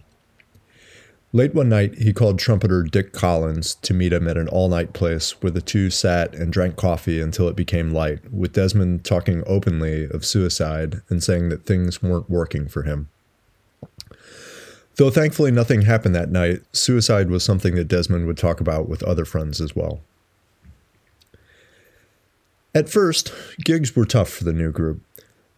Late 1.32 1.54
one 1.54 1.68
night, 1.68 1.94
he 1.94 2.12
called 2.12 2.40
trumpeter 2.40 2.82
Dick 2.82 3.12
Collins 3.12 3.76
to 3.82 3.94
meet 3.94 4.12
him 4.12 4.26
at 4.26 4.36
an 4.36 4.48
all 4.48 4.68
night 4.68 4.92
place 4.92 5.40
where 5.40 5.52
the 5.52 5.60
two 5.60 5.88
sat 5.88 6.34
and 6.34 6.52
drank 6.52 6.74
coffee 6.74 7.20
until 7.20 7.48
it 7.48 7.54
became 7.54 7.92
light, 7.92 8.32
with 8.32 8.52
Desmond 8.52 9.04
talking 9.04 9.44
openly 9.46 10.08
of 10.10 10.24
suicide 10.24 11.02
and 11.08 11.22
saying 11.22 11.48
that 11.50 11.64
things 11.64 12.02
weren't 12.02 12.28
working 12.28 12.66
for 12.66 12.82
him. 12.82 13.08
Though 14.96 15.10
thankfully 15.10 15.52
nothing 15.52 15.82
happened 15.82 16.16
that 16.16 16.32
night, 16.32 16.62
suicide 16.72 17.30
was 17.30 17.44
something 17.44 17.76
that 17.76 17.86
Desmond 17.88 18.26
would 18.26 18.36
talk 18.36 18.60
about 18.60 18.88
with 18.88 19.04
other 19.04 19.24
friends 19.24 19.60
as 19.60 19.76
well. 19.76 20.00
At 22.74 22.88
first, 22.88 23.32
gigs 23.64 23.94
were 23.94 24.04
tough 24.04 24.30
for 24.30 24.42
the 24.42 24.52
new 24.52 24.72
group. 24.72 25.00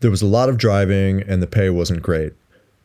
There 0.00 0.10
was 0.10 0.22
a 0.22 0.26
lot 0.26 0.50
of 0.50 0.58
driving 0.58 1.22
and 1.22 1.42
the 1.42 1.46
pay 1.46 1.70
wasn't 1.70 2.02
great. 2.02 2.34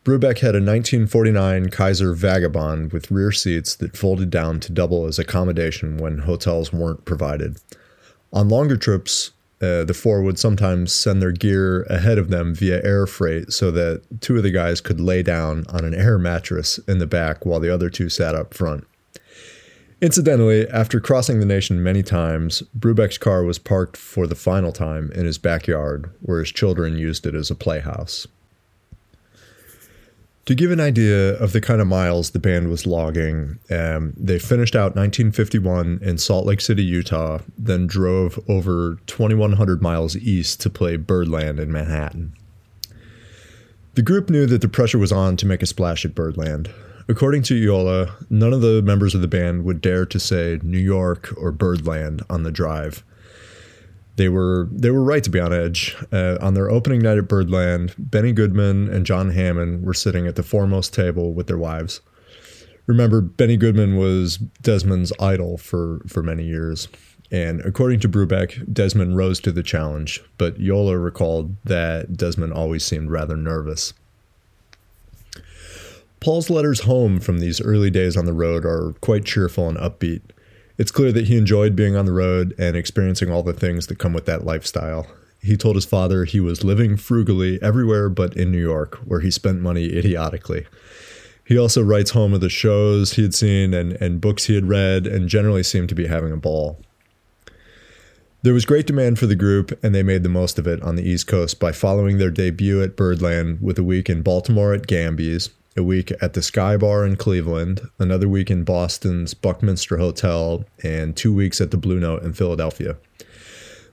Brubeck 0.08 0.39
had 0.39 0.55
a 0.55 0.64
1949 0.64 1.70
Kaiser 1.70 2.14
Vagabond 2.14 2.93
with 2.93 3.12
rear 3.12 3.34
seats 3.34 3.76
that 3.76 3.97
folded 3.97 4.30
down 4.30 4.62
to 4.62 4.72
double 4.72 5.05
as 5.05 5.20
accommodation 5.20 5.97
when 5.97 6.20
hotels 6.20 6.72
weren't 6.72 7.03
provided. 7.03 7.58
On 8.32 8.47
longer 8.47 8.78
trips, 8.78 9.32
uh, 9.62 9.84
the 9.84 9.93
four 9.93 10.22
would 10.22 10.39
sometimes 10.39 10.93
send 10.93 11.22
their 11.22 11.34
gear 11.34 11.82
ahead 11.89 12.18
of 12.18 12.30
them 12.30 12.55
via 12.55 12.82
air 12.86 13.05
freight 13.05 13.51
so 13.51 13.70
that 13.72 14.01
two 14.22 14.38
of 14.38 14.43
the 14.43 14.49
guys 14.49 14.80
could 14.80 15.01
lay 15.01 15.24
down 15.24 15.66
on 15.68 15.84
an 15.84 15.93
air 15.93 16.18
mattress 16.18 16.78
in 16.88 16.99
the 16.99 17.05
back 17.05 17.45
while 17.45 17.60
the 17.60 17.74
other 17.74 17.89
two 17.89 18.08
sat 18.08 18.34
up 18.34 18.53
front. 18.53 18.88
Incidentally, 19.99 20.70
after 20.70 21.01
crossing 21.01 21.41
the 21.41 21.45
nation 21.45 21.84
many 21.84 22.01
times, 22.01 22.64
Brubeck's 22.80 23.18
car 23.18 23.43
was 23.43 23.60
parked 23.60 23.97
for 23.97 24.26
the 24.26 24.36
final 24.36 24.72
time 24.72 25.12
in 25.12 25.26
his 25.26 25.38
backyard, 25.38 26.10
where 26.22 26.39
his 26.39 26.53
children 26.53 26.97
used 26.97 27.26
it 27.26 27.36
as 27.36 27.51
a 27.51 27.55
playhouse. 27.55 28.26
To 30.48 30.56
give 30.56 30.72
an 30.72 30.80
idea 30.80 31.34
of 31.39 31.52
the 31.52 31.60
kind 31.60 31.82
of 31.82 31.88
miles 31.88 32.30
the 32.30 32.39
band 32.39 32.70
was 32.70 32.88
logging, 32.88 33.60
um, 33.70 34.14
they 34.16 34.39
finished 34.39 34.78
out 34.78 34.95
1951 34.95 36.00
in 36.02 36.18
Salt 36.18 36.45
Lake 36.45 36.62
City, 36.62 36.86
Utah, 36.86 37.39
then 37.58 37.86
drove 37.86 38.39
over 38.48 38.98
2,100 39.08 39.82
miles 39.82 40.16
east 40.16 40.62
to 40.62 40.70
play 40.70 40.95
Birdland 40.95 41.60
in 41.60 41.70
Manhattan. 41.70 42.32
The 43.95 44.02
group 44.02 44.30
knew 44.30 44.45
that 44.45 44.62
the 44.62 44.70
pressure 44.70 44.98
was 44.98 45.12
on 45.12 45.36
to 45.36 45.45
make 45.45 45.62
a 45.62 45.66
splash 45.66 46.06
at 46.06 46.16
Birdland. 46.16 46.70
According 47.10 47.41
to 47.43 47.62
Iola, 47.62 48.16
none 48.30 48.54
of 48.54 48.62
the 48.62 48.82
members 48.82 49.14
of 49.14 49.20
the 49.20 49.28
band 49.28 49.66
would 49.66 49.82
dare 49.82 50.06
to 50.06 50.18
say 50.18 50.60
New 50.64 50.80
York 50.80 51.34
or 51.36 51.52
Birdland 51.52 52.24
on 52.30 52.43
the 52.43 52.52
drive. 52.52 53.04
They 54.18 54.30
were 54.30 54.68
they 54.72 54.91
were 54.91 55.03
right 55.03 55.24
to 55.24 55.30
be 55.30 55.39
on 55.39 55.53
edge. 55.53 55.95
Uh, 56.11 56.38
on 56.41 56.53
their 56.53 56.70
opening 56.70 57.01
night 57.01 57.18
at 57.18 57.28
Birdland, 57.28 57.93
Benny 57.97 58.34
Goodman 58.34 58.89
and 58.89 59.05
John 59.05 59.30
Hammond 59.30 59.86
were 59.86 59.93
sitting 59.93 60.28
at 60.28 60.36
the 60.36 60.43
foremost 60.43 60.93
table 60.93 61.34
with 61.34 61.47
their 61.47 61.57
wives. 61.57 62.01
Remember, 62.88 63.22
Benny 63.22 63.57
Goodman 63.57 63.97
was 63.97 64.38
Desmond's 64.38 65.11
idol 65.20 65.57
for, 65.57 66.01
for 66.07 66.24
many 66.24 66.45
years. 66.45 66.88
And 67.30 67.59
according 67.61 67.99
to 68.01 68.09
Brubeck, 68.09 68.74
Desmond 68.74 69.18
rose 69.18 69.41
to 69.41 69.51
the 69.51 69.61
challenge, 69.61 70.24
but 70.38 70.55
Iola 70.57 70.97
recalled 70.97 71.57
that 71.65 72.15
Desmond 72.15 72.53
always 72.53 72.86
seemed 72.86 73.11
rather 73.11 73.36
nervous. 73.36 73.93
Paul's 76.22 76.49
letters 76.49 76.82
home 76.82 77.20
from 77.20 77.39
these 77.39 77.61
early 77.61 77.91
days 77.91 78.15
on 78.15 78.26
the 78.26 78.34
road 78.34 78.65
are 78.65 78.93
quite 79.01 79.26
cheerful 79.26 79.68
and 79.68 79.78
upbeat. 79.78 80.22
It's 80.78 80.91
clear 80.91 81.11
that 81.11 81.28
he 81.28 81.38
enjoyed 81.38 81.75
being 81.75 81.95
on 81.95 82.05
the 82.05 82.11
road 82.11 82.53
and 82.59 82.75
experiencing 82.75 83.32
all 83.32 83.41
the 83.41 83.53
things 83.53 83.88
that 83.88 83.97
come 83.97 84.13
with 84.13 84.25
that 84.28 84.45
lifestyle. 84.45 85.07
He 85.41 85.57
told 85.57 85.75
his 85.75 85.86
father 85.86 86.25
he 86.25 86.39
was 86.39 86.63
living 86.63 86.97
frugally 86.97 87.59
everywhere 87.61 88.09
but 88.09 88.38
in 88.38 88.51
New 88.51 88.61
York, 88.61 88.95
where 89.05 89.21
he 89.21 89.32
spent 89.32 89.59
money 89.59 89.86
idiotically. 89.86 90.67
He 91.43 91.57
also 91.57 91.82
writes 91.82 92.11
home 92.11 92.34
of 92.34 92.41
the 92.41 92.49
shows 92.49 93.13
he 93.13 93.23
had 93.23 93.34
seen 93.34 93.73
and, 93.73 93.93
and 93.93 94.21
books 94.21 94.45
he 94.45 94.55
had 94.55 94.67
read 94.67 95.07
and 95.07 95.30
generally 95.30 95.63
seemed 95.63 95.89
to 95.89 95.95
be 95.95 96.07
having 96.07 96.32
a 96.32 96.38
ball. 96.38 96.80
There 98.43 98.53
was 98.53 98.65
great 98.65 98.86
demand 98.86 99.17
for 99.17 99.25
the 99.25 99.36
group, 99.36 99.78
and 99.84 99.95
they 99.95 100.03
made 100.03 100.21
the 100.23 100.30
most 100.30 100.59
of 100.59 100.67
it 100.67 100.82
on 100.84 100.95
the 100.95 101.03
East 101.03 101.25
Coast 101.25 101.59
by 101.59 101.71
following 101.71 102.17
their 102.17 102.30
debut 102.30 102.84
at 102.84 102.95
Birdland 102.95 103.61
with 103.61 103.80
a 103.80 103.84
week 103.84 104.09
in 104.09 104.21
Baltimore 104.21 104.73
at 104.73 104.88
Gamby's, 104.88 105.49
a 105.78 105.84
week 105.84 106.11
at 106.21 106.34
the 106.34 106.41
Sky 106.41 106.75
Bar 106.75 107.05
in 107.05 107.15
Cleveland, 107.15 107.82
another 107.99 108.28
week 108.28 108.49
in 108.49 108.63
Boston's 108.63 109.34
Buckminster 109.34 109.97
Hotel, 109.97 110.65
and 110.84 111.15
two 111.15 111.34
weeks 111.34 111.61
at 111.61 111.71
the 111.71 111.78
Blue 111.78 111.99
Note 111.99 112.23
in 112.23 112.34
Philadelphia. 112.34 112.97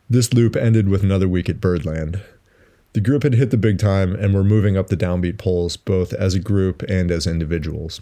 This 0.08 0.32
loop 0.32 0.56
ended 0.56 0.88
with 0.88 1.02
another 1.02 1.28
week 1.28 1.48
at 1.48 1.60
Birdland. 1.60 2.22
The 2.94 3.00
group 3.00 3.22
had 3.22 3.34
hit 3.34 3.50
the 3.50 3.56
big 3.56 3.78
time 3.78 4.14
and 4.14 4.32
were 4.32 4.44
moving 4.44 4.76
up 4.76 4.86
the 4.86 4.96
downbeat 4.96 5.38
polls 5.38 5.76
both 5.76 6.12
as 6.12 6.34
a 6.34 6.40
group 6.40 6.82
and 6.88 7.10
as 7.10 7.26
individuals. 7.26 8.00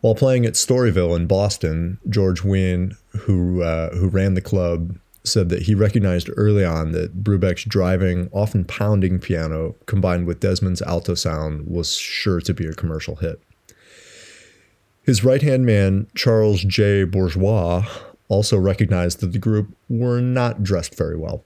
While 0.00 0.14
playing 0.14 0.46
at 0.46 0.52
Storyville 0.52 1.16
in 1.16 1.26
Boston, 1.26 1.98
George 2.08 2.44
Wein, 2.44 2.96
who 3.10 3.62
uh, 3.62 3.90
who 3.96 4.08
ran 4.08 4.34
the 4.34 4.40
club, 4.40 4.96
said 5.28 5.48
that 5.50 5.62
he 5.62 5.74
recognized 5.74 6.30
early 6.36 6.64
on 6.64 6.92
that 6.92 7.22
Brubeck's 7.22 7.64
driving, 7.64 8.28
often 8.32 8.64
pounding 8.64 9.18
piano 9.18 9.76
combined 9.86 10.26
with 10.26 10.40
Desmond's 10.40 10.82
alto 10.82 11.14
sound 11.14 11.66
was 11.66 11.94
sure 11.94 12.40
to 12.40 12.54
be 12.54 12.66
a 12.66 12.72
commercial 12.72 13.16
hit. 13.16 13.42
His 15.02 15.24
right 15.24 15.40
hand 15.40 15.64
man, 15.64 16.06
Charles 16.14 16.62
J. 16.62 17.04
Bourgeois, 17.04 17.86
also 18.28 18.58
recognized 18.58 19.20
that 19.20 19.32
the 19.32 19.38
group 19.38 19.74
were 19.88 20.20
not 20.20 20.62
dressed 20.62 20.94
very 20.94 21.16
well, 21.16 21.44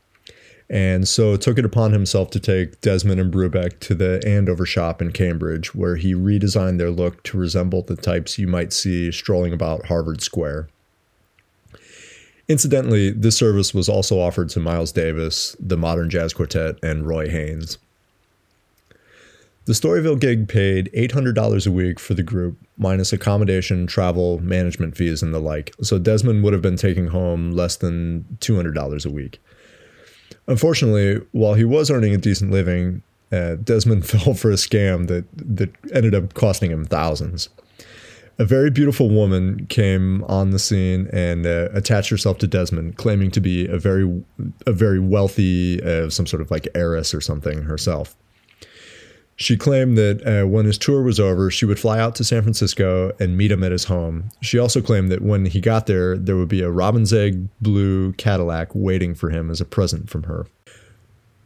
and 0.69 1.07
so 1.07 1.37
took 1.37 1.59
it 1.59 1.65
upon 1.65 1.93
himself 1.93 2.31
to 2.31 2.41
take 2.41 2.81
Desmond 2.81 3.21
and 3.21 3.33
Brubeck 3.33 3.79
to 3.81 3.95
the 3.95 4.21
Andover 4.27 4.67
shop 4.67 5.01
in 5.01 5.13
Cambridge, 5.13 5.75
where 5.75 5.97
he 5.97 6.15
redesigned 6.15 6.79
their 6.79 6.91
look 6.91 7.23
to 7.25 7.39
resemble 7.39 7.83
the 7.83 7.95
types 7.95 8.39
you 8.39 8.49
might 8.49 8.73
see 8.73 9.13
strolling 9.13 9.53
about 9.53 9.87
Harvard 9.87 10.23
Square. 10.23 10.69
Incidentally, 12.49 13.11
this 13.11 13.37
service 13.37 13.73
was 13.73 13.89
also 13.89 14.19
offered 14.19 14.49
to 14.51 14.61
Miles 14.61 14.93
Davis, 14.93 15.57
the 15.61 15.77
Modern 15.77 16.11
Jazz 16.11 16.33
Quartet, 16.33 16.77
and 16.83 17.07
Roy 17.07 17.29
Haynes. 17.29 17.79
The 19.65 19.75
Storyville 19.75 20.19
gig 20.19 20.49
paid 20.49 20.91
$800 20.93 21.67
a 21.67 21.71
week 21.71 22.01
for 22.01 22.15
the 22.15 22.23
group, 22.25 22.59
minus 22.77 23.13
accommodation, 23.13 23.87
travel, 23.87 24.41
management 24.41 24.97
fees, 24.97 25.23
and 25.23 25.33
the 25.33 25.39
like, 25.39 25.73
so 25.83 26.01
Desmond 26.01 26.43
would 26.43 26.53
have 26.53 26.63
been 26.63 26.77
taking 26.77 27.07
home 27.07 27.53
less 27.53 27.77
than 27.77 28.25
$200 28.41 29.07
a 29.07 29.11
week. 29.11 29.41
Unfortunately, 30.49 31.25
while 31.31 31.55
he 31.55 31.65
was 31.65 31.93
earning 31.93 32.13
a 32.13 32.19
decent 32.19 32.51
living, 32.51 33.03
uh, 33.31 33.55
Desmond 33.55 34.05
fell 34.09 34.35
for 34.35 34.51
a 34.51 34.55
scam 34.55 35.07
that, 35.07 35.25
that 35.37 35.71
ended 35.95 36.17
up 36.17 36.35
costing 36.35 36.73
him 36.73 36.85
thousands 36.85 37.49
a 38.39 38.45
very 38.45 38.71
beautiful 38.71 39.09
woman 39.09 39.67
came 39.67 40.25
on 40.25 40.51
the 40.51 40.59
scene 40.59 41.09
and 41.13 41.47
uh, 41.47 41.69
attached 41.73 42.11
herself 42.11 42.39
to 42.39 42.47
Desmond, 42.47 42.97
claiming 42.97 43.31
to 43.33 43.41
be 43.41 43.67
a 43.67 43.79
very, 43.79 44.25
a 44.67 44.73
very 44.73 44.99
wealthy, 44.99 45.83
uh, 45.83 46.09
some 46.11 46.27
sort 46.27 46.41
of 46.43 46.51
like 46.51 46.69
heiress 46.75 47.15
or 47.15 47.21
something 47.21 47.63
herself. 47.63 48.17
She 49.37 49.57
claimed 49.57 49.97
that 49.97 50.27
uh, 50.27 50.47
when 50.47 50.67
his 50.67 50.79
tour 50.79 51.03
was 51.03 51.19
over, 51.19 51.51
she 51.51 51.65
would 51.65 51.79
fly 51.79 51.99
out 51.99 52.15
to 52.17 52.25
San 52.25 52.43
Francisco 52.43 53.13
and 53.19 53.37
meet 53.37 53.51
him 53.51 53.65
at 53.65 53.73
his 53.73 53.85
home. 53.85 54.29
She 54.41 54.59
also 54.59 54.81
claimed 54.81 55.11
that 55.11 55.23
when 55.23 55.47
he 55.47 55.61
got 55.61 55.87
there, 55.87 56.17
there 56.17 56.37
would 56.37 56.49
be 56.49 56.63
a 56.63 56.71
robin's 56.71 57.13
egg 57.13 57.49
blue 57.61 58.13
Cadillac 58.15 58.69
waiting 58.75 59.15
for 59.15 59.31
him 59.31 59.51
as 59.51 59.61
a 59.61 59.65
present 59.65 60.11
from 60.11 60.25
her. 60.25 60.47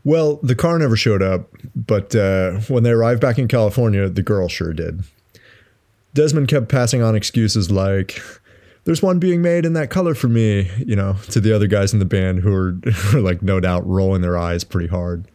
Well, 0.04 0.36
the 0.42 0.54
car 0.54 0.78
never 0.78 0.96
showed 0.96 1.22
up, 1.22 1.48
but 1.74 2.14
uh, 2.14 2.60
when 2.68 2.82
they 2.82 2.90
arrived 2.90 3.20
back 3.20 3.38
in 3.38 3.48
California, 3.48 4.08
the 4.08 4.22
girl 4.22 4.48
sure 4.48 4.72
did. 4.72 5.02
Desmond 6.16 6.48
kept 6.48 6.68
passing 6.68 7.02
on 7.02 7.14
excuses 7.14 7.70
like, 7.70 8.20
there's 8.84 9.02
one 9.02 9.18
being 9.18 9.42
made 9.42 9.66
in 9.66 9.74
that 9.74 9.90
color 9.90 10.14
for 10.14 10.28
me, 10.28 10.70
you 10.78 10.96
know, 10.96 11.16
to 11.30 11.40
the 11.40 11.52
other 11.54 11.66
guys 11.66 11.92
in 11.92 11.98
the 11.98 12.04
band 12.04 12.40
who 12.40 12.52
are, 12.54 12.80
like 13.20 13.42
no 13.42 13.60
doubt 13.60 13.86
rolling 13.86 14.22
their 14.22 14.38
eyes 14.38 14.64
pretty 14.64 14.88
hard. 14.88 15.30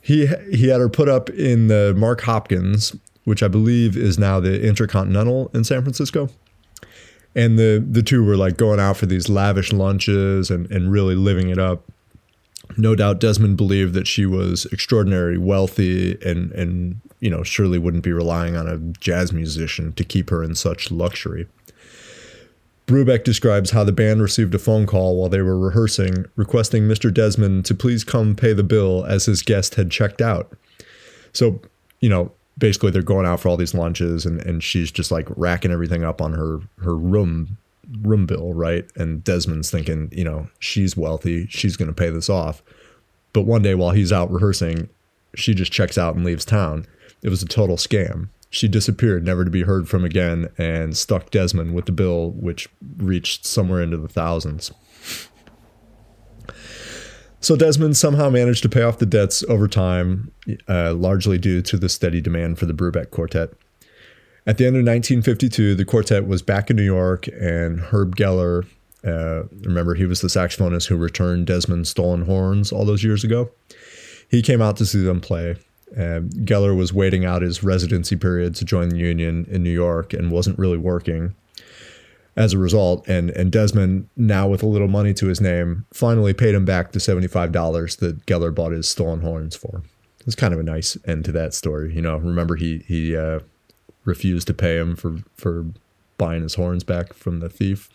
He 0.00 0.28
he 0.50 0.68
had 0.68 0.80
her 0.80 0.88
put 0.88 1.08
up 1.08 1.28
in 1.30 1.66
the 1.66 1.92
Mark 1.96 2.22
Hopkins, 2.22 2.96
which 3.24 3.42
I 3.42 3.48
believe 3.48 3.96
is 3.96 4.18
now 4.18 4.40
the 4.40 4.66
Intercontinental 4.66 5.50
in 5.52 5.64
San 5.64 5.82
Francisco. 5.82 6.28
And 7.34 7.58
the 7.58 7.84
the 7.86 8.02
two 8.02 8.24
were 8.24 8.36
like 8.36 8.56
going 8.56 8.80
out 8.80 8.96
for 8.96 9.06
these 9.06 9.28
lavish 9.28 9.72
lunches 9.72 10.50
and, 10.50 10.70
and 10.70 10.90
really 10.90 11.14
living 11.14 11.50
it 11.50 11.58
up. 11.58 11.84
No 12.76 12.94
doubt 12.94 13.20
Desmond 13.20 13.56
believed 13.56 13.94
that 13.94 14.06
she 14.06 14.26
was 14.26 14.66
extraordinarily 14.72 15.38
wealthy 15.38 16.18
and 16.24 16.52
and 16.52 17.00
you 17.20 17.30
know, 17.30 17.42
surely 17.42 17.78
wouldn't 17.78 18.02
be 18.02 18.12
relying 18.12 18.56
on 18.56 18.66
a 18.66 18.78
jazz 18.98 19.32
musician 19.32 19.92
to 19.92 20.04
keep 20.04 20.30
her 20.30 20.42
in 20.42 20.54
such 20.54 20.90
luxury. 20.90 21.46
Brubeck 22.86 23.22
describes 23.22 23.70
how 23.70 23.84
the 23.84 23.92
band 23.92 24.20
received 24.20 24.54
a 24.54 24.58
phone 24.58 24.84
call 24.84 25.16
while 25.16 25.28
they 25.28 25.42
were 25.42 25.58
rehearsing 25.58 26.26
requesting 26.34 26.84
Mr. 26.84 27.12
Desmond 27.12 27.64
to 27.66 27.74
please 27.74 28.02
come 28.02 28.34
pay 28.34 28.52
the 28.52 28.64
bill 28.64 29.04
as 29.04 29.26
his 29.26 29.42
guest 29.42 29.76
had 29.76 29.90
checked 29.90 30.20
out. 30.20 30.52
So, 31.32 31.60
you 32.00 32.08
know, 32.08 32.32
basically 32.58 32.90
they're 32.90 33.02
going 33.02 33.26
out 33.26 33.40
for 33.40 33.48
all 33.48 33.56
these 33.56 33.74
lunches 33.74 34.26
and, 34.26 34.40
and 34.42 34.62
she's 34.62 34.90
just 34.90 35.12
like 35.12 35.28
racking 35.36 35.70
everything 35.70 36.02
up 36.02 36.20
on 36.20 36.32
her 36.32 36.60
her 36.82 36.96
room 36.96 37.58
room 38.02 38.26
bill, 38.26 38.52
right? 38.54 38.84
And 38.96 39.22
Desmond's 39.24 39.70
thinking, 39.70 40.08
you 40.12 40.24
know, 40.24 40.48
she's 40.58 40.96
wealthy, 40.96 41.46
she's 41.48 41.76
going 41.76 41.88
to 41.88 41.94
pay 41.94 42.10
this 42.10 42.30
off. 42.30 42.62
But 43.32 43.42
one 43.42 43.62
day 43.62 43.74
while 43.74 43.92
he's 43.92 44.12
out 44.12 44.30
rehearsing, 44.30 44.88
she 45.34 45.54
just 45.54 45.72
checks 45.72 45.96
out 45.96 46.16
and 46.16 46.24
leaves 46.24 46.44
town. 46.44 46.86
It 47.22 47.28
was 47.28 47.42
a 47.42 47.46
total 47.46 47.76
scam. 47.76 48.28
She 48.50 48.66
disappeared, 48.66 49.24
never 49.24 49.44
to 49.44 49.50
be 49.50 49.62
heard 49.62 49.88
from 49.88 50.04
again, 50.04 50.48
and 50.58 50.96
stuck 50.96 51.30
Desmond 51.30 51.72
with 51.72 51.86
the 51.86 51.92
bill, 51.92 52.32
which 52.32 52.68
reached 52.96 53.46
somewhere 53.46 53.80
into 53.80 53.96
the 53.96 54.08
thousands. 54.08 54.72
So 57.40 57.56
Desmond 57.56 57.96
somehow 57.96 58.28
managed 58.28 58.62
to 58.64 58.68
pay 58.68 58.82
off 58.82 58.98
the 58.98 59.06
debts 59.06 59.44
over 59.44 59.68
time, 59.68 60.32
uh, 60.68 60.92
largely 60.94 61.38
due 61.38 61.62
to 61.62 61.78
the 61.78 61.88
steady 61.88 62.20
demand 62.20 62.58
for 62.58 62.66
the 62.66 62.74
Brubeck 62.74 63.10
Quartet. 63.10 63.50
At 64.46 64.56
the 64.56 64.66
end 64.66 64.76
of 64.76 64.86
1952, 64.86 65.74
the 65.74 65.84
quartet 65.84 66.26
was 66.26 66.42
back 66.42 66.70
in 66.70 66.76
New 66.76 66.82
York, 66.82 67.28
and 67.28 67.80
Herb 67.80 68.16
Geller, 68.16 68.66
uh, 69.04 69.44
remember 69.60 69.94
he 69.94 70.06
was 70.06 70.22
the 70.22 70.28
saxophonist 70.28 70.88
who 70.88 70.96
returned 70.96 71.46
Desmond's 71.46 71.90
stolen 71.90 72.22
horns 72.22 72.72
all 72.72 72.84
those 72.84 73.04
years 73.04 73.22
ago, 73.22 73.50
he 74.30 74.42
came 74.42 74.62
out 74.62 74.76
to 74.78 74.86
see 74.86 75.02
them 75.02 75.20
play. 75.20 75.56
Uh, 75.94 76.20
Geller 76.44 76.76
was 76.76 76.92
waiting 76.92 77.24
out 77.24 77.42
his 77.42 77.62
residency 77.62 78.16
period 78.16 78.54
to 78.54 78.64
join 78.64 78.90
the 78.90 78.98
union 78.98 79.46
in 79.50 79.62
New 79.62 79.70
York 79.70 80.12
and 80.12 80.30
wasn't 80.30 80.58
really 80.58 80.78
working 80.78 81.34
as 82.36 82.52
a 82.52 82.58
result. 82.58 83.06
And, 83.08 83.30
and 83.30 83.50
Desmond, 83.50 84.08
now 84.16 84.48
with 84.48 84.62
a 84.62 84.66
little 84.66 84.88
money 84.88 85.12
to 85.14 85.26
his 85.26 85.40
name, 85.40 85.84
finally 85.92 86.32
paid 86.32 86.54
him 86.54 86.64
back 86.64 86.92
the 86.92 87.00
$75 87.00 87.98
that 87.98 88.24
Geller 88.26 88.54
bought 88.54 88.72
his 88.72 88.88
stolen 88.88 89.20
horns 89.20 89.56
for. 89.56 89.82
It's 90.26 90.36
kind 90.36 90.54
of 90.54 90.60
a 90.60 90.64
nice 90.64 90.96
end 91.06 91.24
to 91.24 91.32
that 91.32 91.54
story. 91.54 91.92
You 91.94 92.02
know, 92.02 92.16
remember 92.18 92.54
he, 92.54 92.84
he 92.86 93.16
uh, 93.16 93.40
refused 94.04 94.46
to 94.46 94.54
pay 94.54 94.76
him 94.76 94.96
for, 94.96 95.18
for 95.34 95.66
buying 96.18 96.42
his 96.42 96.54
horns 96.54 96.84
back 96.84 97.12
from 97.12 97.40
the 97.40 97.48
thief. 97.48 97.90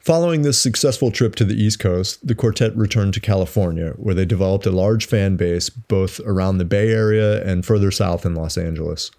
Following 0.00 0.42
this 0.42 0.60
successful 0.60 1.10
trip 1.10 1.34
to 1.36 1.46
the 1.46 1.54
East 1.54 1.78
Coast, 1.78 2.26
the 2.26 2.34
quartet 2.34 2.76
returned 2.76 3.14
to 3.14 3.20
California, 3.20 3.94
where 3.96 4.14
they 4.14 4.26
developed 4.26 4.66
a 4.66 4.70
large 4.70 5.06
fan 5.06 5.36
base 5.36 5.70
both 5.70 6.20
around 6.26 6.58
the 6.58 6.64
Bay 6.66 6.90
Area 6.90 7.42
and 7.42 7.64
further 7.64 7.90
south 7.90 8.26
in 8.26 8.34
Los 8.34 8.58
Angeles. 8.58 9.10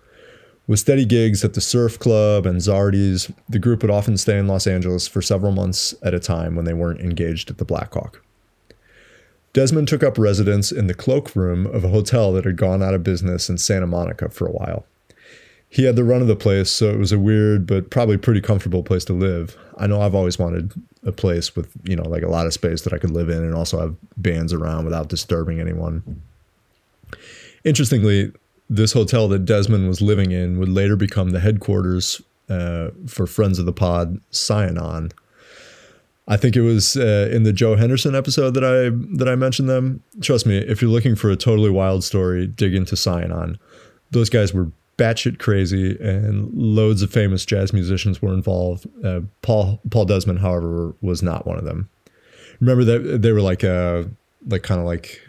With 0.68 0.80
steady 0.80 1.06
gigs 1.06 1.44
at 1.44 1.54
the 1.54 1.62
Surf 1.62 1.98
Club 1.98 2.46
and 2.46 2.60
Zardi's, 2.60 3.32
the 3.50 3.60
group 3.60 3.82
would 3.82 3.92
often 3.92 4.18
stay 4.18 4.38
in 4.38 4.48
Los 4.48 4.68
Angeles 4.68 5.08
for 5.08 5.22
several 5.22 5.52
months 5.52 5.96
at 6.04 6.14
a 6.14 6.20
time 6.20 6.56
when 6.56 6.66
they 6.66 6.74
weren't 6.74 7.02
engaged 7.02 7.50
at 7.50 7.58
the 7.58 7.66
Blackhawk. 7.66 8.25
Desmond 9.56 9.88
took 9.88 10.04
up 10.04 10.18
residence 10.18 10.70
in 10.70 10.88
the 10.88 10.94
cloakroom 10.94 11.66
of 11.68 11.86
a 11.86 11.88
hotel 11.88 12.34
that 12.34 12.44
had 12.44 12.58
gone 12.58 12.84
out 12.84 12.94
of 12.94 13.04
business 13.04 13.50
in 13.50 13.58
Santa 13.58 13.88
Monica 13.88 14.28
for 14.28 14.46
a 14.46 14.52
while. 14.52 14.86
He 15.70 15.86
had 15.86 15.96
the 15.96 16.04
run 16.04 16.22
of 16.22 16.28
the 16.28 16.36
place, 16.36 16.70
so 16.70 16.90
it 16.90 17.00
was 17.00 17.14
a 17.14 17.18
weird 17.18 17.66
but 17.66 17.90
probably 17.90 18.18
pretty 18.18 18.42
comfortable 18.42 18.84
place 18.84 19.06
to 19.06 19.14
live. 19.14 19.56
I 19.78 19.88
know 19.88 20.02
I've 20.02 20.14
always 20.14 20.38
wanted 20.38 20.74
a 21.06 21.14
place 21.14 21.56
with, 21.56 21.72
you 21.86 21.96
know, 21.96 22.04
like 22.04 22.22
a 22.22 22.28
lot 22.28 22.48
of 22.48 22.52
space 22.52 22.82
that 22.82 22.92
I 22.92 22.98
could 22.98 23.12
live 23.12 23.30
in 23.30 23.44
and 23.44 23.56
also 23.56 23.80
have 23.80 23.96
bands 24.18 24.52
around 24.52 24.84
without 24.84 25.08
disturbing 25.08 25.62
anyone. 25.62 26.22
Interestingly, 27.64 28.34
this 28.70 28.92
hotel 28.92 29.30
that 29.30 29.46
Desmond 29.46 29.88
was 29.88 30.02
living 30.02 30.32
in 30.32 30.60
would 30.60 30.68
later 30.68 30.98
become 30.98 31.30
the 31.30 31.40
headquarters 31.40 32.22
uh, 32.50 32.90
for 33.08 33.26
Friends 33.26 33.58
of 33.58 33.66
the 33.66 33.72
Pod, 33.72 34.20
Synanon. 34.34 35.14
I 36.28 36.38
think 36.38 36.56
it 36.56 36.62
was 36.62 36.98
uh, 36.98 37.30
in 37.32 37.44
the 37.44 37.54
Joe 37.54 37.76
Henderson 37.76 38.16
episode 38.16 38.52
that 38.52 38.64
I 38.64 38.90
that 39.18 39.30
I 39.30 39.36
mentioned 39.36 39.70
them. 39.70 40.02
Trust 40.22 40.46
me, 40.46 40.58
if 40.58 40.82
you're 40.82 40.92
looking 40.92 41.16
for 41.16 41.30
a 41.30 41.36
totally 41.36 41.70
wild 41.70 42.04
story, 42.04 42.48
dig 42.48 42.74
into 42.74 42.96
Synanon. 42.96 43.58
Those 44.12 44.30
guys 44.30 44.54
were 44.54 44.72
batshit 44.98 45.38
crazy, 45.38 45.98
and 46.00 46.52
loads 46.54 47.02
of 47.02 47.12
famous 47.12 47.46
jazz 47.46 47.74
musicians 47.74 48.22
were 48.22 48.34
involved. 48.34 48.88
Uh, 49.04 49.22
Paul 49.44 49.80
Paul 49.92 50.06
Desmond, 50.06 50.40
however, 50.40 50.96
was 51.02 51.22
not 51.22 51.46
one 51.46 51.58
of 51.58 51.66
them. 51.66 51.90
Remember 52.60 52.84
that 52.86 53.22
they 53.22 53.32
were 53.32 53.42
like 53.42 53.64
a 53.64 54.10
like 54.48 54.64
kind 54.64 54.80
of 54.80 54.88
like 54.88 55.22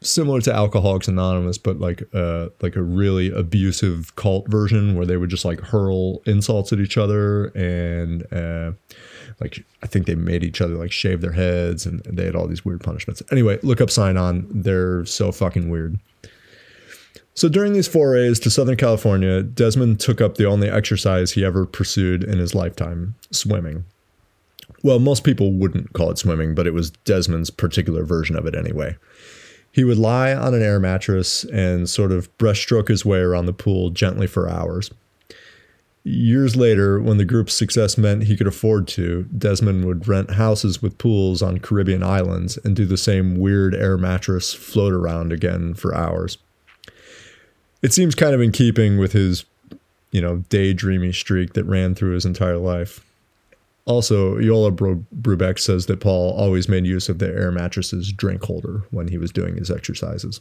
similar 0.00 0.40
to 0.40 0.54
Alcoholics 0.54 1.08
Anonymous, 1.08 1.58
but 1.58 1.80
like 1.80 2.02
uh 2.14 2.48
like 2.62 2.76
a 2.76 2.82
really 2.82 3.30
abusive 3.30 4.14
cult 4.16 4.48
version 4.48 4.96
where 4.96 5.04
they 5.04 5.18
would 5.18 5.30
just 5.30 5.44
like 5.44 5.60
hurl 5.60 6.22
insults 6.24 6.72
at 6.72 6.80
each 6.80 6.96
other 6.96 7.46
and 7.48 8.32
uh 8.32 8.72
like 9.40 9.64
I 9.82 9.86
think 9.86 10.06
they 10.06 10.14
made 10.14 10.44
each 10.44 10.60
other 10.60 10.74
like 10.74 10.92
shave 10.92 11.20
their 11.20 11.32
heads 11.32 11.86
and 11.86 12.02
they 12.04 12.24
had 12.24 12.34
all 12.34 12.46
these 12.46 12.64
weird 12.64 12.82
punishments. 12.82 13.22
Anyway, 13.30 13.58
look 13.62 13.80
up 13.80 13.88
Synanon. 13.88 14.46
They're 14.50 15.04
so 15.04 15.32
fucking 15.32 15.68
weird. 15.68 15.98
So 17.34 17.48
during 17.48 17.72
these 17.72 17.86
forays 17.86 18.40
to 18.40 18.50
Southern 18.50 18.76
California, 18.76 19.44
Desmond 19.44 20.00
took 20.00 20.20
up 20.20 20.34
the 20.34 20.46
only 20.46 20.68
exercise 20.68 21.32
he 21.32 21.44
ever 21.44 21.66
pursued 21.66 22.24
in 22.24 22.38
his 22.38 22.52
lifetime 22.52 23.14
swimming. 23.30 23.84
Well, 24.82 24.98
most 24.98 25.22
people 25.22 25.52
wouldn't 25.52 25.92
call 25.92 26.10
it 26.10 26.18
swimming, 26.18 26.56
but 26.56 26.66
it 26.66 26.74
was 26.74 26.90
Desmond's 26.90 27.50
particular 27.50 28.04
version 28.04 28.36
of 28.36 28.46
it 28.46 28.56
anyway. 28.56 28.96
He 29.70 29.84
would 29.84 29.98
lie 29.98 30.34
on 30.34 30.54
an 30.54 30.62
air 30.62 30.80
mattress 30.80 31.44
and 31.44 31.88
sort 31.88 32.10
of 32.10 32.36
brushstroke 32.38 32.88
his 32.88 33.04
way 33.04 33.20
around 33.20 33.46
the 33.46 33.52
pool 33.52 33.90
gently 33.90 34.26
for 34.26 34.48
hours. 34.48 34.90
Years 36.08 36.56
later, 36.56 36.98
when 36.98 37.18
the 37.18 37.26
group's 37.26 37.52
success 37.52 37.98
meant 37.98 38.24
he 38.24 38.36
could 38.36 38.46
afford 38.46 38.88
to, 38.88 39.24
Desmond 39.24 39.84
would 39.84 40.08
rent 40.08 40.30
houses 40.30 40.80
with 40.80 40.96
pools 40.96 41.42
on 41.42 41.58
Caribbean 41.58 42.02
islands 42.02 42.56
and 42.64 42.74
do 42.74 42.86
the 42.86 42.96
same 42.96 43.36
weird 43.36 43.74
air 43.74 43.98
mattress 43.98 44.54
float 44.54 44.94
around 44.94 45.34
again 45.34 45.74
for 45.74 45.94
hours. 45.94 46.38
It 47.82 47.92
seems 47.92 48.14
kind 48.14 48.34
of 48.34 48.40
in 48.40 48.52
keeping 48.52 48.96
with 48.96 49.12
his, 49.12 49.44
you 50.10 50.22
know, 50.22 50.38
daydreamy 50.48 51.14
streak 51.14 51.52
that 51.52 51.64
ran 51.64 51.94
through 51.94 52.14
his 52.14 52.24
entire 52.24 52.56
life. 52.56 53.04
Also, 53.84 54.38
Iola 54.38 54.72
Brubeck 54.72 55.58
says 55.58 55.86
that 55.86 56.00
Paul 56.00 56.32
always 56.32 56.70
made 56.70 56.86
use 56.86 57.10
of 57.10 57.18
the 57.18 57.28
air 57.28 57.52
mattress's 57.52 58.12
drink 58.12 58.42
holder 58.44 58.84
when 58.90 59.08
he 59.08 59.18
was 59.18 59.30
doing 59.30 59.56
his 59.56 59.70
exercises. 59.70 60.40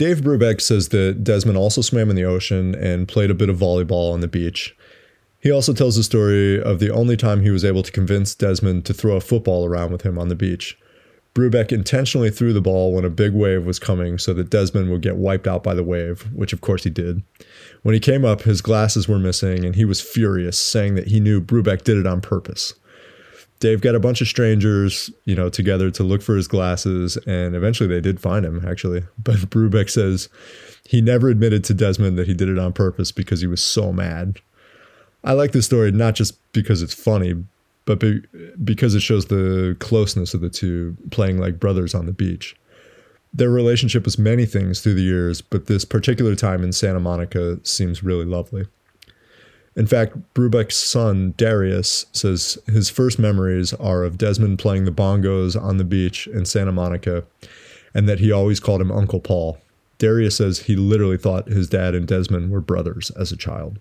Dave 0.00 0.22
Brubeck 0.22 0.62
says 0.62 0.88
that 0.88 1.22
Desmond 1.22 1.58
also 1.58 1.82
swam 1.82 2.08
in 2.08 2.16
the 2.16 2.24
ocean 2.24 2.74
and 2.74 3.06
played 3.06 3.30
a 3.30 3.34
bit 3.34 3.50
of 3.50 3.58
volleyball 3.58 4.14
on 4.14 4.20
the 4.20 4.28
beach. 4.28 4.74
He 5.40 5.50
also 5.50 5.74
tells 5.74 5.96
the 5.96 6.02
story 6.02 6.58
of 6.58 6.78
the 6.78 6.88
only 6.88 7.18
time 7.18 7.42
he 7.42 7.50
was 7.50 7.66
able 7.66 7.82
to 7.82 7.92
convince 7.92 8.34
Desmond 8.34 8.86
to 8.86 8.94
throw 8.94 9.16
a 9.16 9.20
football 9.20 9.66
around 9.66 9.92
with 9.92 10.00
him 10.00 10.18
on 10.18 10.28
the 10.28 10.34
beach. 10.34 10.78
Brubeck 11.34 11.70
intentionally 11.70 12.30
threw 12.30 12.54
the 12.54 12.62
ball 12.62 12.94
when 12.94 13.04
a 13.04 13.10
big 13.10 13.34
wave 13.34 13.66
was 13.66 13.78
coming 13.78 14.16
so 14.16 14.32
that 14.32 14.48
Desmond 14.48 14.90
would 14.90 15.02
get 15.02 15.16
wiped 15.16 15.46
out 15.46 15.62
by 15.62 15.74
the 15.74 15.84
wave, 15.84 16.22
which 16.32 16.54
of 16.54 16.62
course 16.62 16.84
he 16.84 16.90
did. 16.90 17.22
When 17.82 17.92
he 17.92 18.00
came 18.00 18.24
up, 18.24 18.44
his 18.44 18.62
glasses 18.62 19.06
were 19.06 19.18
missing 19.18 19.66
and 19.66 19.76
he 19.76 19.84
was 19.84 20.00
furious, 20.00 20.56
saying 20.56 20.94
that 20.94 21.08
he 21.08 21.20
knew 21.20 21.42
Brubeck 21.42 21.84
did 21.84 21.98
it 21.98 22.06
on 22.06 22.22
purpose. 22.22 22.72
Dave 23.60 23.82
got 23.82 23.94
a 23.94 24.00
bunch 24.00 24.22
of 24.22 24.26
strangers, 24.26 25.10
you 25.26 25.36
know, 25.36 25.50
together 25.50 25.90
to 25.90 26.02
look 26.02 26.22
for 26.22 26.34
his 26.34 26.48
glasses, 26.48 27.16
and 27.26 27.54
eventually 27.54 27.88
they 27.88 28.00
did 28.00 28.18
find 28.18 28.44
him, 28.44 28.64
actually. 28.66 29.04
But 29.22 29.36
Brubeck 29.50 29.90
says 29.90 30.28
he 30.88 31.00
never 31.00 31.28
admitted 31.28 31.62
to 31.64 31.74
Desmond 31.74 32.18
that 32.18 32.26
he 32.26 32.34
did 32.34 32.48
it 32.48 32.58
on 32.58 32.72
purpose 32.72 33.12
because 33.12 33.40
he 33.40 33.46
was 33.46 33.62
so 33.62 33.92
mad. 33.92 34.40
I 35.22 35.32
like 35.32 35.52
this 35.52 35.66
story 35.66 35.92
not 35.92 36.14
just 36.14 36.38
because 36.52 36.80
it's 36.80 36.94
funny, 36.94 37.34
but 37.84 38.00
be, 38.00 38.22
because 38.64 38.94
it 38.94 39.00
shows 39.00 39.26
the 39.26 39.76
closeness 39.78 40.32
of 40.32 40.40
the 40.40 40.48
two 40.48 40.96
playing 41.10 41.38
like 41.38 41.60
brothers 41.60 41.94
on 41.94 42.06
the 42.06 42.12
beach. 42.12 42.56
Their 43.32 43.50
relationship 43.50 44.06
was 44.06 44.18
many 44.18 44.46
things 44.46 44.80
through 44.80 44.94
the 44.94 45.02
years, 45.02 45.42
but 45.42 45.66
this 45.66 45.84
particular 45.84 46.34
time 46.34 46.64
in 46.64 46.72
Santa 46.72 46.98
Monica 46.98 47.60
seems 47.62 48.02
really 48.02 48.24
lovely. 48.24 48.66
In 49.76 49.86
fact, 49.86 50.16
Brubeck's 50.34 50.76
son, 50.76 51.34
Darius, 51.36 52.06
says 52.12 52.58
his 52.66 52.90
first 52.90 53.18
memories 53.18 53.72
are 53.74 54.02
of 54.02 54.18
Desmond 54.18 54.58
playing 54.58 54.84
the 54.84 54.90
bongos 54.90 55.60
on 55.60 55.76
the 55.76 55.84
beach 55.84 56.26
in 56.26 56.44
Santa 56.44 56.72
Monica 56.72 57.24
and 57.94 58.08
that 58.08 58.20
he 58.20 58.32
always 58.32 58.60
called 58.60 58.80
him 58.80 58.92
Uncle 58.92 59.20
Paul. 59.20 59.58
Darius 59.98 60.36
says 60.36 60.60
he 60.60 60.76
literally 60.76 61.18
thought 61.18 61.48
his 61.48 61.68
dad 61.68 61.94
and 61.94 62.06
Desmond 62.06 62.50
were 62.50 62.60
brothers 62.60 63.10
as 63.12 63.30
a 63.30 63.36
child. 63.36 63.78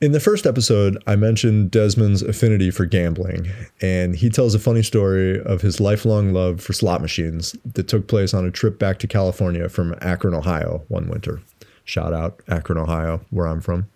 In 0.00 0.10
the 0.10 0.20
first 0.20 0.46
episode, 0.46 1.00
I 1.06 1.14
mentioned 1.14 1.70
Desmond's 1.70 2.22
affinity 2.22 2.72
for 2.72 2.86
gambling, 2.86 3.48
and 3.80 4.16
he 4.16 4.30
tells 4.30 4.52
a 4.52 4.58
funny 4.58 4.82
story 4.82 5.40
of 5.40 5.60
his 5.60 5.78
lifelong 5.78 6.32
love 6.32 6.60
for 6.60 6.72
slot 6.72 7.00
machines 7.00 7.56
that 7.74 7.86
took 7.86 8.08
place 8.08 8.34
on 8.34 8.44
a 8.44 8.50
trip 8.50 8.80
back 8.80 8.98
to 8.98 9.06
California 9.06 9.68
from 9.68 9.94
Akron, 10.00 10.34
Ohio, 10.34 10.82
one 10.88 11.08
winter. 11.08 11.40
Shout 11.84 12.12
out 12.12 12.40
Akron, 12.48 12.78
Ohio, 12.78 13.20
where 13.30 13.46
I'm 13.46 13.60
from. 13.60 13.88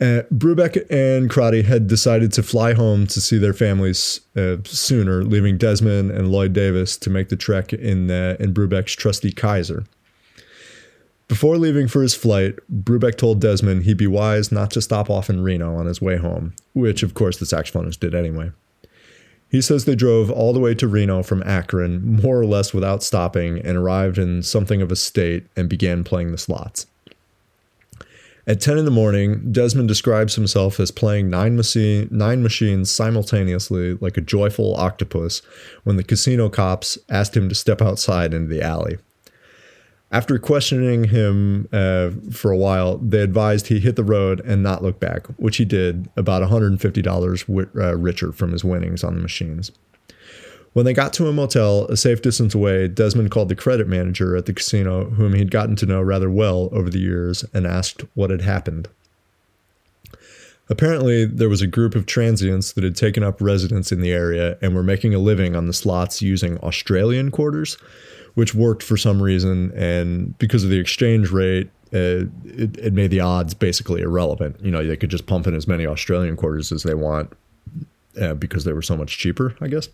Uh, 0.00 0.22
Brubeck 0.34 0.84
and 0.90 1.30
Crotty 1.30 1.62
had 1.62 1.86
decided 1.86 2.32
to 2.32 2.42
fly 2.42 2.72
home 2.72 3.06
to 3.06 3.20
see 3.20 3.38
their 3.38 3.52
families 3.52 4.20
uh, 4.36 4.56
sooner, 4.64 5.22
leaving 5.22 5.56
Desmond 5.56 6.10
and 6.10 6.32
Lloyd 6.32 6.52
Davis 6.52 6.96
to 6.96 7.10
make 7.10 7.28
the 7.28 7.36
trek 7.36 7.72
in 7.72 8.10
uh, 8.10 8.36
in 8.40 8.52
Brubeck's 8.52 8.94
trusty 8.94 9.30
Kaiser. 9.30 9.84
Before 11.28 11.56
leaving 11.56 11.86
for 11.86 12.02
his 12.02 12.16
flight, 12.16 12.56
Brubeck 12.68 13.16
told 13.16 13.40
Desmond 13.40 13.84
he'd 13.84 13.96
be 13.96 14.08
wise 14.08 14.50
not 14.50 14.72
to 14.72 14.82
stop 14.82 15.08
off 15.08 15.30
in 15.30 15.40
Reno 15.40 15.76
on 15.76 15.86
his 15.86 16.02
way 16.02 16.16
home, 16.16 16.52
which 16.74 17.04
of 17.04 17.14
course 17.14 17.36
the 17.38 17.46
saxophonist 17.46 18.00
did 18.00 18.14
anyway. 18.14 18.50
He 19.52 19.60
says 19.60 19.84
they 19.84 19.94
drove 19.94 20.30
all 20.30 20.54
the 20.54 20.60
way 20.60 20.74
to 20.74 20.88
Reno 20.88 21.22
from 21.22 21.42
Akron, 21.44 22.20
more 22.22 22.40
or 22.40 22.46
less 22.46 22.72
without 22.72 23.02
stopping, 23.02 23.58
and 23.58 23.76
arrived 23.76 24.16
in 24.16 24.42
something 24.42 24.80
of 24.80 24.90
a 24.90 24.96
state 24.96 25.46
and 25.54 25.68
began 25.68 26.04
playing 26.04 26.32
the 26.32 26.38
slots. 26.38 26.86
At 28.46 28.62
10 28.62 28.78
in 28.78 28.86
the 28.86 28.90
morning, 28.90 29.52
Desmond 29.52 29.88
describes 29.88 30.36
himself 30.36 30.80
as 30.80 30.90
playing 30.90 31.28
nine, 31.28 31.60
nine 32.10 32.42
machines 32.42 32.90
simultaneously 32.90 33.98
like 34.00 34.16
a 34.16 34.22
joyful 34.22 34.74
octopus 34.74 35.42
when 35.84 35.96
the 35.96 36.02
casino 36.02 36.48
cops 36.48 36.96
asked 37.10 37.36
him 37.36 37.50
to 37.50 37.54
step 37.54 37.82
outside 37.82 38.32
into 38.32 38.48
the 38.48 38.62
alley. 38.62 38.96
After 40.12 40.38
questioning 40.38 41.04
him 41.04 41.68
uh, 41.72 42.10
for 42.30 42.50
a 42.50 42.56
while, 42.56 42.98
they 42.98 43.20
advised 43.22 43.68
he 43.68 43.80
hit 43.80 43.96
the 43.96 44.04
road 44.04 44.42
and 44.44 44.62
not 44.62 44.82
look 44.82 45.00
back, 45.00 45.26
which 45.38 45.56
he 45.56 45.64
did, 45.64 46.10
about 46.18 46.42
$150 46.42 47.46
w- 47.46 47.70
uh, 47.76 47.96
richer 47.96 48.30
from 48.30 48.52
his 48.52 48.62
winnings 48.62 49.02
on 49.02 49.14
the 49.14 49.22
machines. 49.22 49.72
When 50.74 50.84
they 50.84 50.92
got 50.92 51.14
to 51.14 51.28
a 51.28 51.32
motel 51.32 51.86
a 51.86 51.96
safe 51.96 52.20
distance 52.20 52.54
away, 52.54 52.88
Desmond 52.88 53.30
called 53.30 53.48
the 53.48 53.56
credit 53.56 53.88
manager 53.88 54.36
at 54.36 54.44
the 54.44 54.52
casino, 54.52 55.10
whom 55.10 55.32
he'd 55.32 55.50
gotten 55.50 55.76
to 55.76 55.86
know 55.86 56.02
rather 56.02 56.30
well 56.30 56.68
over 56.72 56.90
the 56.90 57.00
years, 57.00 57.44
and 57.54 57.66
asked 57.66 58.02
what 58.14 58.30
had 58.30 58.42
happened. 58.42 58.88
Apparently, 60.68 61.24
there 61.24 61.48
was 61.48 61.60
a 61.60 61.66
group 61.66 61.94
of 61.94 62.06
transients 62.06 62.72
that 62.72 62.84
had 62.84 62.96
taken 62.96 63.22
up 63.22 63.40
residence 63.40 63.92
in 63.92 64.00
the 64.00 64.12
area 64.12 64.56
and 64.62 64.74
were 64.74 64.82
making 64.82 65.14
a 65.14 65.18
living 65.18 65.56
on 65.56 65.66
the 65.66 65.72
slots 65.72 66.22
using 66.22 66.56
Australian 66.58 67.30
quarters, 67.30 67.76
which 68.34 68.54
worked 68.54 68.82
for 68.82 68.96
some 68.96 69.22
reason. 69.22 69.72
And 69.72 70.36
because 70.38 70.64
of 70.64 70.70
the 70.70 70.78
exchange 70.78 71.30
rate, 71.30 71.70
uh, 71.92 72.24
it, 72.44 72.78
it 72.78 72.92
made 72.92 73.10
the 73.10 73.20
odds 73.20 73.54
basically 73.54 74.00
irrelevant. 74.00 74.56
You 74.60 74.70
know, 74.70 74.84
they 74.84 74.96
could 74.96 75.10
just 75.10 75.26
pump 75.26 75.46
in 75.46 75.54
as 75.54 75.68
many 75.68 75.86
Australian 75.86 76.36
quarters 76.36 76.72
as 76.72 76.82
they 76.82 76.94
want 76.94 77.32
uh, 78.20 78.34
because 78.34 78.64
they 78.64 78.72
were 78.72 78.82
so 78.82 78.96
much 78.96 79.18
cheaper, 79.18 79.54
I 79.60 79.68
guess. 79.68 79.88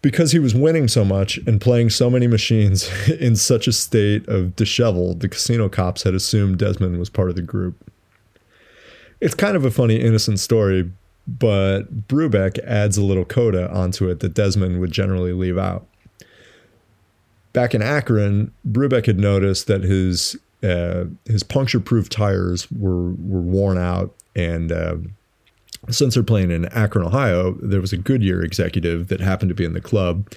Because 0.00 0.32
he 0.32 0.38
was 0.38 0.54
winning 0.54 0.88
so 0.88 1.04
much 1.04 1.38
and 1.46 1.60
playing 1.60 1.90
so 1.90 2.08
many 2.08 2.26
machines 2.26 2.88
in 3.20 3.36
such 3.36 3.66
a 3.66 3.72
state 3.72 4.26
of 4.28 4.56
dishevel, 4.56 5.18
the 5.18 5.28
casino 5.28 5.68
cops 5.68 6.04
had 6.04 6.14
assumed 6.14 6.58
Desmond 6.58 6.98
was 6.98 7.10
part 7.10 7.28
of 7.28 7.36
the 7.36 7.42
group. 7.42 7.74
It's 9.20 9.34
kind 9.34 9.56
of 9.56 9.64
a 9.64 9.70
funny, 9.70 9.96
innocent 9.96 10.38
story, 10.38 10.90
but 11.26 12.06
Brubeck 12.06 12.58
adds 12.60 12.96
a 12.96 13.02
little 13.02 13.24
coda 13.24 13.70
onto 13.72 14.08
it 14.08 14.20
that 14.20 14.34
Desmond 14.34 14.80
would 14.80 14.92
generally 14.92 15.32
leave 15.32 15.58
out. 15.58 15.86
Back 17.56 17.74
in 17.74 17.80
Akron, 17.80 18.52
Brubeck 18.68 19.06
had 19.06 19.18
noticed 19.18 19.66
that 19.66 19.82
his 19.82 20.36
uh, 20.62 21.06
his 21.24 21.42
puncture-proof 21.42 22.08
tires 22.08 22.70
were 22.70 23.12
were 23.12 23.40
worn 23.40 23.78
out 23.78 24.14
and 24.34 24.70
uh, 24.70 24.96
since 25.90 26.14
they're 26.14 26.22
playing 26.22 26.50
in 26.50 26.66
Akron, 26.66 27.06
Ohio, 27.06 27.52
there 27.62 27.80
was 27.80 27.92
a 27.92 27.96
Goodyear 27.96 28.42
executive 28.42 29.08
that 29.08 29.20
happened 29.20 29.48
to 29.48 29.54
be 29.54 29.64
in 29.64 29.72
the 29.72 29.80
club 29.80 30.30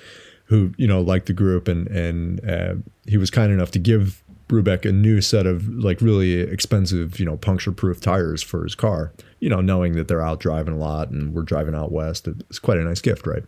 who, 0.45 0.73
you 0.77 0.87
know, 0.87 1.01
liked 1.01 1.27
the 1.27 1.33
group 1.33 1.67
and, 1.67 1.87
and 1.87 2.49
uh, 2.49 2.75
he 3.05 3.17
was 3.17 3.29
kind 3.29 3.51
enough 3.51 3.71
to 3.71 3.79
give 3.79 4.23
Brubeck 4.47 4.87
a 4.87 4.91
new 4.91 5.21
set 5.21 5.45
of 5.45 5.67
like 5.67 6.01
really 6.01 6.39
expensive, 6.39 7.19
you 7.19 7.25
know, 7.25 7.37
puncture 7.37 7.71
proof 7.71 7.99
tires 8.01 8.41
for 8.41 8.63
his 8.63 8.75
car, 8.75 9.11
you 9.39 9.49
know, 9.49 9.61
knowing 9.61 9.93
that 9.93 10.07
they're 10.07 10.21
out 10.21 10.39
driving 10.39 10.73
a 10.73 10.77
lot 10.77 11.09
and 11.09 11.33
we're 11.33 11.43
driving 11.43 11.75
out 11.75 11.91
west. 11.91 12.27
It's 12.27 12.59
quite 12.59 12.77
a 12.77 12.83
nice 12.83 13.01
gift, 13.01 13.27
right? 13.27 13.43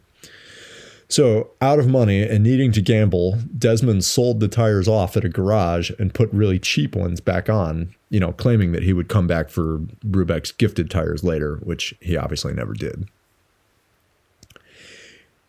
So, 1.11 1.49
out 1.59 1.77
of 1.77 1.89
money 1.89 2.23
and 2.23 2.41
needing 2.41 2.71
to 2.71 2.81
gamble, 2.81 3.37
Desmond 3.57 4.05
sold 4.05 4.39
the 4.39 4.47
tires 4.47 4.87
off 4.87 5.17
at 5.17 5.25
a 5.25 5.29
garage 5.29 5.91
and 5.99 6.13
put 6.13 6.31
really 6.31 6.57
cheap 6.57 6.95
ones 6.95 7.19
back 7.19 7.49
on, 7.49 7.93
you 8.09 8.17
know, 8.17 8.31
claiming 8.31 8.71
that 8.71 8.83
he 8.83 8.93
would 8.93 9.09
come 9.09 9.27
back 9.27 9.49
for 9.49 9.79
Brubeck's 10.05 10.53
gifted 10.53 10.89
tires 10.89 11.21
later, 11.21 11.57
which 11.63 11.93
he 11.99 12.15
obviously 12.15 12.53
never 12.53 12.71
did. 12.71 13.09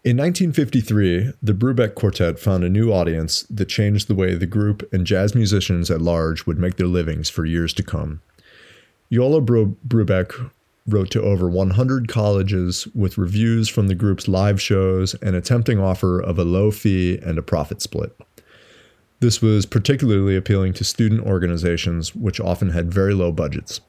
In 0.03 0.17
1953, 0.17 1.31
the 1.41 1.55
Brubeck 1.55 1.95
Quartet 1.95 2.41
found 2.41 2.65
a 2.65 2.69
new 2.69 2.93
audience 2.93 3.43
that 3.43 3.67
changed 3.67 4.09
the 4.09 4.17
way 4.17 4.35
the 4.35 4.47
group 4.47 4.93
and 4.93 5.07
jazz 5.07 5.33
musicians 5.33 5.93
at 5.93 6.03
large 6.03 6.45
would 6.45 6.59
make 6.59 6.75
their 6.75 6.89
livings 6.89 7.31
for 7.31 7.45
years 7.45 7.73
to 7.75 7.85
come. 7.85 8.21
Iola 9.13 9.41
Brubeck 9.41 10.51
wrote 10.87 11.11
to 11.11 11.23
over 11.23 11.49
100 11.49 12.09
colleges 12.09 12.87
with 12.95 13.19
reviews 13.19 13.69
from 13.69 13.89
the 13.89 13.95
group's 13.95 14.27
live 14.27 14.61
shows 14.61 15.15
and 15.15 15.37
a 15.37 15.41
tempting 15.41 15.79
offer 15.79 16.21
of 16.21 16.39
a 16.39 16.45
low 16.45 16.71
fee 16.71 17.19
and 17.23 17.39
a 17.39 17.43
profit 17.43 17.81
split. 17.81 18.17
This 19.21 19.41
was 19.41 19.67
particularly 19.67 20.37
appealing 20.37 20.73
to 20.75 20.85
student 20.85 21.25
organizations, 21.25 22.15
which 22.15 22.41
often 22.41 22.71
had 22.71 22.93
very 22.93 23.15
low 23.15 23.31
budgets. 23.31 23.81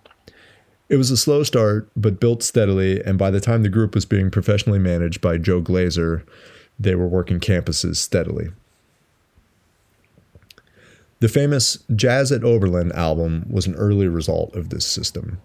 It 0.89 0.97
was 0.97 1.09
a 1.09 1.17
slow 1.17 1.41
start, 1.41 1.89
but 1.95 2.19
built 2.19 2.43
steadily, 2.43 3.01
and 3.03 3.17
by 3.17 3.31
the 3.31 3.39
time 3.39 3.63
the 3.63 3.69
group 3.69 3.95
was 3.95 4.05
being 4.05 4.29
professionally 4.29 4.77
managed 4.77 5.21
by 5.21 5.39
Joe 5.39 5.61
Glazer, 5.61 6.23
they 6.79 6.93
were 6.93 7.07
working 7.07 7.39
campuses 7.39 7.95
steadily. 7.95 8.49
The 11.19 11.29
famous 11.29 11.79
Jazz 11.95 12.31
at 12.31 12.43
Oberlin 12.43 12.91
album 12.91 13.47
was 13.49 13.65
an 13.65 13.75
early 13.75 14.07
result 14.07 14.55
of 14.55 14.69
this 14.69 14.85
system 14.85 15.39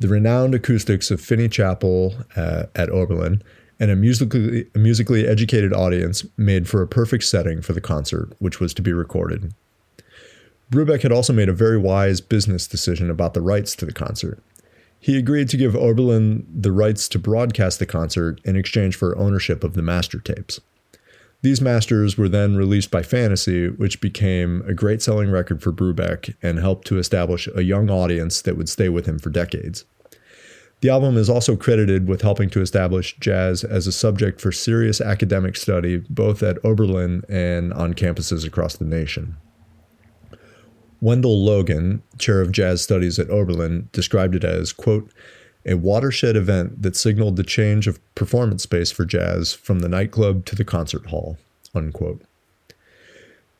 the 0.00 0.08
renowned 0.08 0.54
acoustics 0.54 1.10
of 1.10 1.20
Finney 1.20 1.48
Chapel 1.48 2.14
uh, 2.36 2.64
at 2.74 2.90
Oberlin, 2.90 3.42
and 3.78 3.90
a 3.90 3.96
musically, 3.96 4.66
a 4.74 4.78
musically 4.78 5.26
educated 5.26 5.72
audience 5.72 6.24
made 6.36 6.68
for 6.68 6.82
a 6.82 6.86
perfect 6.86 7.24
setting 7.24 7.60
for 7.62 7.72
the 7.72 7.80
concert, 7.80 8.32
which 8.38 8.60
was 8.60 8.72
to 8.74 8.82
be 8.82 8.92
recorded. 8.92 9.52
Brubeck 10.70 11.02
had 11.02 11.12
also 11.12 11.32
made 11.32 11.48
a 11.48 11.52
very 11.52 11.78
wise 11.78 12.20
business 12.20 12.66
decision 12.66 13.10
about 13.10 13.34
the 13.34 13.40
rights 13.40 13.76
to 13.76 13.86
the 13.86 13.92
concert. 13.92 14.42
He 14.98 15.16
agreed 15.16 15.48
to 15.50 15.56
give 15.56 15.76
Oberlin 15.76 16.46
the 16.52 16.72
rights 16.72 17.08
to 17.10 17.18
broadcast 17.18 17.78
the 17.78 17.86
concert 17.86 18.40
in 18.44 18.56
exchange 18.56 18.96
for 18.96 19.16
ownership 19.16 19.62
of 19.62 19.74
the 19.74 19.82
master 19.82 20.18
tapes. 20.18 20.60
These 21.46 21.60
masters 21.60 22.18
were 22.18 22.28
then 22.28 22.56
released 22.56 22.90
by 22.90 23.04
Fantasy, 23.04 23.68
which 23.68 24.00
became 24.00 24.64
a 24.66 24.74
great 24.74 25.00
selling 25.00 25.30
record 25.30 25.62
for 25.62 25.70
Brubeck 25.70 26.34
and 26.42 26.58
helped 26.58 26.88
to 26.88 26.98
establish 26.98 27.48
a 27.54 27.62
young 27.62 27.88
audience 27.88 28.42
that 28.42 28.56
would 28.56 28.68
stay 28.68 28.88
with 28.88 29.06
him 29.06 29.20
for 29.20 29.30
decades. 29.30 29.84
The 30.80 30.88
album 30.88 31.16
is 31.16 31.30
also 31.30 31.54
credited 31.54 32.08
with 32.08 32.22
helping 32.22 32.50
to 32.50 32.60
establish 32.60 33.16
jazz 33.20 33.62
as 33.62 33.86
a 33.86 33.92
subject 33.92 34.40
for 34.40 34.50
serious 34.50 35.00
academic 35.00 35.56
study, 35.56 35.98
both 36.10 36.42
at 36.42 36.58
Oberlin 36.64 37.22
and 37.28 37.72
on 37.74 37.94
campuses 37.94 38.44
across 38.44 38.74
the 38.74 38.84
nation. 38.84 39.36
Wendell 41.00 41.44
Logan, 41.44 42.02
chair 42.18 42.40
of 42.40 42.50
jazz 42.50 42.82
studies 42.82 43.20
at 43.20 43.30
Oberlin, 43.30 43.88
described 43.92 44.34
it 44.34 44.42
as, 44.42 44.72
quote, 44.72 45.12
a 45.66 45.74
watershed 45.74 46.36
event 46.36 46.82
that 46.82 46.96
signaled 46.96 47.36
the 47.36 47.42
change 47.42 47.86
of 47.86 47.98
performance 48.14 48.62
space 48.62 48.90
for 48.90 49.04
jazz 49.04 49.52
from 49.52 49.80
the 49.80 49.88
nightclub 49.88 50.44
to 50.46 50.54
the 50.54 50.64
concert 50.64 51.06
hall. 51.06 51.36
Unquote. 51.74 52.22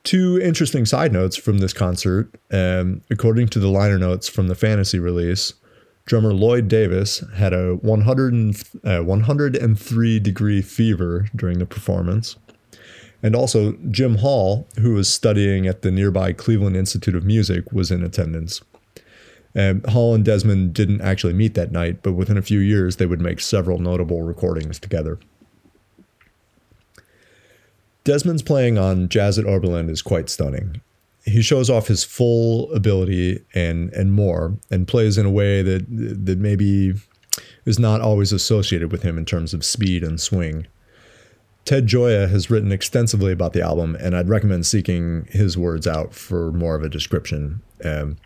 Two 0.05 0.39
interesting 0.41 0.87
side 0.87 1.13
notes 1.13 1.37
from 1.37 1.59
this 1.59 1.73
concert. 1.73 2.31
Um, 2.53 3.03
according 3.11 3.49
to 3.49 3.59
the 3.59 3.69
liner 3.69 3.99
notes 3.99 4.29
from 4.29 4.47
the 4.47 4.55
fantasy 4.55 5.01
release, 5.01 5.55
drummer 6.05 6.33
Lloyd 6.33 6.69
Davis 6.69 7.25
had 7.35 7.53
a 7.53 7.75
100 7.75 8.57
uh, 8.85 9.01
103 9.01 10.21
degree 10.21 10.63
fever 10.63 11.27
during 11.35 11.59
the 11.59 11.67
performance. 11.67 12.37
And 13.23 13.35
also, 13.35 13.73
Jim 13.91 14.19
Hall, 14.19 14.69
who 14.79 14.95
was 14.95 15.13
studying 15.13 15.67
at 15.67 15.83
the 15.83 15.91
nearby 15.91 16.33
Cleveland 16.33 16.77
Institute 16.77 17.17
of 17.17 17.25
Music, 17.25 17.73
was 17.73 17.91
in 17.91 18.05
attendance. 18.05 18.61
And 19.57 19.85
Hall 19.87 20.15
and 20.15 20.23
Desmond 20.23 20.75
didn't 20.75 21.01
actually 21.01 21.33
meet 21.33 21.55
that 21.55 21.73
night, 21.73 22.03
but 22.03 22.13
within 22.13 22.37
a 22.37 22.43
few 22.43 22.59
years, 22.59 22.97
they 22.97 23.07
would 23.07 23.23
make 23.23 23.41
several 23.41 23.79
notable 23.79 24.21
recordings 24.21 24.79
together. 24.79 25.19
Desmond's 28.05 28.43
playing 28.43 28.77
on 28.77 29.09
Jazz 29.09 29.39
at 29.39 29.47
Oberlin 29.47 29.89
is 29.89 30.03
quite 30.03 30.29
stunning. 30.29 30.83
He 31.25 31.41
shows 31.41 31.71
off 31.71 31.89
his 31.89 32.05
full 32.05 32.71
ability 32.73 33.43
and 33.55 33.91
and 33.95 34.13
more, 34.13 34.59
and 34.71 34.87
plays 34.87 35.17
in 35.17 35.25
a 35.25 35.31
way 35.31 35.63
that 35.63 35.87
that 35.89 36.39
maybe 36.39 36.93
is 37.65 37.79
not 37.79 38.03
always 38.03 38.33
associated 38.33 38.93
with 38.93 39.03
him 39.03 39.17
in 39.17 39.25
terms 39.25 39.55
of 39.55 39.65
speed 39.65 40.05
and 40.05 40.21
swing. 40.21 40.67
Ted 41.65 41.89
Gioia 41.89 42.29
has 42.29 42.49
written 42.49 42.71
extensively 42.71 43.33
about 43.33 43.55
the 43.55 43.63
album, 43.63 43.97
and 43.99 44.15
I'd 44.15 44.29
recommend 44.29 44.67
seeking 44.67 45.27
his 45.31 45.59
words 45.59 45.87
out 45.87 46.15
for 46.15 46.53
more 46.53 46.77
of 46.77 46.85
a 46.85 46.89
description. 46.89 47.61
Um, 47.83 48.19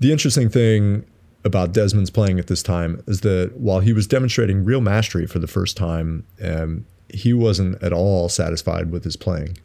the 0.00 0.10
interesting 0.10 0.48
thing 0.48 1.04
about 1.44 1.72
Desmond's 1.72 2.10
playing 2.10 2.38
at 2.38 2.48
this 2.48 2.62
time 2.62 3.02
is 3.06 3.20
that 3.20 3.52
while 3.56 3.80
he 3.80 3.92
was 3.92 4.06
demonstrating 4.06 4.64
real 4.64 4.80
mastery 4.80 5.26
for 5.26 5.38
the 5.38 5.46
first 5.46 5.76
time, 5.76 6.26
um, 6.42 6.84
he 7.08 7.32
wasn't 7.32 7.82
at 7.82 7.92
all 7.92 8.28
satisfied 8.28 8.90
with 8.90 9.04
his 9.04 9.16
playing. 9.16 9.56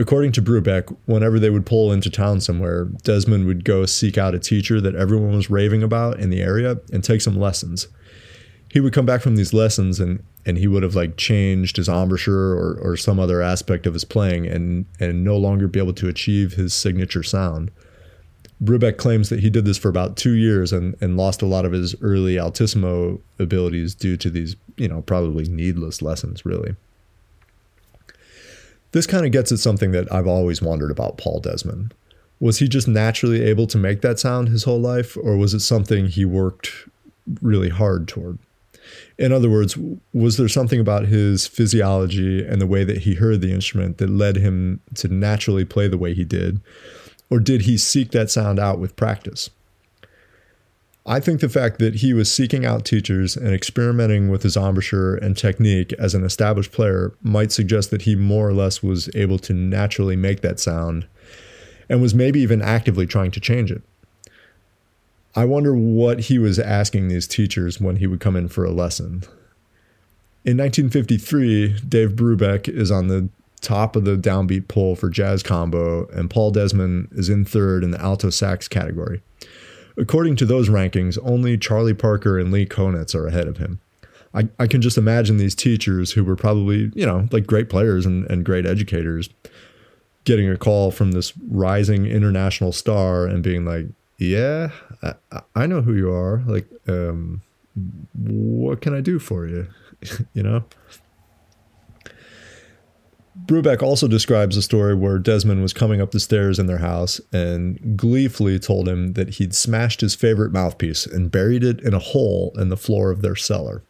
According 0.00 0.32
to 0.32 0.42
Brubeck, 0.42 0.96
whenever 1.06 1.40
they 1.40 1.50
would 1.50 1.66
pull 1.66 1.90
into 1.90 2.08
town 2.08 2.40
somewhere, 2.40 2.84
Desmond 2.84 3.46
would 3.46 3.64
go 3.64 3.84
seek 3.84 4.16
out 4.16 4.34
a 4.34 4.38
teacher 4.38 4.80
that 4.80 4.94
everyone 4.94 5.34
was 5.34 5.50
raving 5.50 5.82
about 5.82 6.20
in 6.20 6.30
the 6.30 6.40
area 6.40 6.78
and 6.92 7.02
take 7.02 7.20
some 7.20 7.38
lessons. 7.38 7.88
He 8.70 8.80
would 8.80 8.92
come 8.92 9.06
back 9.06 9.22
from 9.22 9.36
these 9.36 9.52
lessons 9.52 9.98
and 9.98 10.22
and 10.46 10.56
he 10.56 10.68
would 10.68 10.82
have 10.82 10.94
like 10.94 11.16
changed 11.16 11.76
his 11.76 11.88
embouchure 11.88 12.52
or, 12.52 12.78
or 12.80 12.96
some 12.96 13.18
other 13.18 13.42
aspect 13.42 13.86
of 13.86 13.92
his 13.92 14.04
playing 14.04 14.46
and 14.46 14.86
and 15.00 15.24
no 15.24 15.36
longer 15.36 15.66
be 15.66 15.80
able 15.80 15.94
to 15.94 16.08
achieve 16.08 16.52
his 16.52 16.72
signature 16.74 17.22
sound. 17.22 17.70
Brubeck 18.62 18.96
claims 18.96 19.28
that 19.28 19.40
he 19.40 19.50
did 19.50 19.64
this 19.64 19.78
for 19.78 19.88
about 19.88 20.16
two 20.16 20.32
years 20.32 20.72
and, 20.72 20.96
and 21.00 21.16
lost 21.16 21.42
a 21.42 21.46
lot 21.46 21.64
of 21.64 21.72
his 21.72 21.94
early 22.02 22.38
altissimo 22.38 23.20
abilities 23.38 23.94
due 23.94 24.16
to 24.16 24.30
these, 24.30 24.56
you 24.76 24.88
know, 24.88 25.02
probably 25.02 25.48
needless 25.48 26.02
lessons, 26.02 26.44
really. 26.44 26.74
This 28.92 29.06
kind 29.06 29.24
of 29.24 29.32
gets 29.32 29.52
at 29.52 29.58
something 29.58 29.92
that 29.92 30.12
I've 30.12 30.26
always 30.26 30.60
wondered 30.60 30.90
about 30.90 31.18
Paul 31.18 31.40
Desmond. 31.40 31.94
Was 32.40 32.58
he 32.58 32.68
just 32.68 32.88
naturally 32.88 33.42
able 33.42 33.66
to 33.68 33.78
make 33.78 34.00
that 34.00 34.18
sound 34.18 34.48
his 34.48 34.64
whole 34.64 34.80
life, 34.80 35.16
or 35.16 35.36
was 35.36 35.54
it 35.54 35.60
something 35.60 36.06
he 36.06 36.24
worked 36.24 36.72
really 37.40 37.68
hard 37.68 38.08
toward? 38.08 38.38
In 39.18 39.32
other 39.32 39.50
words, 39.50 39.76
was 40.12 40.36
there 40.36 40.48
something 40.48 40.80
about 40.80 41.06
his 41.06 41.46
physiology 41.46 42.44
and 42.44 42.60
the 42.60 42.66
way 42.66 42.84
that 42.84 42.98
he 42.98 43.14
heard 43.14 43.40
the 43.40 43.52
instrument 43.52 43.98
that 43.98 44.08
led 44.08 44.36
him 44.36 44.80
to 44.94 45.08
naturally 45.08 45.64
play 45.64 45.88
the 45.88 45.98
way 45.98 46.14
he 46.14 46.24
did? 46.24 46.60
Or 47.30 47.38
did 47.40 47.62
he 47.62 47.76
seek 47.76 48.10
that 48.12 48.30
sound 48.30 48.58
out 48.58 48.78
with 48.78 48.96
practice? 48.96 49.50
I 51.04 51.20
think 51.20 51.40
the 51.40 51.48
fact 51.48 51.78
that 51.78 51.96
he 51.96 52.12
was 52.12 52.30
seeking 52.30 52.66
out 52.66 52.84
teachers 52.84 53.34
and 53.34 53.54
experimenting 53.54 54.28
with 54.28 54.42
his 54.42 54.56
embouchure 54.58 55.14
and 55.14 55.36
technique 55.36 55.94
as 55.94 56.14
an 56.14 56.22
established 56.22 56.70
player 56.70 57.14
might 57.22 57.50
suggest 57.50 57.90
that 57.90 58.02
he 58.02 58.14
more 58.14 58.46
or 58.46 58.52
less 58.52 58.82
was 58.82 59.08
able 59.14 59.38
to 59.40 59.54
naturally 59.54 60.16
make 60.16 60.42
that 60.42 60.60
sound 60.60 61.06
and 61.88 62.02
was 62.02 62.14
maybe 62.14 62.40
even 62.40 62.60
actively 62.60 63.06
trying 63.06 63.30
to 63.30 63.40
change 63.40 63.72
it. 63.72 63.80
I 65.34 65.46
wonder 65.46 65.74
what 65.74 66.20
he 66.20 66.38
was 66.38 66.58
asking 66.58 67.08
these 67.08 67.26
teachers 67.26 67.80
when 67.80 67.96
he 67.96 68.06
would 68.06 68.20
come 68.20 68.36
in 68.36 68.48
for 68.48 68.64
a 68.64 68.70
lesson. 68.70 69.22
In 70.44 70.58
1953, 70.58 71.80
Dave 71.88 72.10
Brubeck 72.10 72.68
is 72.68 72.90
on 72.90 73.08
the 73.08 73.28
top 73.58 73.96
of 73.96 74.04
the 74.04 74.16
downbeat 74.16 74.68
poll 74.68 74.96
for 74.96 75.08
jazz 75.08 75.42
combo, 75.42 76.06
and 76.08 76.30
Paul 76.30 76.50
Desmond 76.50 77.08
is 77.12 77.28
in 77.28 77.44
third 77.44 77.84
in 77.84 77.90
the 77.90 78.00
alto 78.00 78.30
sax 78.30 78.68
category. 78.68 79.22
According 79.96 80.36
to 80.36 80.46
those 80.46 80.68
rankings, 80.68 81.18
only 81.22 81.58
Charlie 81.58 81.94
Parker 81.94 82.38
and 82.38 82.52
Lee 82.52 82.66
Konitz 82.66 83.14
are 83.14 83.26
ahead 83.26 83.48
of 83.48 83.56
him. 83.56 83.80
I, 84.34 84.48
I 84.58 84.66
can 84.66 84.80
just 84.80 84.98
imagine 84.98 85.38
these 85.38 85.54
teachers 85.54 86.12
who 86.12 86.22
were 86.22 86.36
probably, 86.36 86.92
you 86.94 87.04
know, 87.04 87.28
like 87.32 87.46
great 87.46 87.68
players 87.68 88.06
and, 88.06 88.30
and 88.30 88.44
great 88.44 88.66
educators 88.66 89.28
getting 90.24 90.48
a 90.48 90.56
call 90.56 90.90
from 90.90 91.12
this 91.12 91.32
rising 91.48 92.06
international 92.06 92.70
star 92.70 93.26
and 93.26 93.42
being 93.42 93.64
like, 93.64 93.86
yeah, 94.18 94.70
I, 95.02 95.42
I 95.54 95.66
know 95.66 95.80
who 95.80 95.94
you 95.94 96.12
are. 96.12 96.42
Like, 96.46 96.66
um, 96.86 97.42
what 98.14 98.80
can 98.80 98.94
I 98.94 99.00
do 99.00 99.18
for 99.18 99.46
you? 99.46 99.68
you 100.34 100.42
know? 100.42 100.64
Brubeck 103.48 103.82
also 103.82 104.06
describes 104.06 104.58
a 104.58 104.62
story 104.62 104.94
where 104.94 105.18
Desmond 105.18 105.62
was 105.62 105.72
coming 105.72 106.02
up 106.02 106.10
the 106.10 106.20
stairs 106.20 106.58
in 106.58 106.66
their 106.66 106.78
house 106.78 107.18
and 107.32 107.96
gleefully 107.96 108.58
told 108.58 108.86
him 108.86 109.14
that 109.14 109.30
he'd 109.30 109.54
smashed 109.54 110.02
his 110.02 110.14
favorite 110.14 110.52
mouthpiece 110.52 111.06
and 111.06 111.32
buried 111.32 111.64
it 111.64 111.80
in 111.80 111.94
a 111.94 111.98
hole 111.98 112.52
in 112.56 112.68
the 112.68 112.76
floor 112.76 113.10
of 113.10 113.22
their 113.22 113.34
cellar. 113.34 113.82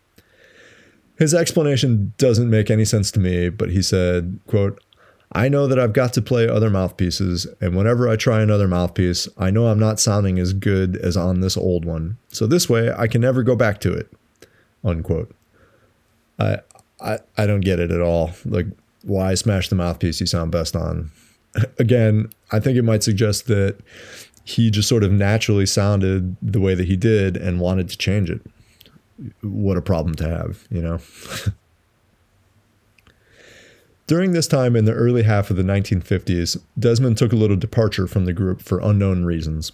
His 1.18 1.34
explanation 1.34 2.14
doesn't 2.18 2.48
make 2.48 2.70
any 2.70 2.84
sense 2.84 3.10
to 3.10 3.18
me, 3.18 3.48
but 3.48 3.70
he 3.70 3.82
said, 3.82 4.38
quote, 4.46 4.80
I 5.32 5.48
know 5.48 5.66
that 5.66 5.78
I've 5.78 5.92
got 5.92 6.12
to 6.12 6.22
play 6.22 6.48
other 6.48 6.70
mouthpieces, 6.70 7.48
and 7.60 7.76
whenever 7.76 8.08
I 8.08 8.14
try 8.14 8.40
another 8.40 8.68
mouthpiece, 8.68 9.28
I 9.36 9.50
know 9.50 9.66
I'm 9.66 9.80
not 9.80 9.98
sounding 9.98 10.38
as 10.38 10.52
good 10.52 10.96
as 10.96 11.16
on 11.16 11.40
this 11.40 11.56
old 11.56 11.84
one. 11.84 12.16
So 12.28 12.46
this 12.46 12.68
way 12.70 12.92
I 12.96 13.08
can 13.08 13.20
never 13.20 13.42
go 13.42 13.56
back 13.56 13.80
to 13.80 13.92
it. 13.92 14.08
Unquote. 14.84 15.34
I 16.38 16.60
I 17.00 17.18
I 17.36 17.46
don't 17.46 17.60
get 17.60 17.80
it 17.80 17.90
at 17.90 18.00
all. 18.00 18.30
Like 18.46 18.68
why 19.02 19.34
smash 19.34 19.68
the 19.68 19.76
mouthpiece 19.76 20.20
you 20.20 20.26
sound 20.26 20.52
best 20.52 20.76
on? 20.76 21.10
Again, 21.78 22.30
I 22.50 22.60
think 22.60 22.76
it 22.76 22.82
might 22.82 23.02
suggest 23.02 23.46
that 23.46 23.76
he 24.44 24.70
just 24.70 24.88
sort 24.88 25.04
of 25.04 25.12
naturally 25.12 25.66
sounded 25.66 26.36
the 26.40 26.60
way 26.60 26.74
that 26.74 26.86
he 26.86 26.96
did 26.96 27.36
and 27.36 27.60
wanted 27.60 27.88
to 27.90 27.98
change 27.98 28.30
it. 28.30 28.40
What 29.42 29.76
a 29.76 29.82
problem 29.82 30.14
to 30.16 30.28
have, 30.28 30.66
you 30.70 30.80
know? 30.80 31.00
During 34.06 34.32
this 34.32 34.46
time 34.46 34.74
in 34.74 34.86
the 34.86 34.94
early 34.94 35.24
half 35.24 35.50
of 35.50 35.56
the 35.56 35.62
1950s, 35.62 36.58
Desmond 36.78 37.18
took 37.18 37.30
a 37.30 37.36
little 37.36 37.58
departure 37.58 38.06
from 38.06 38.24
the 38.24 38.32
group 38.32 38.62
for 38.62 38.80
unknown 38.80 39.26
reasons. 39.26 39.72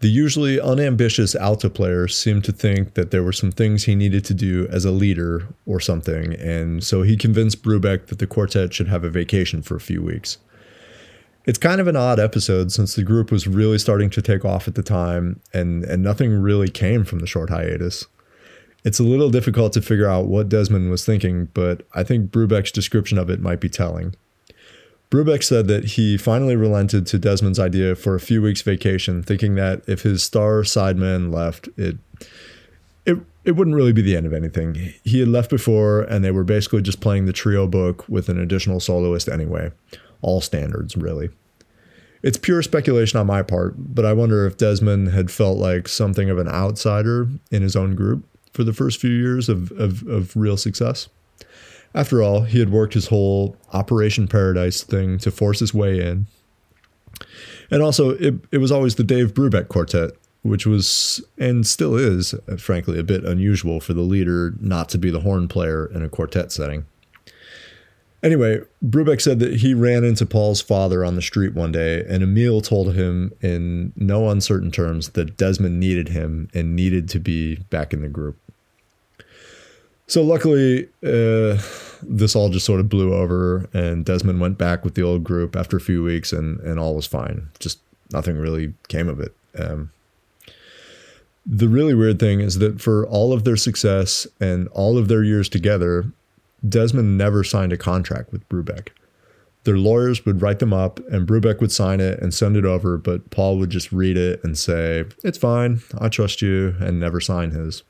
The 0.00 0.10
usually 0.10 0.60
unambitious 0.60 1.34
alto 1.34 1.68
player 1.70 2.08
seemed 2.08 2.44
to 2.44 2.52
think 2.52 2.94
that 2.94 3.10
there 3.10 3.22
were 3.22 3.32
some 3.32 3.50
things 3.50 3.84
he 3.84 3.94
needed 3.94 4.24
to 4.26 4.34
do 4.34 4.66
as 4.70 4.84
a 4.84 4.90
leader 4.90 5.46
or 5.64 5.80
something, 5.80 6.34
and 6.34 6.84
so 6.84 7.02
he 7.02 7.16
convinced 7.16 7.62
Brubeck 7.62 8.06
that 8.06 8.18
the 8.18 8.26
quartet 8.26 8.74
should 8.74 8.88
have 8.88 9.04
a 9.04 9.10
vacation 9.10 9.62
for 9.62 9.76
a 9.76 9.80
few 9.80 10.02
weeks. 10.02 10.38
It's 11.46 11.58
kind 11.58 11.80
of 11.80 11.86
an 11.86 11.96
odd 11.96 12.18
episode 12.18 12.72
since 12.72 12.94
the 12.94 13.02
group 13.02 13.30
was 13.30 13.46
really 13.46 13.78
starting 13.78 14.10
to 14.10 14.22
take 14.22 14.44
off 14.44 14.66
at 14.66 14.74
the 14.74 14.82
time, 14.82 15.40
and, 15.52 15.84
and 15.84 16.02
nothing 16.02 16.32
really 16.32 16.68
came 16.68 17.04
from 17.04 17.20
the 17.20 17.26
short 17.26 17.50
hiatus. 17.50 18.06
It's 18.84 18.98
a 18.98 19.04
little 19.04 19.30
difficult 19.30 19.72
to 19.74 19.82
figure 19.82 20.08
out 20.08 20.26
what 20.26 20.48
Desmond 20.48 20.90
was 20.90 21.06
thinking, 21.06 21.48
but 21.54 21.86
I 21.94 22.02
think 22.02 22.30
Brubeck's 22.30 22.72
description 22.72 23.16
of 23.16 23.30
it 23.30 23.40
might 23.40 23.60
be 23.60 23.68
telling. 23.70 24.14
Brubeck 25.14 25.44
said 25.44 25.68
that 25.68 25.84
he 25.84 26.16
finally 26.16 26.56
relented 26.56 27.06
to 27.06 27.18
Desmond's 27.18 27.60
idea 27.60 27.94
for 27.94 28.16
a 28.16 28.20
few 28.20 28.42
weeks 28.42 28.62
vacation, 28.62 29.22
thinking 29.22 29.54
that 29.54 29.82
if 29.86 30.02
his 30.02 30.24
star 30.24 30.62
sideman 30.62 31.32
left, 31.32 31.68
it 31.76 31.98
it 33.06 33.18
it 33.44 33.52
wouldn't 33.52 33.76
really 33.76 33.92
be 33.92 34.02
the 34.02 34.16
end 34.16 34.26
of 34.26 34.32
anything. 34.32 34.92
He 35.04 35.20
had 35.20 35.28
left 35.28 35.50
before, 35.50 36.02
and 36.02 36.24
they 36.24 36.32
were 36.32 36.42
basically 36.42 36.82
just 36.82 37.00
playing 37.00 37.26
the 37.26 37.32
trio 37.32 37.68
book 37.68 38.08
with 38.08 38.28
an 38.28 38.40
additional 38.40 38.80
soloist 38.80 39.28
anyway. 39.28 39.70
All 40.20 40.40
standards, 40.40 40.96
really. 40.96 41.28
It's 42.22 42.38
pure 42.38 42.62
speculation 42.62 43.20
on 43.20 43.26
my 43.26 43.42
part, 43.42 43.74
but 43.76 44.06
I 44.06 44.14
wonder 44.14 44.46
if 44.46 44.56
Desmond 44.56 45.08
had 45.08 45.30
felt 45.30 45.58
like 45.58 45.86
something 45.86 46.30
of 46.30 46.38
an 46.38 46.48
outsider 46.48 47.28
in 47.50 47.62
his 47.62 47.76
own 47.76 47.94
group 47.94 48.26
for 48.52 48.64
the 48.64 48.72
first 48.72 48.98
few 48.98 49.10
years 49.10 49.50
of, 49.50 49.70
of, 49.72 50.02
of 50.08 50.34
real 50.34 50.56
success. 50.56 51.08
After 51.94 52.22
all, 52.22 52.42
he 52.42 52.58
had 52.58 52.70
worked 52.70 52.94
his 52.94 53.06
whole 53.06 53.56
Operation 53.72 54.26
Paradise 54.26 54.82
thing 54.82 55.18
to 55.18 55.30
force 55.30 55.60
his 55.60 55.72
way 55.72 56.00
in. 56.00 56.26
And 57.70 57.82
also, 57.82 58.10
it, 58.10 58.34
it 58.50 58.58
was 58.58 58.72
always 58.72 58.96
the 58.96 59.04
Dave 59.04 59.32
Brubeck 59.32 59.68
quartet, 59.68 60.10
which 60.42 60.66
was, 60.66 61.24
and 61.38 61.66
still 61.66 61.94
is, 61.94 62.34
uh, 62.34 62.56
frankly, 62.56 62.98
a 62.98 63.04
bit 63.04 63.24
unusual 63.24 63.80
for 63.80 63.94
the 63.94 64.02
leader 64.02 64.54
not 64.60 64.88
to 64.90 64.98
be 64.98 65.10
the 65.10 65.20
horn 65.20 65.46
player 65.46 65.86
in 65.86 66.02
a 66.02 66.08
quartet 66.08 66.50
setting. 66.50 66.84
Anyway, 68.24 68.58
Brubeck 68.82 69.20
said 69.20 69.38
that 69.40 69.56
he 69.56 69.74
ran 69.74 70.02
into 70.02 70.24
Paul's 70.24 70.62
father 70.62 71.04
on 71.04 71.14
the 71.14 71.22
street 71.22 71.52
one 71.52 71.72
day, 71.72 72.04
and 72.08 72.22
Emil 72.22 72.62
told 72.62 72.94
him 72.94 73.32
in 73.42 73.92
no 73.96 74.30
uncertain 74.30 74.70
terms 74.70 75.10
that 75.10 75.36
Desmond 75.36 75.78
needed 75.78 76.08
him 76.08 76.48
and 76.54 76.74
needed 76.74 77.08
to 77.10 77.20
be 77.20 77.56
back 77.68 77.92
in 77.92 78.00
the 78.00 78.08
group. 78.08 78.38
So 80.06 80.22
luckily, 80.22 80.86
uh, 81.02 81.58
this 82.02 82.36
all 82.36 82.50
just 82.50 82.66
sort 82.66 82.80
of 82.80 82.88
blew 82.88 83.14
over, 83.14 83.68
and 83.72 84.04
Desmond 84.04 84.40
went 84.40 84.58
back 84.58 84.84
with 84.84 84.94
the 84.94 85.02
old 85.02 85.24
group 85.24 85.56
after 85.56 85.76
a 85.76 85.80
few 85.80 86.02
weeks, 86.02 86.32
and 86.32 86.60
and 86.60 86.78
all 86.78 86.94
was 86.94 87.06
fine. 87.06 87.48
Just 87.58 87.80
nothing 88.12 88.36
really 88.36 88.74
came 88.88 89.08
of 89.08 89.20
it. 89.20 89.34
Um, 89.58 89.90
the 91.46 91.68
really 91.68 91.94
weird 91.94 92.18
thing 92.18 92.40
is 92.40 92.58
that 92.58 92.80
for 92.80 93.06
all 93.06 93.32
of 93.32 93.44
their 93.44 93.56
success 93.56 94.26
and 94.40 94.68
all 94.68 94.96
of 94.96 95.08
their 95.08 95.22
years 95.22 95.48
together, 95.48 96.06
Desmond 96.66 97.18
never 97.18 97.44
signed 97.44 97.72
a 97.72 97.76
contract 97.76 98.32
with 98.32 98.48
Brubeck. 98.48 98.88
Their 99.64 99.78
lawyers 99.78 100.26
would 100.26 100.42
write 100.42 100.58
them 100.58 100.74
up, 100.74 101.00
and 101.10 101.26
Brubeck 101.26 101.60
would 101.60 101.72
sign 101.72 102.00
it 102.00 102.18
and 102.20 102.34
send 102.34 102.56
it 102.56 102.66
over, 102.66 102.98
but 102.98 103.30
Paul 103.30 103.58
would 103.58 103.70
just 103.70 103.92
read 103.92 104.18
it 104.18 104.42
and 104.44 104.58
say, 104.58 105.04
"It's 105.22 105.38
fine, 105.38 105.80
I 105.98 106.10
trust 106.10 106.42
you," 106.42 106.74
and 106.80 107.00
never 107.00 107.20
sign 107.20 107.52
his 107.52 107.82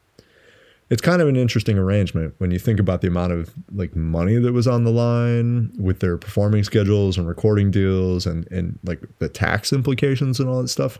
it's 0.90 1.02
kind 1.02 1.22
of 1.22 1.28
an 1.28 1.36
interesting 1.36 1.78
arrangement 1.78 2.34
when 2.38 2.50
you 2.50 2.58
think 2.58 2.78
about 2.78 3.00
the 3.00 3.08
amount 3.08 3.32
of 3.32 3.54
like 3.72 3.96
money 3.96 4.36
that 4.36 4.52
was 4.52 4.66
on 4.66 4.84
the 4.84 4.90
line 4.90 5.72
with 5.78 6.00
their 6.00 6.16
performing 6.16 6.62
schedules 6.62 7.16
and 7.16 7.26
recording 7.26 7.70
deals 7.70 8.26
and 8.26 8.50
and 8.50 8.78
like 8.84 9.00
the 9.18 9.28
tax 9.28 9.72
implications 9.72 10.38
and 10.38 10.48
all 10.48 10.60
that 10.60 10.68
stuff 10.68 10.98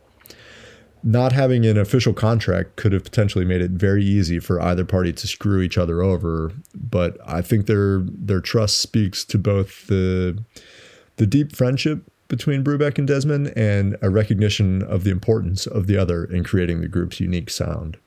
not 1.07 1.33
having 1.33 1.67
an 1.67 1.77
official 1.77 2.15
contract 2.15 2.77
could 2.77 2.93
have 2.93 3.05
potentially 3.05 3.45
made 3.45 3.61
it 3.61 3.73
very 3.73 4.03
easy 4.03 4.39
for 4.39 4.59
either 4.63 4.87
party 4.87 5.13
to 5.13 5.27
screw 5.27 5.61
each 5.61 5.77
other 5.77 6.03
over 6.03 6.51
but 6.75 7.17
i 7.27 7.43
think 7.43 7.67
their 7.67 8.01
their 8.01 8.41
trust 8.41 8.79
speaks 8.79 9.25
to 9.25 9.39
both 9.39 9.87
the 9.89 10.43
the 11.17 11.27
deep 11.27 11.55
friendship 11.55 12.11
between 12.27 12.65
Brubeck 12.65 12.99
and 12.99 13.07
Desmond 13.07 13.53
and 13.57 13.97
a 14.03 14.11
recognition 14.11 14.83
of 14.83 15.05
the 15.05 15.11
importance 15.11 15.67
of 15.67 15.87
the 15.87 15.97
other 15.97 16.25
in 16.25 16.43
creating 16.43 16.81
the 16.81 16.89
group's 16.89 17.21
unique 17.21 17.51
sound. 17.51 17.99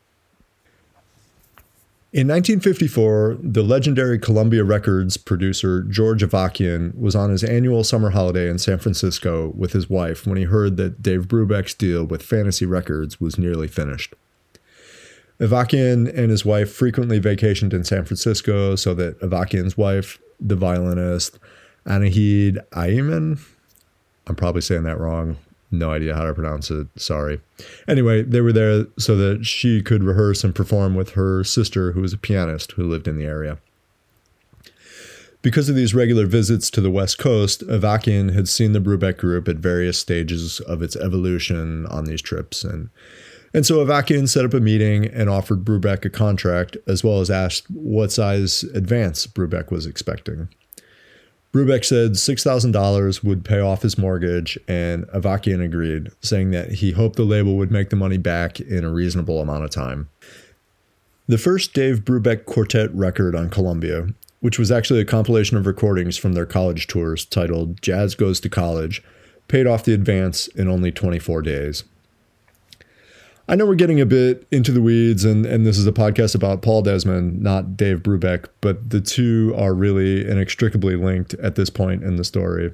In 2.14 2.26
1954, 2.30 3.39
the 3.43 3.64
legendary 3.64 4.18
Columbia 4.18 4.64
Records 4.64 5.18
producer 5.18 5.84
George 5.84 6.24
Avakian 6.24 6.97
was 6.97 7.18
on 7.18 7.32
his 7.32 7.43
annual 7.43 7.84
summer 7.84 8.12
holiday 8.12 8.49
in 8.49 8.60
San 8.60 8.78
Francisco 8.78 9.51
with 9.58 9.74
his 9.74 9.89
wife 9.89 10.26
when 10.26 10.38
he 10.38 10.45
heard 10.45 10.78
that 10.78 11.01
Dave 11.01 11.28
Brubeck's 11.28 11.74
deal 11.74 12.05
with 12.05 12.24
Fantasy 12.24 12.66
Records 12.66 13.20
was 13.20 13.38
nearly 13.38 13.68
finished. 13.68 14.16
Avakian 15.41 16.08
and 16.18 16.32
his 16.32 16.45
wife 16.45 16.72
frequently 16.72 17.20
vacationed 17.20 17.74
in 17.74 17.84
San 17.84 18.05
Francisco 18.05 18.78
so 18.78 18.93
that 18.93 19.20
Avakian's 19.20 19.78
wife, 19.78 20.18
the 20.39 20.55
violinist 20.55 21.38
Anahid 21.86 22.66
Ayman, 22.70 23.38
I'm 24.28 24.36
probably 24.36 24.62
saying 24.62 24.84
that 24.84 24.97
wrong, 24.97 25.36
no 25.72 25.91
idea 25.91 26.15
how 26.15 26.24
to 26.24 26.34
pronounce 26.34 26.72
it. 26.72 26.88
Sorry. 26.95 27.41
Anyway, 27.88 28.24
they 28.24 28.41
were 28.41 28.53
there 28.53 28.86
so 28.97 29.15
that 29.18 29.45
she 29.45 29.82
could 29.82 30.03
rehearse 30.03 30.43
and 30.43 30.55
perform 30.55 30.95
with 30.95 31.11
her 31.11 31.43
sister, 31.43 31.91
who 31.91 32.01
was 32.01 32.13
a 32.13 32.18
pianist 32.18 32.74
who 32.74 32.84
lived 32.84 33.07
in 33.07 33.18
the 33.18 33.26
area. 33.26 33.57
Because 35.41 35.70
of 35.70 35.76
these 35.76 35.93
regular 35.93 36.26
visits 36.26 36.70
to 36.72 36.82
the 36.82 36.89
West 36.89 37.18
Coast, 37.18 37.65
Avakian 37.68 38.34
had 38.34 38.47
seen 38.47 38.74
the 38.74 38.80
Brubeck 38.80 39.18
group 39.18 39.47
at 39.47 39.57
various 39.57 39.99
stages 39.99 40.59
of 40.61 40.82
its 40.82 40.95
evolution 40.95 41.86
on 41.88 42.05
these 42.05 42.22
trips. 42.22 42.63
And, 42.63 42.89
and 43.53 43.65
so 43.65 43.86
Avakian 43.86 44.28
set 44.28 44.45
up 44.45 44.53
a 44.53 44.59
meeting 44.59 45.05
and 45.05 45.30
offered 45.30 45.63
Brubeck 45.63 46.03
a 46.05 46.09
contract, 46.09 46.76
as 46.88 47.03
well 47.03 47.22
as 47.22 47.30
asked 47.30 47.70
what 47.70 48.11
size 48.11 48.63
advance 48.63 49.28
Brubeck 49.28 49.72
was 49.72 49.86
expecting. 49.86 50.49
Brubeck 51.58 51.84
said 51.84 52.12
$6,000 52.12 53.24
would 53.24 53.43
pay 53.43 53.60
off 53.60 53.82
his 53.82 53.97
mortgage, 53.97 54.60
and 54.68 55.08
Avakian 55.08 55.64
agreed, 55.64 56.12
saying 56.22 56.51
that 56.51 56.74
he 56.74 56.91
hoped 56.91 57.16
the 57.16 57.24
label 57.24 57.55
would 57.55 57.72
make 57.72 57.89
the 57.89 57.95
money 57.95 58.20
back 58.20 58.60
in 58.60 58.84
a 58.84 58.91
reasonable 58.91 59.41
amount 59.41 59.64
of 59.64 59.72
time. 59.72 60.08
The 61.26 61.39
first 61.39 61.74
Dave 61.74 62.05
Brubeck 62.05 62.45
quartet 62.45 62.93
record 62.93 63.34
on 63.34 63.49
Columbia, 63.49 64.10
which 64.39 64.60
was 64.60 64.72
actually 64.72 64.99
a 64.99 65.05
compilation 65.05 65.58
of 65.58 65.66
recordings 65.66 66.16
from 66.16 66.34
their 66.34 66.45
college 66.45 66.86
tours 66.86 67.26
titled 67.26 67.82
Jazz 67.82 68.14
Goes 68.14 68.39
to 68.41 68.49
College, 68.49 69.03
paid 69.47 69.66
off 69.66 69.84
the 69.84 69.95
advance 69.95 70.47
in 70.49 70.68
only 70.68 70.91
24 70.91 71.41
days. 71.41 71.86
I 73.49 73.55
know 73.55 73.65
we're 73.65 73.75
getting 73.75 74.01
a 74.01 74.05
bit 74.05 74.45
into 74.51 74.73
the 74.73 74.81
weeds, 74.81 75.23
and, 75.23 75.45
and 75.45 75.65
this 75.65 75.77
is 75.77 75.87
a 75.87 75.93
podcast 75.93 76.35
about 76.35 76.61
Paul 76.61 76.81
Desmond, 76.81 77.41
not 77.41 77.77
Dave 77.77 77.99
Brubeck, 78.03 78.47
but 78.59 78.89
the 78.89 78.99
two 78.99 79.53
are 79.57 79.73
really 79.73 80.29
inextricably 80.29 80.97
linked 80.97 81.33
at 81.35 81.55
this 81.55 81.69
point 81.69 82.03
in 82.03 82.17
the 82.17 82.25
story. 82.25 82.73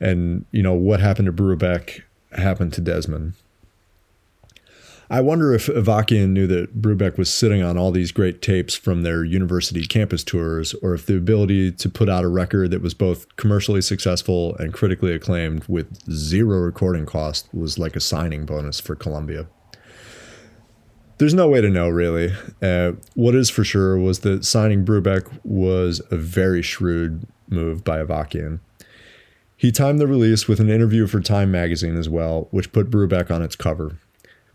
And, 0.00 0.44
you 0.50 0.62
know, 0.62 0.74
what 0.74 1.00
happened 1.00 1.26
to 1.26 1.32
Brubeck 1.32 2.02
happened 2.32 2.74
to 2.74 2.82
Desmond. 2.82 3.32
I 5.08 5.22
wonder 5.22 5.54
if 5.54 5.66
Avakian 5.66 6.30
knew 6.30 6.46
that 6.48 6.82
Brubeck 6.82 7.16
was 7.16 7.32
sitting 7.32 7.62
on 7.62 7.78
all 7.78 7.90
these 7.90 8.12
great 8.12 8.42
tapes 8.42 8.74
from 8.74 9.02
their 9.02 9.24
university 9.24 9.86
campus 9.86 10.22
tours, 10.22 10.74
or 10.82 10.92
if 10.92 11.06
the 11.06 11.16
ability 11.16 11.72
to 11.72 11.88
put 11.88 12.10
out 12.10 12.24
a 12.24 12.28
record 12.28 12.72
that 12.72 12.82
was 12.82 12.92
both 12.92 13.34
commercially 13.36 13.80
successful 13.80 14.54
and 14.56 14.74
critically 14.74 15.14
acclaimed 15.14 15.64
with 15.66 16.10
zero 16.10 16.58
recording 16.58 17.06
cost 17.06 17.48
was 17.54 17.78
like 17.78 17.96
a 17.96 18.00
signing 18.00 18.44
bonus 18.44 18.80
for 18.80 18.94
Columbia. 18.94 19.46
There's 21.18 21.34
no 21.34 21.48
way 21.48 21.60
to 21.60 21.70
know 21.70 21.88
really. 21.88 22.32
Uh, 22.62 22.92
what 23.14 23.34
is 23.34 23.50
for 23.50 23.64
sure 23.64 23.98
was 23.98 24.20
that 24.20 24.44
signing 24.44 24.84
Brubeck 24.84 25.28
was 25.44 26.00
a 26.10 26.16
very 26.16 26.62
shrewd 26.62 27.26
move 27.48 27.84
by 27.84 27.98
Avakian. 28.02 28.60
He 29.56 29.70
timed 29.70 30.00
the 30.00 30.06
release 30.06 30.48
with 30.48 30.60
an 30.60 30.68
interview 30.68 31.06
for 31.06 31.20
Time 31.20 31.50
magazine 31.50 31.96
as 31.96 32.08
well, 32.08 32.48
which 32.50 32.72
put 32.72 32.90
Brubeck 32.90 33.30
on 33.30 33.42
its 33.42 33.56
cover. 33.56 33.98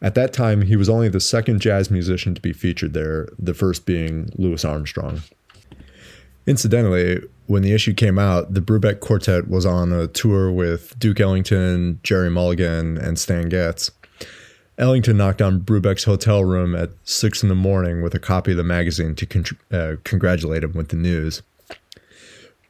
At 0.02 0.16
that 0.16 0.34
time, 0.34 0.64
he 0.64 0.76
was 0.76 0.90
only 0.90 1.10
the 1.10 1.20
second 1.20 1.62
jazz 1.62 1.90
musician 1.90 2.34
to 2.36 2.42
be 2.42 2.54
featured 2.54 2.94
there, 2.94 3.28
the 3.38 3.54
first 3.54 3.86
being 3.86 4.30
Louis 4.38 4.64
Armstrong. 4.64 5.22
Incidentally, 6.46 7.22
when 7.48 7.64
the 7.64 7.74
issue 7.74 7.94
came 7.94 8.18
out, 8.18 8.54
the 8.54 8.62
Brubeck 8.62 9.02
Quartet 9.02 9.50
was 9.50 9.66
on 9.66 9.92
a 9.92 10.08
tour 10.08 10.52
with 10.52 10.98
Duke 10.98 11.20
Ellington, 11.20 12.00
Gerry 12.04 12.30
Mulligan, 12.30 12.98
and 12.98 13.20
Stan 13.20 13.50
Getz. 13.50 13.92
Ellington 14.80 15.18
knocked 15.18 15.42
on 15.42 15.60
Brubeck's 15.60 16.06
hotel 16.06 16.46
room 16.46 16.74
at 16.74 16.90
six 17.04 17.44
in 17.44 17.50
the 17.50 17.56
morning 17.56 18.02
with 18.02 18.16
a 18.16 18.20
copy 18.20 18.52
of 18.52 18.58
the 18.58 18.64
magazine 18.64 19.14
to 19.16 19.26
con- 19.26 19.46
uh, 19.72 19.96
congratulate 20.06 20.64
him 20.64 20.72
with 20.72 20.88
the 20.88 20.96
news. 20.96 21.42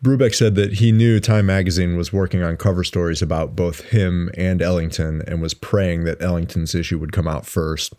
Brubeck 0.03 0.33
said 0.33 0.55
that 0.55 0.73
he 0.73 0.91
knew 0.91 1.19
Time 1.19 1.45
magazine 1.45 1.97
was 1.97 2.11
working 2.11 2.41
on 2.41 2.57
cover 2.57 2.83
stories 2.83 3.21
about 3.21 3.55
both 3.55 3.81
him 3.89 4.31
and 4.35 4.61
Ellington 4.61 5.21
and 5.27 5.41
was 5.41 5.53
praying 5.53 6.05
that 6.05 6.21
Ellington's 6.21 6.73
issue 6.73 6.97
would 6.97 7.11
come 7.11 7.27
out 7.27 7.45
first. 7.45 7.93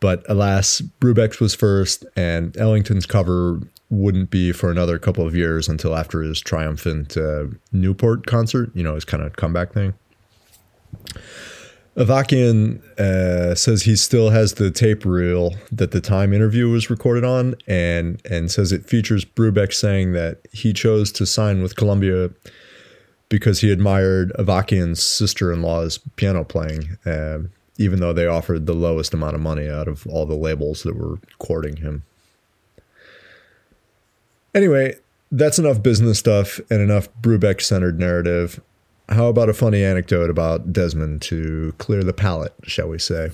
But 0.00 0.24
alas, 0.28 0.82
Brubeck's 1.00 1.40
was 1.40 1.54
first, 1.54 2.04
and 2.16 2.56
Ellington's 2.56 3.06
cover 3.06 3.60
wouldn't 3.88 4.30
be 4.30 4.50
for 4.50 4.70
another 4.70 4.98
couple 4.98 5.24
of 5.26 5.34
years 5.34 5.68
until 5.68 5.94
after 5.94 6.22
his 6.22 6.40
triumphant 6.40 7.16
uh, 7.16 7.44
Newport 7.70 8.26
concert, 8.26 8.70
you 8.74 8.82
know, 8.82 8.96
his 8.96 9.04
kind 9.04 9.22
of 9.22 9.36
comeback 9.36 9.72
thing. 9.72 9.94
Avakian 11.96 12.82
uh, 12.98 13.54
says 13.54 13.82
he 13.82 13.96
still 13.96 14.30
has 14.30 14.54
the 14.54 14.70
tape 14.70 15.04
reel 15.04 15.54
that 15.70 15.90
the 15.90 16.00
Time 16.00 16.32
interview 16.32 16.70
was 16.70 16.88
recorded 16.88 17.24
on, 17.24 17.54
and 17.66 18.20
and 18.30 18.50
says 18.50 18.72
it 18.72 18.86
features 18.86 19.26
Brubeck 19.26 19.74
saying 19.74 20.12
that 20.12 20.38
he 20.52 20.72
chose 20.72 21.12
to 21.12 21.26
sign 21.26 21.62
with 21.62 21.76
Columbia 21.76 22.30
because 23.28 23.60
he 23.60 23.70
admired 23.70 24.32
Avakian's 24.38 25.02
sister-in-law's 25.02 25.98
piano 26.16 26.44
playing, 26.44 26.96
uh, 27.04 27.38
even 27.76 28.00
though 28.00 28.12
they 28.12 28.26
offered 28.26 28.66
the 28.66 28.74
lowest 28.74 29.12
amount 29.12 29.34
of 29.34 29.40
money 29.40 29.68
out 29.68 29.88
of 29.88 30.06
all 30.06 30.24
the 30.24 30.34
labels 30.34 30.82
that 30.82 30.96
were 30.96 31.18
courting 31.38 31.76
him. 31.76 32.04
Anyway, 34.54 34.96
that's 35.30 35.58
enough 35.58 35.82
business 35.82 36.18
stuff 36.18 36.60
and 36.70 36.82
enough 36.82 37.08
Brubeck-centered 37.22 37.98
narrative 37.98 38.60
how 39.08 39.26
about 39.26 39.48
a 39.48 39.54
funny 39.54 39.84
anecdote 39.84 40.30
about 40.30 40.72
Desmond 40.72 41.22
to 41.22 41.74
clear 41.78 42.02
the 42.02 42.12
palate, 42.12 42.54
shall 42.64 42.88
we 42.88 42.98
say? 42.98 43.30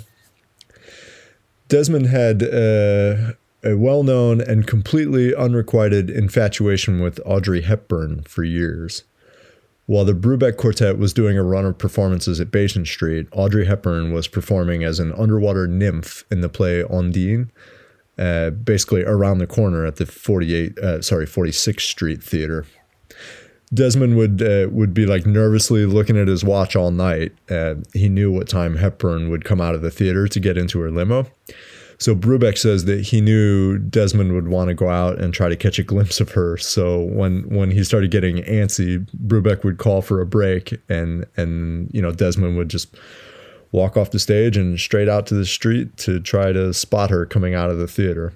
Desmond 1.69 2.07
had 2.07 2.43
uh, 2.43 3.33
a 3.63 3.77
well 3.77 4.03
known 4.03 4.41
and 4.41 4.67
completely 4.67 5.35
unrequited 5.35 6.09
infatuation 6.11 7.01
with 7.01 7.21
Audrey 7.25 7.63
Hepburn 7.63 8.23
for 8.23 8.45
years. 8.45 9.05
While 9.87 10.05
the 10.05 10.13
Brubeck 10.13 10.57
Quartet 10.59 10.99
was 10.99 11.15
doing 11.15 11.39
a 11.39 11.43
run 11.43 11.65
of 11.65 11.79
performances 11.79 12.41
at 12.41 12.51
Basin 12.51 12.85
Street, 12.85 13.27
Audrey 13.33 13.65
Hepburn 13.65 14.13
was 14.13 14.29
performing 14.29 14.85
as 14.85 14.99
an 14.99 15.15
underwater 15.15 15.67
nymph 15.67 16.25
in 16.31 16.43
the 16.43 16.51
play 16.51 16.83
Ondine, 16.83 17.49
uh, 18.19 18.51
basically 18.51 19.03
around 19.03 19.39
the 19.39 19.47
corner 19.47 19.87
at 19.87 19.97
the 19.97 20.05
48, 20.05 20.79
uh, 20.79 21.01
sorry, 21.01 21.25
46th 21.25 21.81
Street 21.81 22.23
Theater. 22.23 22.67
Desmond 23.73 24.17
would 24.17 24.43
uh, 24.43 24.69
would 24.71 24.95
be 24.95 25.07
like 25.07 25.27
nervously 25.27 25.85
looking 25.85 26.17
at 26.17 26.29
his 26.29 26.45
watch 26.45 26.75
all 26.75 26.91
night. 26.91 27.33
He 27.93 28.09
knew 28.09 28.33
what 28.33 28.49
time 28.49 28.77
Hepburn 28.77 29.31
would 29.31 29.45
come 29.45 29.61
out 29.61 29.75
of 29.75 29.83
the 29.83 29.91
theater 29.91 30.27
to 30.29 30.41
get 30.41 30.57
into 30.57 30.81
her 30.81 30.91
limo. 30.91 31.27
So 31.99 32.15
Brubeck 32.15 32.57
says 32.57 32.85
that 32.85 33.07
he 33.07 33.21
knew 33.21 33.77
Desmond 33.77 34.33
would 34.33 34.47
want 34.47 34.69
to 34.69 34.75
go 34.75 34.89
out 34.89 35.19
and 35.19 35.35
try 35.35 35.49
to 35.49 35.57
catch 35.57 35.81
a 35.81 35.83
glimpse 35.83 36.21
of 36.21 36.31
her. 36.31 36.57
So 36.57 37.01
when 37.01 37.43
when 37.49 37.73
he 37.73 37.83
started 37.83 38.13
getting 38.13 38.37
antsy, 38.45 39.05
Brubeck 39.27 39.65
would 39.65 39.79
call 39.79 40.01
for 40.01 40.21
a 40.21 40.27
break, 40.27 40.81
and 40.89 41.27
and 41.37 41.91
you 41.93 42.01
know 42.01 42.13
Desmond 42.13 42.57
would 42.57 42.69
just 42.69 42.95
walk 43.73 43.97
off 43.97 44.13
the 44.13 44.19
stage 44.19 44.57
and 44.57 44.79
straight 44.79 45.09
out 45.09 45.27
to 45.27 45.35
the 45.35 45.45
street 45.45 45.97
to 45.99 46.21
try 46.21 46.53
to 46.53 46.73
spot 46.73 47.11
her 47.11 47.27
coming 47.27 47.55
out 47.55 47.69
of 47.69 47.79
the 47.79 47.89
theater. 47.89 48.33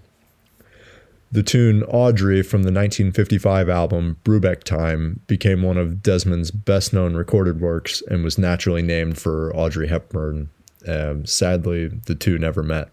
The 1.33 1.43
tune 1.43 1.83
Audrey 1.85 2.43
from 2.43 2.63
the 2.63 2.71
1955 2.71 3.71
album 3.71 4.19
Brubeck 4.23 4.65
Time 4.65 5.21
became 5.27 5.63
one 5.63 5.79
of 5.79 6.03
Desmond's 6.03 6.51
best 6.51 6.93
known 6.93 7.15
recorded 7.15 7.59
works 7.59 8.03
and 8.09 8.23
was 8.23 8.37
naturally 8.37 8.83
named 8.83 9.19
for 9.19 9.51
Audrey 9.57 9.89
Hepburn. 9.89 10.51
Um, 10.87 11.25
sadly, 11.25 11.89
the 11.89 12.15
two 12.15 12.37
never 12.37 12.63
met. 12.63 12.91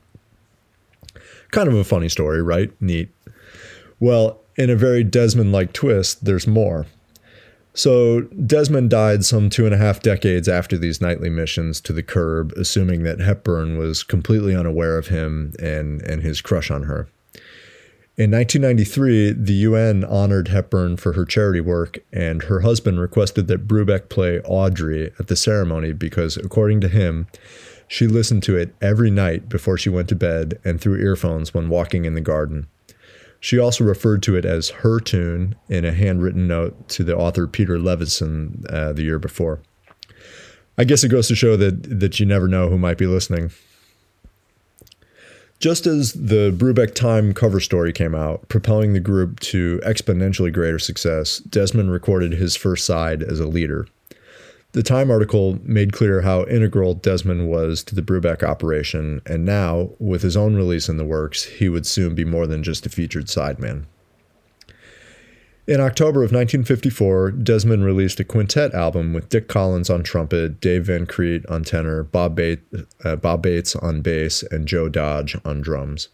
Kind 1.51 1.67
of 1.67 1.75
a 1.75 1.83
funny 1.83 2.07
story, 2.07 2.41
right? 2.41 2.71
Neat. 2.81 3.09
Well, 3.99 4.39
in 4.55 4.69
a 4.69 4.75
very 4.75 5.03
Desmond 5.03 5.51
like 5.51 5.73
twist, 5.73 6.23
there's 6.23 6.47
more. 6.47 6.85
So, 7.73 8.21
Desmond 8.21 8.89
died 8.89 9.25
some 9.25 9.49
two 9.49 9.65
and 9.65 9.73
a 9.73 9.77
half 9.77 10.01
decades 10.01 10.47
after 10.47 10.77
these 10.77 11.01
nightly 11.01 11.29
missions 11.29 11.81
to 11.81 11.93
the 11.93 12.03
curb, 12.03 12.53
assuming 12.53 13.03
that 13.03 13.19
Hepburn 13.19 13.77
was 13.77 14.01
completely 14.01 14.55
unaware 14.55 14.97
of 14.97 15.07
him 15.07 15.53
and, 15.59 16.01
and 16.03 16.21
his 16.21 16.39
crush 16.39 16.71
on 16.71 16.83
her. 16.83 17.09
In 18.20 18.32
1993, 18.32 19.32
the 19.32 19.53
UN 19.53 20.03
honored 20.03 20.49
Hepburn 20.49 20.97
for 20.97 21.13
her 21.13 21.24
charity 21.24 21.61
work, 21.61 21.99
and 22.11 22.43
her 22.43 22.59
husband 22.59 22.99
requested 22.99 23.47
that 23.47 23.65
Brubeck 23.65 24.09
play 24.09 24.41
Audrey 24.41 25.13
at 25.17 25.28
the 25.28 25.38
ceremony 25.38 25.93
because, 25.93 26.36
according 26.36 26.82
to 26.82 26.89
him, 26.89 27.28
she 27.88 28.07
listened 28.07 28.43
to 28.43 28.57
it 28.57 28.76
every 28.82 29.09
night 29.09 29.47
before 29.47 29.78
she 29.78 29.89
went 29.89 30.09
to 30.09 30.17
bed 30.17 30.59
and 30.65 30.82
through 30.82 30.99
earphones 30.99 31.53
when 31.53 31.70
walking 31.70 32.03
in 32.03 32.13
the 32.13 32.20
garden. 32.20 32.67
She 33.39 33.57
also 33.57 33.86
referred 33.86 34.22
to 34.24 34.36
it 34.36 34.43
as 34.43 34.67
her 34.67 34.99
tune 34.99 35.55
in 35.70 35.86
a 35.86 35.93
handwritten 35.93 36.45
note 36.45 36.89
to 36.89 37.05
the 37.05 37.15
author 37.15 37.47
Peter 37.47 37.80
Levison 37.80 38.65
uh, 38.67 38.91
the 38.91 39.03
year 39.03 39.17
before. 39.17 39.61
I 40.78 40.84
guess 40.84 41.05
it 41.05 41.09
goes 41.09 41.30
to 41.30 41.36
show 41.36 41.55
that 41.55 42.01
that 42.01 42.20
you 42.20 42.26
never 42.26 42.49
know 42.49 42.67
who 42.67 42.78
might 42.78 42.97
be 42.97 43.07
listening. 43.07 43.51
Just 45.60 45.86
as 45.86 46.14
the 46.14 46.53
Brubeck 46.55 46.93
Time 46.93 47.34
cover 47.34 47.60
story 47.60 47.91
came 47.91 48.16
out, 48.16 48.47
propelling 48.47 48.93
the 48.93 49.01
group 49.01 49.41
to 49.41 49.82
exponentially 49.86 50.53
greater 50.53 50.80
success, 50.80 51.39
Desmond 51.39 51.91
recorded 51.91 52.32
his 52.32 52.55
first 52.55 52.86
side 52.86 53.22
as 53.22 53.41
a 53.41 53.47
leader. 53.47 53.86
The 54.72 54.84
Time 54.84 55.12
article 55.12 55.60
made 55.64 55.91
clear 55.91 56.22
how 56.22 56.45
integral 56.45 56.93
Desmond 56.93 57.49
was 57.49 57.84
to 57.84 57.95
the 57.95 58.01
Brubeck 58.01 58.41
operation, 58.41 59.22
and 59.26 59.43
now, 59.43 59.89
with 59.99 60.22
his 60.22 60.38
own 60.38 60.55
release 60.55 60.88
in 60.88 60.95
the 60.95 61.03
works, 61.03 61.43
he 61.43 61.68
would 61.68 61.86
soon 61.86 62.16
be 62.16 62.24
more 62.24 62.47
than 62.47 62.64
just 62.64 62.86
a 62.86 62.89
featured 62.89 63.26
sideman. 63.26 63.84
In 65.70 65.80
October 65.80 66.24
of 66.24 66.32
1954, 66.32 67.30
Desmond 67.30 67.86
released 67.86 68.20
a 68.20 68.24
quintet 68.24 68.74
album 68.74 69.13
with 69.13 69.30
Dick 69.30 69.47
Collins 69.47 69.88
on 69.91 70.01
trumpet, 70.01 70.59
Dave 70.59 70.86
Van 70.86 71.05
Kriedt 71.05 71.47
on 71.47 71.63
tenor, 71.63 72.01
Bob, 72.01 72.36
Bates, 72.36 72.63
uh, 73.05 73.15
Bob 73.17 73.43
Bates 73.43 73.76
on 73.76 74.01
bass, 74.01 74.41
and 74.41 74.67
Joe 74.67 74.89
Dodge 74.89 75.38
on 75.45 75.61
drums. 75.61 76.07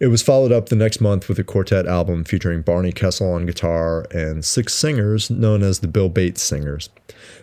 It 0.00 0.08
was 0.08 0.22
followed 0.22 0.50
up 0.50 0.70
the 0.70 0.74
next 0.74 1.00
month 1.00 1.28
with 1.28 1.38
a 1.38 1.44
quartet 1.44 1.86
album 1.86 2.24
featuring 2.24 2.62
Barney 2.62 2.90
Kessel 2.90 3.30
on 3.30 3.46
guitar 3.46 4.06
and 4.10 4.44
six 4.44 4.74
singers 4.74 5.30
known 5.30 5.62
as 5.62 5.78
the 5.78 5.86
Bill 5.86 6.08
Bates 6.08 6.42
Singers. 6.42 6.88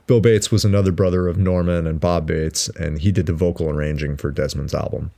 Bill 0.07 0.19
Bates 0.19 0.51
was 0.51 0.65
another 0.65 0.91
brother 0.91 1.29
of 1.29 1.37
Norman 1.37 1.87
and 1.87 2.01
Bob 2.01 2.27
Bates, 2.27 2.67
and 2.77 2.99
he 2.99 3.13
did 3.13 3.25
the 3.25 3.31
vocal 3.31 3.69
arranging 3.69 4.17
for 4.17 4.31
Desmond's 4.31 4.75
album. 4.75 5.11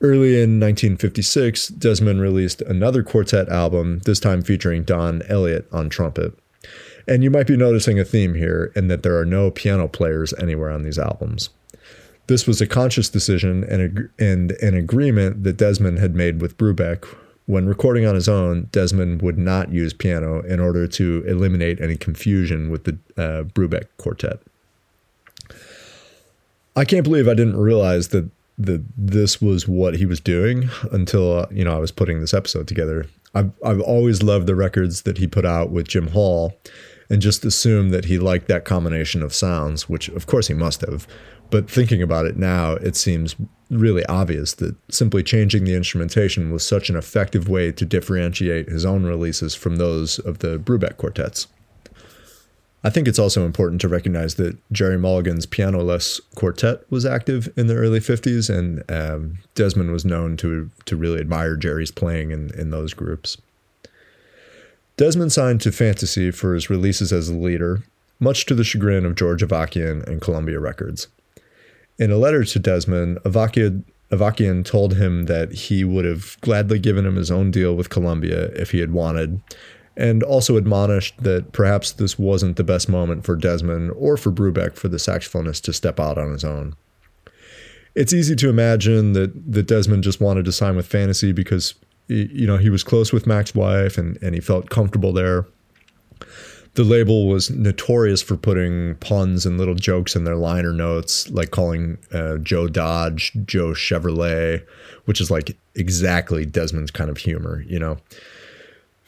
Early 0.00 0.34
in 0.34 0.60
1956, 0.60 1.68
Desmond 1.68 2.20
released 2.20 2.60
another 2.62 3.02
quartet 3.02 3.48
album, 3.48 4.00
this 4.04 4.20
time 4.20 4.42
featuring 4.42 4.82
Don 4.82 5.22
Elliott 5.28 5.66
on 5.72 5.88
trumpet. 5.88 6.36
And 7.06 7.22
you 7.22 7.30
might 7.30 7.46
be 7.46 7.56
noticing 7.56 7.98
a 7.98 8.04
theme 8.04 8.34
here 8.34 8.72
in 8.74 8.88
that 8.88 9.02
there 9.02 9.18
are 9.18 9.24
no 9.24 9.50
piano 9.50 9.88
players 9.88 10.34
anywhere 10.34 10.70
on 10.70 10.82
these 10.82 10.98
albums. 10.98 11.50
This 12.26 12.46
was 12.46 12.60
a 12.60 12.66
conscious 12.66 13.08
decision 13.10 13.64
and, 13.64 14.08
and 14.18 14.52
an 14.52 14.74
agreement 14.74 15.44
that 15.44 15.58
Desmond 15.58 15.98
had 15.98 16.14
made 16.14 16.40
with 16.40 16.56
Brubeck. 16.56 17.04
When 17.46 17.66
recording 17.66 18.06
on 18.06 18.14
his 18.14 18.28
own, 18.28 18.68
Desmond 18.72 19.20
would 19.20 19.36
not 19.36 19.70
use 19.70 19.92
piano 19.92 20.40
in 20.40 20.60
order 20.60 20.86
to 20.86 21.22
eliminate 21.26 21.80
any 21.80 21.96
confusion 21.96 22.70
with 22.70 22.84
the 22.84 22.98
uh, 23.18 23.44
Brubeck 23.44 23.88
quartet. 23.98 24.40
I 26.74 26.86
can't 26.86 27.04
believe 27.04 27.28
I 27.28 27.34
didn't 27.34 27.58
realize 27.58 28.08
that 28.08 28.30
that 28.58 28.84
this 28.96 29.40
was 29.40 29.66
what 29.66 29.96
he 29.96 30.06
was 30.06 30.20
doing 30.20 30.68
until 30.92 31.40
uh, 31.40 31.46
you 31.50 31.64
know 31.64 31.74
I 31.74 31.80
was 31.80 31.92
putting 31.92 32.20
this 32.20 32.34
episode 32.34 32.68
together. 32.68 33.06
I've 33.34 33.52
I've 33.64 33.80
always 33.80 34.22
loved 34.22 34.46
the 34.46 34.54
records 34.54 35.02
that 35.02 35.18
he 35.18 35.26
put 35.26 35.44
out 35.44 35.70
with 35.70 35.88
Jim 35.88 36.08
Hall, 36.08 36.54
and 37.10 37.20
just 37.20 37.44
assumed 37.44 37.92
that 37.92 38.06
he 38.06 38.18
liked 38.18 38.48
that 38.48 38.64
combination 38.64 39.22
of 39.22 39.34
sounds, 39.34 39.88
which 39.88 40.08
of 40.08 40.26
course 40.26 40.48
he 40.48 40.54
must 40.54 40.80
have. 40.82 41.06
But 41.50 41.70
thinking 41.70 42.02
about 42.02 42.26
it 42.26 42.36
now, 42.36 42.72
it 42.72 42.96
seems 42.96 43.36
really 43.70 44.04
obvious 44.06 44.54
that 44.54 44.76
simply 44.90 45.22
changing 45.22 45.64
the 45.64 45.74
instrumentation 45.74 46.50
was 46.50 46.66
such 46.66 46.88
an 46.88 46.96
effective 46.96 47.48
way 47.48 47.72
to 47.72 47.84
differentiate 47.84 48.68
his 48.68 48.84
own 48.84 49.04
releases 49.04 49.54
from 49.54 49.76
those 49.76 50.18
of 50.20 50.38
the 50.38 50.58
Brubeck 50.58 50.96
quartets. 50.96 51.46
I 52.86 52.90
think 52.90 53.08
it's 53.08 53.18
also 53.18 53.46
important 53.46 53.80
to 53.80 53.88
recognize 53.88 54.34
that 54.34 54.58
Gerry 54.70 54.98
Mulligan's 54.98 55.46
piano-less 55.46 56.20
quartet 56.34 56.80
was 56.90 57.06
active 57.06 57.50
in 57.56 57.66
the 57.66 57.76
early 57.76 57.98
50s, 57.98 58.54
and 58.54 58.84
um, 58.90 59.38
Desmond 59.54 59.90
was 59.90 60.04
known 60.04 60.36
to, 60.36 60.70
to 60.84 60.94
really 60.94 61.18
admire 61.18 61.56
Gerry's 61.56 61.90
playing 61.90 62.30
in, 62.30 62.50
in 62.50 62.68
those 62.70 62.92
groups. 62.92 63.38
Desmond 64.98 65.32
signed 65.32 65.62
to 65.62 65.72
Fantasy 65.72 66.30
for 66.30 66.54
his 66.54 66.68
releases 66.68 67.10
as 67.10 67.30
a 67.30 67.34
leader, 67.34 67.82
much 68.20 68.44
to 68.46 68.54
the 68.54 68.64
chagrin 68.64 69.06
of 69.06 69.14
George 69.14 69.42
Avakian 69.42 70.06
and 70.06 70.20
Columbia 70.20 70.60
Records. 70.60 71.08
In 71.98 72.10
a 72.10 72.18
letter 72.18 72.44
to 72.44 72.58
Desmond, 72.58 73.18
Avakian, 73.24 73.84
Avakian 74.10 74.62
told 74.62 74.94
him 74.94 75.24
that 75.24 75.52
he 75.52 75.84
would 75.84 76.04
have 76.04 76.36
gladly 76.42 76.78
given 76.78 77.06
him 77.06 77.16
his 77.16 77.30
own 77.30 77.50
deal 77.50 77.74
with 77.74 77.88
Columbia 77.88 78.46
if 78.48 78.72
he 78.72 78.80
had 78.80 78.92
wanted, 78.92 79.40
and 79.96 80.22
also 80.22 80.56
admonished 80.56 81.14
that 81.22 81.52
perhaps 81.52 81.92
this 81.92 82.18
wasn't 82.18 82.56
the 82.56 82.64
best 82.64 82.88
moment 82.88 83.24
for 83.24 83.36
Desmond 83.36 83.92
or 83.96 84.16
for 84.16 84.32
Brubeck 84.32 84.76
for 84.76 84.88
the 84.88 84.96
saxophonist 84.96 85.62
to 85.62 85.72
step 85.72 86.00
out 86.00 86.18
on 86.18 86.32
his 86.32 86.44
own. 86.44 86.74
It's 87.94 88.12
easy 88.12 88.34
to 88.36 88.48
imagine 88.48 89.12
that, 89.12 89.52
that 89.52 89.66
Desmond 89.66 90.02
just 90.02 90.20
wanted 90.20 90.44
to 90.46 90.52
sign 90.52 90.74
with 90.74 90.86
Fantasy 90.86 91.32
because 91.32 91.74
you 92.08 92.46
know 92.46 92.56
he 92.56 92.70
was 92.70 92.84
close 92.84 93.12
with 93.12 93.26
Mac's 93.26 93.54
wife 93.54 93.96
and, 93.96 94.20
and 94.22 94.34
he 94.34 94.40
felt 94.40 94.68
comfortable 94.68 95.12
there. 95.12 95.46
The 96.74 96.82
label 96.82 97.28
was 97.28 97.50
notorious 97.50 98.20
for 98.20 98.36
putting 98.36 98.96
puns 98.96 99.46
and 99.46 99.58
little 99.58 99.76
jokes 99.76 100.16
in 100.16 100.24
their 100.24 100.34
liner 100.34 100.72
notes, 100.72 101.30
like 101.30 101.52
calling 101.52 101.98
uh, 102.12 102.38
Joe 102.38 102.66
Dodge 102.66 103.32
Joe 103.44 103.70
Chevrolet, 103.70 104.66
which 105.04 105.20
is 105.20 105.30
like 105.30 105.56
exactly 105.76 106.44
Desmond's 106.44 106.90
kind 106.90 107.10
of 107.10 107.18
humor, 107.18 107.62
you 107.68 107.78
know. 107.78 107.98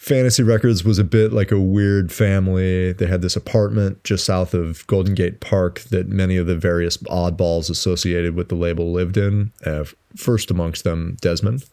Fantasy 0.07 0.45
Records 0.45 0.85
was 0.85 1.01
a 1.01 1.05
bit 1.05 1.33
like 1.33 1.51
a 1.51 1.59
weird 1.59 2.13
family. 2.13 2.93
They 2.93 3.09
had 3.09 3.23
this 3.23 3.35
apartment 3.35 4.05
just 4.05 4.25
south 4.25 4.55
of 4.55 4.87
Golden 4.87 5.17
Gate 5.17 5.41
Park 5.41 5.81
that 5.91 6.07
many 6.07 6.37
of 6.37 6.47
the 6.47 6.55
various 6.55 6.97
oddballs 6.99 7.69
associated 7.69 8.37
with 8.37 8.49
the 8.49 8.55
label 8.55 8.93
lived 8.93 9.17
in. 9.17 9.51
Uh, 9.65 9.83
first 10.15 10.49
amongst 10.49 10.85
them, 10.85 11.17
Desmond. 11.21 11.65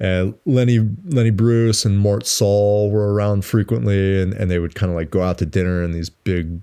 Uh, 0.00 0.28
Lenny 0.46 0.78
Lenny 1.04 1.28
Bruce 1.28 1.84
and 1.84 1.98
Mort 1.98 2.26
Sahl 2.26 2.90
were 2.90 3.12
around 3.12 3.44
frequently, 3.44 4.22
and, 4.22 4.32
and 4.32 4.50
they 4.50 4.58
would 4.58 4.74
kind 4.74 4.90
of 4.90 4.96
like 4.96 5.10
go 5.10 5.20
out 5.20 5.36
to 5.36 5.44
dinner 5.44 5.82
in 5.82 5.92
these 5.92 6.08
big 6.08 6.58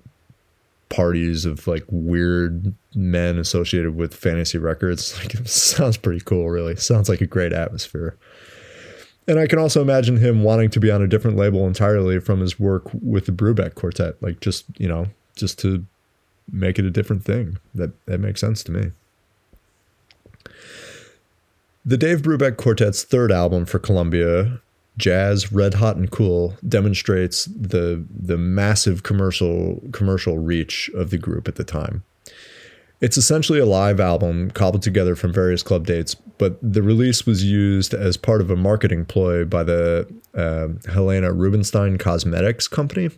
parties 0.90 1.46
of 1.46 1.68
like 1.68 1.84
weird 1.90 2.74
men 2.96 3.38
associated 3.38 3.96
with 3.96 4.16
fantasy 4.16 4.58
records. 4.58 5.16
Like, 5.22 5.36
it 5.36 5.48
sounds 5.48 5.98
pretty 5.98 6.22
cool, 6.22 6.50
really. 6.50 6.76
Sounds 6.78 7.10
like 7.10 7.22
a 7.22 7.28
great 7.28 7.54
atmosphere. 7.54 8.18
And 9.28 9.38
I 9.40 9.48
can 9.48 9.60
also 9.60 9.82
imagine 9.82 10.18
him 10.18 10.44
wanting 10.44 10.70
to 10.72 10.80
be 10.80 10.90
on 10.90 11.02
a 11.02 11.08
different 11.08 11.38
label 11.38 11.68
entirely 11.68 12.20
from 12.20 12.40
his 12.40 12.60
work 12.60 12.90
with 12.94 13.26
the 13.26 13.32
Brubeck 13.32 13.76
Quartet, 13.76 14.22
like 14.22 14.40
just 14.40 14.66
you 14.78 14.88
know, 14.88 15.08
just 15.36 15.60
to 15.60 15.86
make 16.52 16.80
it 16.80 16.86
a 16.86 16.90
different 16.92 17.24
thing. 17.24 17.58
That 17.76 17.92
that 18.06 18.20
makes 18.20 18.42
sense 18.42 18.64
to 18.64 18.72
me. 18.72 18.92
The 21.86 21.98
Dave 21.98 22.22
Brubeck 22.22 22.58
Quartet's 22.58 23.04
third 23.04 23.32
album 23.32 23.66
for 23.66 23.80
Columbia, 23.80 24.60
Jazz, 24.98 25.52
Red 25.52 25.76
Hot 25.76 25.96
and 25.96 26.12
Cool, 26.12 26.56
demonstrates 26.68 27.46
the 27.46 28.04
the 28.10 28.38
massive 28.38 29.04
commercial 29.04 29.82
commercial 29.92 30.38
reach 30.38 30.90
of 30.94 31.10
the 31.10 31.18
group 31.18 31.48
at 31.48 31.56
the 31.56 31.64
time. 31.64 32.04
It's 33.02 33.18
essentially 33.18 33.60
a 33.60 33.66
live 33.66 34.00
album 34.00 34.52
cobbled 34.52 34.82
together 34.82 35.16
from 35.16 35.32
various 35.32 35.64
club 35.64 35.86
dates, 35.86 36.16
but 36.16 36.58
the 36.62 36.84
release 36.84 37.26
was 37.26 37.46
used 37.46 37.94
as 37.94 38.18
part 38.18 38.42
of 38.42 38.52
a 38.52 38.58
marketing 38.58 39.06
ploy 39.06 39.46
by 39.46 39.64
the 39.64 40.08
uh, 40.36 40.68
Helena 40.92 41.32
Rubinstein 41.32 41.98
Cosmetics 41.98 42.68
Company. 42.68 43.10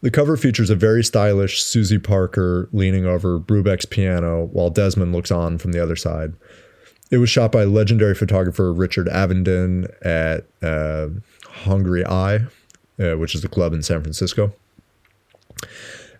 The 0.00 0.10
cover 0.10 0.36
features 0.36 0.70
a 0.70 0.76
very 0.76 1.02
stylish 1.02 1.62
Suzy 1.62 1.98
Parker 1.98 2.68
leaning 2.72 3.06
over 3.06 3.40
Brubeck's 3.40 3.86
piano 3.86 4.44
while 4.52 4.70
Desmond 4.70 5.12
looks 5.12 5.30
on 5.30 5.58
from 5.58 5.72
the 5.72 5.82
other 5.82 5.96
side. 5.96 6.34
It 7.10 7.18
was 7.18 7.30
shot 7.30 7.50
by 7.50 7.64
legendary 7.64 8.14
photographer 8.14 8.72
Richard 8.72 9.08
Avedon 9.08 9.90
at 10.04 10.44
uh, 10.62 11.08
hungry 11.48 12.04
i, 12.04 12.40
uh, 13.00 13.16
which 13.16 13.34
is 13.34 13.40
the 13.40 13.48
club 13.48 13.72
in 13.72 13.82
San 13.82 14.02
Francisco. 14.02 14.52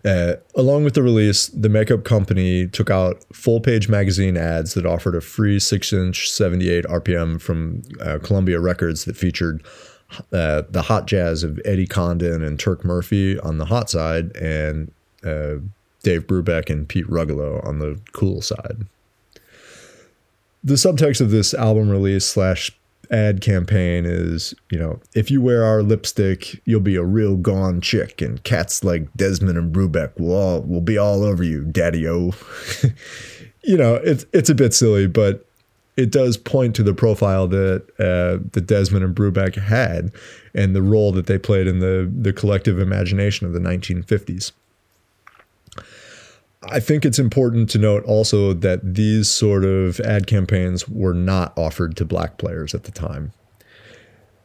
Uh, 0.05 0.35
along 0.55 0.83
with 0.85 0.93
the 0.93 1.03
release, 1.03 1.47
the 1.47 1.69
makeup 1.69 2.03
company 2.03 2.67
took 2.67 2.89
out 2.89 3.23
full 3.33 3.59
page 3.59 3.89
magazine 3.89 4.37
ads 4.37 4.73
that 4.73 4.85
offered 4.85 5.15
a 5.15 5.21
free 5.21 5.59
6 5.59 5.93
inch 5.93 6.29
78 6.31 6.85
RPM 6.85 7.41
from 7.41 7.81
uh, 7.99 8.17
Columbia 8.19 8.59
Records 8.59 9.05
that 9.05 9.17
featured 9.17 9.63
uh, 10.31 10.63
the 10.69 10.83
hot 10.83 11.05
jazz 11.05 11.43
of 11.43 11.59
Eddie 11.65 11.87
Condon 11.87 12.41
and 12.43 12.59
Turk 12.59 12.85
Murphy 12.85 13.37
on 13.39 13.57
the 13.57 13.65
hot 13.65 13.89
side 13.89 14.35
and 14.37 14.91
uh, 15.23 15.55
Dave 16.03 16.27
Brubeck 16.27 16.69
and 16.69 16.87
Pete 16.87 17.07
Rugolo 17.07 17.65
on 17.65 17.79
the 17.79 17.99
cool 18.13 18.41
side. 18.41 18.87
The 20.63 20.75
subtext 20.75 21.21
of 21.21 21.31
this 21.31 21.53
album 21.53 21.89
release 21.89 22.25
slash 22.25 22.77
ad 23.11 23.41
campaign 23.41 24.05
is, 24.05 24.53
you 24.69 24.77
know, 24.77 24.99
if 25.15 25.31
you 25.31 25.41
wear 25.41 25.63
our 25.63 25.81
lipstick, 25.81 26.61
you'll 26.65 26.79
be 26.79 26.95
a 26.95 27.03
real 27.03 27.35
gone 27.35 27.81
chick, 27.81 28.21
and 28.21 28.43
cats 28.43 28.83
like 28.83 29.11
Desmond 29.15 29.57
and 29.57 29.73
Brubeck 29.73 30.19
will 30.19 30.35
all 30.35 30.61
will 30.61 30.81
be 30.81 30.97
all 30.97 31.23
over 31.23 31.43
you, 31.43 31.65
Daddy 31.65 32.07
O. 32.07 32.33
you 33.63 33.77
know, 33.77 33.95
it's 33.95 34.25
it's 34.33 34.49
a 34.49 34.55
bit 34.55 34.73
silly, 34.73 35.07
but 35.07 35.45
it 35.97 36.11
does 36.11 36.37
point 36.37 36.75
to 36.75 36.83
the 36.83 36.93
profile 36.93 37.47
that 37.47 37.83
uh, 37.99 38.43
that 38.51 38.67
Desmond 38.67 39.03
and 39.03 39.15
Brubeck 39.15 39.55
had, 39.55 40.11
and 40.53 40.75
the 40.75 40.81
role 40.81 41.11
that 41.11 41.25
they 41.27 41.37
played 41.37 41.67
in 41.67 41.79
the 41.79 42.11
the 42.11 42.33
collective 42.33 42.79
imagination 42.79 43.47
of 43.47 43.53
the 43.53 43.59
1950s. 43.59 44.51
I 46.63 46.81
think 46.81 47.05
it's 47.05 47.19
important 47.19 47.69
to 47.69 47.77
note 47.77 48.03
also 48.03 48.51
that 48.51 48.95
these 48.95 49.29
sort 49.29 49.63
of 49.63 49.99
ad 50.01 50.27
campaigns 50.27 50.89
were 50.89 51.13
not 51.13 51.57
offered 51.57 51.95
to 51.97 52.05
black 52.05 52.37
players 52.37 52.75
at 52.75 52.83
the 52.83 52.91
time. 52.91 53.31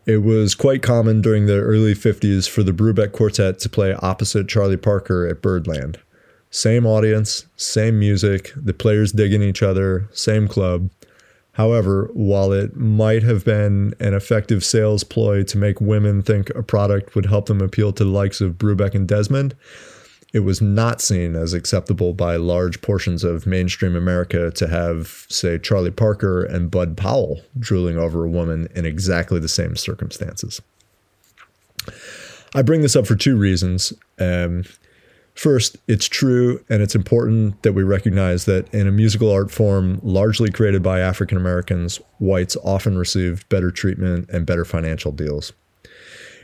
It 0.07 0.19
was 0.19 0.55
quite 0.55 0.83
common 0.83 1.23
during 1.23 1.47
the 1.47 1.59
early 1.61 1.95
50s 1.95 2.49
for 2.49 2.63
the 2.63 2.73
Brubeck 2.73 3.13
Quartet 3.13 3.59
to 3.61 3.69
play 3.69 3.95
opposite 3.95 4.49
Charlie 4.49 4.77
Parker 4.77 5.27
at 5.27 5.43
Birdland. 5.43 5.99
Same 6.51 6.87
audience, 6.87 7.47
same 7.57 7.99
music, 7.99 8.53
the 8.55 8.75
players 8.75 9.11
digging 9.11 9.43
each 9.43 9.63
other, 9.63 10.09
same 10.13 10.47
club. 10.47 10.91
However, 11.53 12.11
while 12.13 12.53
it 12.53 12.77
might 12.77 13.25
have 13.25 13.45
been 13.45 13.95
an 13.99 14.15
effective 14.15 14.65
sales 14.65 15.03
ploy 15.03 15.43
to 15.45 15.59
make 15.59 15.81
women 15.81 16.23
think 16.23 16.51
a 16.51 16.63
product 16.63 17.17
would 17.17 17.27
help 17.27 17.47
them 17.47 17.61
appeal 17.61 17.93
to 17.95 18.05
the 18.05 18.11
likes 18.11 18.41
of 18.41 18.59
Brubeck 18.59 18.95
and 18.95 19.09
Desmond, 19.09 19.57
it 20.35 20.41
was 20.41 20.61
not 20.61 21.01
seen 21.01 21.37
as 21.37 21.55
acceptable 21.55 22.13
by 22.13 22.35
large 22.35 22.83
portions 22.83 23.23
of 23.23 23.47
mainstream 23.47 23.95
America 23.95 24.51
to 24.51 24.67
have, 24.67 25.27
say, 25.29 25.59
Charlie 25.59 25.93
Parker 25.93 26.43
and 26.43 26.73
Bud 26.73 26.97
Powell 26.97 27.41
drooling 27.57 27.97
over 27.97 28.25
a 28.25 28.29
woman 28.29 28.67
in 28.75 28.85
exactly 28.85 29.39
the 29.39 29.49
same 29.49 29.77
circumstances. 29.77 30.61
I 32.53 32.63
bring 32.63 32.83
this 32.83 32.97
up 32.97 33.07
for 33.07 33.15
two 33.15 33.37
reasons. 33.37 33.93
Um, 34.19 34.65
first, 35.37 35.77
it's 35.87 36.09
true 36.09 36.65
and 36.69 36.83
it's 36.83 36.97
important 36.97 37.63
that 37.63 37.75
we 37.75 37.85
recognize 37.85 38.45
that 38.47 38.73
in 38.75 38.89
a 38.89 38.93
musical 38.93 39.31
art 39.31 39.53
form 39.53 40.01
largely 40.03 40.51
created 40.51 40.83
by 40.83 40.99
African 40.99 41.39
Americans, 41.39 42.01
whites 42.19 42.57
often 42.65 42.99
received 42.99 43.49
better 43.49 43.71
treatment 43.71 44.29
and 44.31 44.47
better 44.47 44.65
financial 44.65 45.13
deals. 45.13 45.53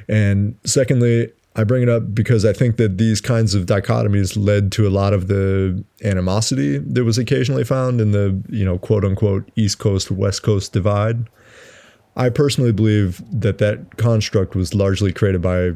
And 0.08 0.56
secondly, 0.64 1.32
I 1.56 1.64
bring 1.64 1.82
it 1.82 1.88
up 1.88 2.14
because 2.14 2.44
I 2.44 2.52
think 2.52 2.76
that 2.76 2.96
these 2.98 3.20
kinds 3.20 3.54
of 3.54 3.66
dichotomies 3.66 4.36
led 4.36 4.70
to 4.72 4.86
a 4.86 4.90
lot 4.90 5.12
of 5.12 5.26
the 5.26 5.84
animosity 6.04 6.78
that 6.78 7.04
was 7.04 7.18
occasionally 7.18 7.64
found 7.64 8.00
in 8.00 8.12
the, 8.12 8.40
you 8.48 8.64
know, 8.64 8.78
quote 8.78 9.04
unquote 9.04 9.50
East 9.56 9.78
Coast 9.78 10.10
West 10.10 10.42
Coast 10.42 10.72
divide. 10.72 11.28
I 12.16 12.28
personally 12.28 12.72
believe 12.72 13.22
that 13.32 13.58
that 13.58 13.96
construct 13.96 14.54
was 14.54 14.74
largely 14.74 15.12
created 15.12 15.42
by 15.42 15.72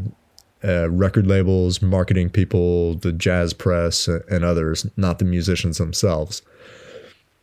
uh, 0.64 0.90
record 0.90 1.26
labels, 1.26 1.82
marketing 1.82 2.30
people, 2.30 2.94
the 2.94 3.12
jazz 3.12 3.52
press, 3.52 4.08
and 4.08 4.44
others, 4.44 4.86
not 4.96 5.18
the 5.18 5.24
musicians 5.24 5.78
themselves. 5.78 6.42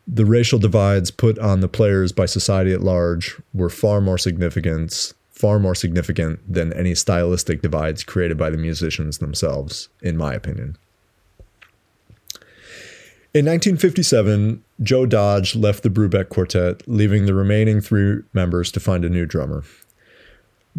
The 0.08 0.26
racial 0.26 0.58
divides 0.58 1.12
put 1.12 1.38
on 1.38 1.60
the 1.60 1.68
players 1.68 2.12
by 2.12 2.26
society 2.26 2.74
at 2.74 2.82
large 2.82 3.38
were 3.54 3.70
far 3.70 4.02
more 4.02 4.18
significant 4.18 5.14
far 5.42 5.58
more 5.58 5.74
significant 5.74 6.40
than 6.48 6.72
any 6.74 6.94
stylistic 6.94 7.64
divides 7.64 8.04
created 8.04 8.38
by 8.38 8.52
the 8.52 8.58
musicians 8.58 9.18
themselves, 9.18 9.90
in 10.04 10.16
my 10.16 10.36
opinion. 10.36 10.78
In 13.34 13.46
1957, 13.46 14.64
Joe 14.84 15.06
Dodge 15.08 15.56
left 15.56 15.82
the 15.82 15.90
Brubeck 15.90 16.30
Quartet, 16.30 16.88
leaving 16.88 17.26
the 17.26 17.34
remaining 17.34 17.82
three 17.82 18.22
members 18.34 18.72
to 18.74 18.80
find 18.80 19.04
a 19.04 19.10
new 19.10 19.26
drummer. 19.26 19.64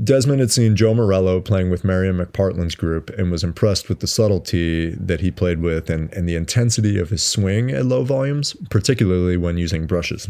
Desmond 0.02 0.40
had 0.40 0.52
seen 0.52 0.76
Joe 0.76 0.94
Morello 0.94 1.40
playing 1.40 1.70
with 1.70 1.84
Marian 1.84 2.18
McPartland's 2.18 2.76
group 2.76 3.10
and 3.10 3.32
was 3.32 3.42
impressed 3.42 3.88
with 3.88 3.98
the 3.98 4.06
subtlety 4.06 4.90
that 4.90 5.20
he 5.20 5.30
played 5.30 5.60
with 5.60 5.90
and, 5.90 6.12
and 6.12 6.28
the 6.28 6.36
intensity 6.36 6.98
of 6.98 7.10
his 7.10 7.22
swing 7.22 7.72
at 7.72 7.84
low 7.84 8.04
volumes, 8.04 8.54
particularly 8.70 9.36
when 9.36 9.58
using 9.58 9.86
brushes. 9.86 10.28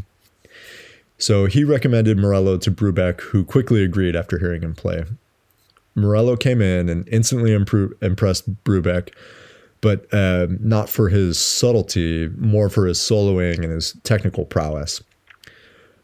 So 1.23 1.47
he 1.47 1.63
recommended 1.63 2.19
Morello 2.19 2.59
to 2.59 2.71
Brubeck, 2.73 3.21
who 3.21 3.45
quickly 3.45 3.85
agreed 3.85 4.17
after 4.17 4.41
hearing 4.41 4.63
him 4.63 4.75
play. 4.75 5.05
Morello 5.95 6.35
came 6.35 6.61
in 6.61 6.89
and 6.89 7.07
instantly 7.09 7.51
impro- 7.51 7.93
impressed 8.03 8.65
Brubeck, 8.65 9.15
but 9.81 10.13
uh, 10.13 10.49
not 10.59 10.89
for 10.89 11.11
his 11.11 11.39
subtlety, 11.39 12.29
more 12.37 12.69
for 12.69 12.89
his 12.89 12.99
soloing 12.99 13.63
and 13.63 13.73
his 13.73 13.93
technical 14.03 14.45
prowess. 14.45 15.01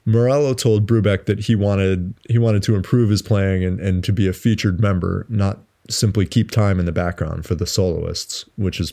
Morello 0.05 0.55
told 0.55 0.87
Brubeck 0.87 1.25
that 1.25 1.41
he 1.41 1.57
wanted 1.57 2.15
he 2.29 2.39
wanted 2.39 2.63
to 2.63 2.77
improve 2.77 3.11
his 3.11 3.21
playing 3.21 3.65
and, 3.65 3.81
and 3.81 4.05
to 4.05 4.13
be 4.13 4.29
a 4.29 4.33
featured 4.33 4.81
member, 4.81 5.27
not 5.29 5.59
simply 5.91 6.27
keep 6.27 6.53
time 6.53 6.79
in 6.79 6.87
the 6.87 6.93
background 6.93 7.45
for 7.45 7.57
the 7.57 7.67
soloists, 7.67 8.45
which 8.55 8.79
is 8.79 8.93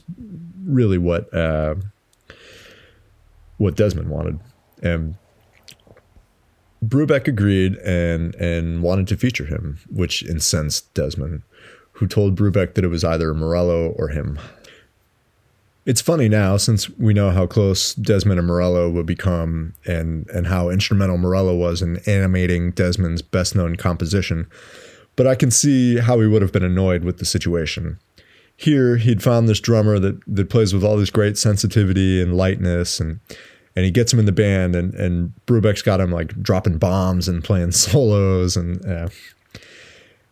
really 0.65 0.97
what 0.97 1.31
uh, 1.35 1.75
what 3.57 3.75
Desmond 3.75 4.09
wanted. 4.09 4.39
And 4.81 5.15
Brubeck 6.85 7.27
agreed 7.27 7.75
and 7.77 8.35
and 8.35 8.83
wanted 8.83 9.07
to 9.07 9.17
feature 9.17 9.45
him, 9.45 9.79
which 9.89 10.23
incensed 10.23 10.93
Desmond, 10.93 11.41
who 11.93 12.07
told 12.07 12.35
Brubeck 12.35 12.75
that 12.75 12.85
it 12.85 12.89
was 12.89 13.03
either 13.03 13.33
Morello 13.33 13.89
or 13.89 14.09
him. 14.09 14.37
It's 15.85 16.01
funny 16.01 16.27
now 16.27 16.57
since 16.57 16.89
we 16.89 17.13
know 17.13 17.29
how 17.29 17.45
close 17.45 17.93
Desmond 17.93 18.39
and 18.39 18.47
Morello 18.47 18.89
would 18.89 19.05
become 19.05 19.73
and 19.85 20.27
and 20.29 20.47
how 20.47 20.69
instrumental 20.69 21.17
Morello 21.17 21.55
was 21.55 21.81
in 21.81 21.97
animating 22.07 22.71
Desmond's 22.71 23.21
best-known 23.21 23.75
composition. 23.75 24.47
But 25.15 25.27
I 25.27 25.35
can 25.35 25.51
see 25.51 25.97
how 25.97 26.19
he 26.19 26.27
would 26.27 26.41
have 26.41 26.51
been 26.51 26.63
annoyed 26.63 27.03
with 27.03 27.19
the 27.19 27.25
situation. 27.25 27.99
Here 28.57 28.97
he'd 28.97 29.23
found 29.23 29.47
this 29.47 29.59
drummer 29.59 29.99
that 29.99 30.19
that 30.27 30.49
plays 30.49 30.73
with 30.73 30.83
all 30.83 30.97
this 30.97 31.09
great 31.09 31.37
sensitivity 31.37 32.21
and 32.21 32.35
lightness 32.35 32.99
and 32.99 33.19
and 33.75 33.85
he 33.85 33.91
gets 33.91 34.11
him 34.13 34.19
in 34.19 34.25
the 34.25 34.31
band 34.31 34.75
and 34.75 34.93
and 34.95 35.33
Brubeck's 35.45 35.81
got 35.81 35.99
him 35.99 36.11
like 36.11 36.41
dropping 36.41 36.77
bombs 36.77 37.27
and 37.27 37.43
playing 37.43 37.71
solos 37.73 38.55
and 38.55 38.85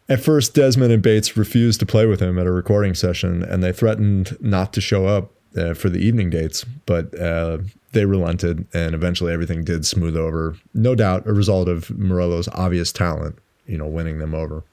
at 0.09 0.21
first 0.21 0.53
Desmond 0.53 0.91
and 0.91 1.01
Bates 1.01 1.37
refused 1.37 1.79
to 1.79 1.85
play 1.85 2.05
with 2.05 2.19
him 2.19 2.37
at 2.37 2.45
a 2.45 2.51
recording 2.51 2.93
session 2.93 3.43
and 3.43 3.63
they 3.63 3.71
threatened 3.71 4.37
not 4.41 4.73
to 4.73 4.81
show 4.81 5.05
up 5.05 5.31
uh, 5.57 5.73
for 5.73 5.89
the 5.89 5.99
evening 5.99 6.29
dates 6.29 6.65
but 6.85 7.17
uh, 7.19 7.59
they 7.91 8.05
relented 8.05 8.65
and 8.73 8.95
eventually 8.95 9.31
everything 9.31 9.63
did 9.63 9.85
smooth 9.85 10.17
over. 10.17 10.57
No 10.73 10.95
doubt 10.95 11.27
a 11.27 11.33
result 11.33 11.67
of 11.67 11.89
Morello's 11.97 12.47
obvious 12.49 12.91
talent 12.91 13.37
you 13.65 13.77
know 13.77 13.87
winning 13.87 14.19
them 14.19 14.33
over. 14.33 14.63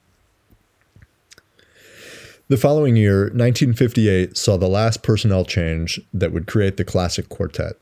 The 2.49 2.57
following 2.57 2.97
year, 2.97 3.27
1958, 3.27 4.37
saw 4.37 4.57
the 4.57 4.66
last 4.66 5.05
personnel 5.05 5.45
change 5.45 6.01
that 6.12 6.33
would 6.33 6.49
create 6.49 6.79
the 6.79 6.85
classic 6.85 7.29
quartet. 7.29 7.75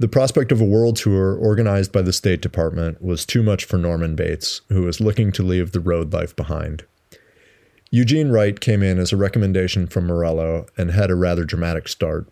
The 0.00 0.08
prospect 0.08 0.52
of 0.52 0.60
a 0.60 0.64
world 0.64 0.94
tour 0.94 1.34
organized 1.34 1.90
by 1.90 2.02
the 2.02 2.12
State 2.12 2.40
Department 2.40 3.02
was 3.02 3.26
too 3.26 3.42
much 3.42 3.64
for 3.64 3.78
Norman 3.78 4.14
Bates, 4.14 4.60
who 4.68 4.82
was 4.82 5.00
looking 5.00 5.32
to 5.32 5.42
leave 5.42 5.72
the 5.72 5.80
road 5.80 6.12
life 6.12 6.36
behind. 6.36 6.84
Eugene 7.90 8.30
Wright 8.30 8.60
came 8.60 8.82
in 8.82 9.00
as 9.00 9.12
a 9.12 9.16
recommendation 9.16 9.88
from 9.88 10.06
Morello 10.06 10.66
and 10.76 10.92
had 10.92 11.10
a 11.10 11.16
rather 11.16 11.44
dramatic 11.44 11.88
start. 11.88 12.28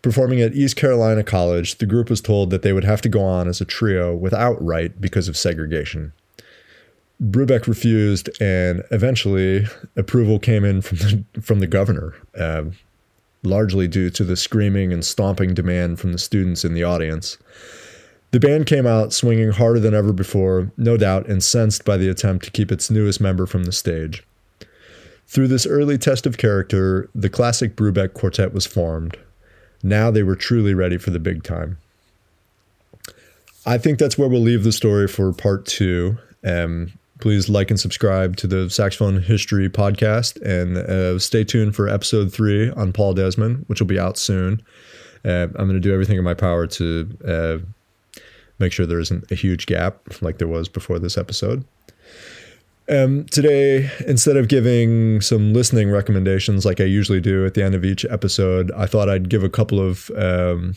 Performing 0.00 0.40
at 0.40 0.54
East 0.54 0.74
Carolina 0.74 1.22
College, 1.22 1.78
the 1.78 1.86
group 1.86 2.10
was 2.10 2.20
told 2.20 2.50
that 2.50 2.62
they 2.62 2.72
would 2.72 2.82
have 2.82 3.00
to 3.02 3.08
go 3.08 3.22
on 3.22 3.46
as 3.46 3.60
a 3.60 3.64
trio 3.64 4.12
without 4.12 4.60
Wright 4.60 5.00
because 5.00 5.28
of 5.28 5.36
segregation. 5.36 6.12
Brubeck 7.22 7.68
refused, 7.68 8.28
and 8.40 8.82
eventually 8.90 9.66
approval 9.94 10.40
came 10.40 10.64
in 10.64 10.82
from 10.82 10.98
the 10.98 11.24
from 11.40 11.60
the 11.60 11.68
governor, 11.68 12.14
uh, 12.36 12.64
largely 13.42 13.88
due 13.88 14.10
to 14.10 14.24
the 14.24 14.36
screaming 14.36 14.92
and 14.92 15.04
stomping 15.04 15.54
demand 15.54 15.98
from 15.98 16.12
the 16.12 16.18
students 16.18 16.64
in 16.64 16.74
the 16.74 16.84
audience. 16.84 17.38
The 18.30 18.40
band 18.40 18.66
came 18.66 18.86
out 18.86 19.12
swinging 19.12 19.50
harder 19.50 19.80
than 19.80 19.94
ever 19.94 20.12
before, 20.12 20.72
no 20.76 20.96
doubt 20.96 21.28
incensed 21.28 21.84
by 21.84 21.96
the 21.96 22.08
attempt 22.08 22.44
to 22.46 22.50
keep 22.50 22.72
its 22.72 22.90
newest 22.90 23.20
member 23.20 23.46
from 23.46 23.64
the 23.64 23.72
stage. 23.72 24.24
Through 25.26 25.48
this 25.48 25.66
early 25.66 25.98
test 25.98 26.26
of 26.26 26.38
character, 26.38 27.08
the 27.14 27.28
classic 27.28 27.76
Brubeck 27.76 28.14
quartet 28.14 28.52
was 28.52 28.66
formed. 28.66 29.16
Now 29.82 30.10
they 30.10 30.22
were 30.22 30.36
truly 30.36 30.74
ready 30.74 30.96
for 30.96 31.10
the 31.10 31.18
big 31.18 31.42
time. 31.42 31.78
I 33.64 33.78
think 33.78 33.98
that's 33.98 34.18
where 34.18 34.28
we'll 34.28 34.40
leave 34.40 34.64
the 34.64 34.72
story 34.72 35.08
for 35.08 35.32
part 35.32 35.66
two. 35.66 36.18
Um, 36.44 36.92
Please 37.22 37.48
like 37.48 37.70
and 37.70 37.78
subscribe 37.78 38.34
to 38.38 38.48
the 38.48 38.68
Saxophone 38.68 39.22
History 39.22 39.68
podcast 39.68 40.42
and 40.42 40.76
uh, 40.76 41.20
stay 41.20 41.44
tuned 41.44 41.76
for 41.76 41.88
episode 41.88 42.32
three 42.32 42.68
on 42.70 42.92
Paul 42.92 43.14
Desmond, 43.14 43.64
which 43.68 43.80
will 43.80 43.86
be 43.86 43.96
out 43.96 44.18
soon. 44.18 44.60
Uh, 45.24 45.46
I'm 45.54 45.68
going 45.68 45.74
to 45.74 45.78
do 45.78 45.92
everything 45.92 46.18
in 46.18 46.24
my 46.24 46.34
power 46.34 46.66
to 46.66 47.18
uh, 47.24 47.58
make 48.58 48.72
sure 48.72 48.86
there 48.86 48.98
isn't 48.98 49.30
a 49.30 49.36
huge 49.36 49.66
gap 49.66 50.20
like 50.20 50.38
there 50.38 50.48
was 50.48 50.68
before 50.68 50.98
this 50.98 51.16
episode. 51.16 51.64
Um, 52.88 53.24
today, 53.26 53.88
instead 54.08 54.36
of 54.36 54.48
giving 54.48 55.20
some 55.20 55.52
listening 55.52 55.92
recommendations 55.92 56.66
like 56.66 56.80
I 56.80 56.86
usually 56.86 57.20
do 57.20 57.46
at 57.46 57.54
the 57.54 57.62
end 57.62 57.76
of 57.76 57.84
each 57.84 58.04
episode, 58.06 58.72
I 58.72 58.86
thought 58.86 59.08
I'd 59.08 59.28
give 59.28 59.44
a 59.44 59.48
couple 59.48 59.78
of 59.78 60.10
um, 60.16 60.74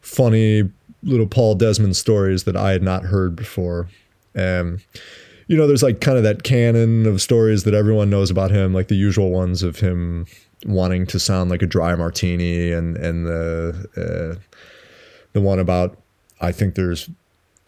funny 0.00 0.68
little 1.04 1.28
Paul 1.28 1.54
Desmond 1.54 1.94
stories 1.94 2.42
that 2.42 2.56
I 2.56 2.72
had 2.72 2.82
not 2.82 3.04
heard 3.04 3.36
before. 3.36 3.86
Um, 4.34 4.80
you 5.46 5.56
know, 5.56 5.66
there's 5.66 5.82
like 5.82 6.00
kind 6.00 6.16
of 6.16 6.24
that 6.24 6.42
canon 6.42 7.06
of 7.06 7.20
stories 7.20 7.64
that 7.64 7.74
everyone 7.74 8.10
knows 8.10 8.30
about 8.30 8.50
him, 8.50 8.72
like 8.72 8.88
the 8.88 8.94
usual 8.94 9.30
ones 9.30 9.62
of 9.62 9.80
him 9.80 10.26
wanting 10.64 11.06
to 11.06 11.18
sound 11.18 11.50
like 11.50 11.62
a 11.62 11.66
dry 11.66 11.94
martini, 11.94 12.72
and 12.72 12.96
and 12.96 13.26
the 13.26 13.86
uh, 13.96 14.58
the 15.32 15.40
one 15.40 15.58
about 15.58 15.98
I 16.40 16.52
think 16.52 16.74
there's 16.74 17.08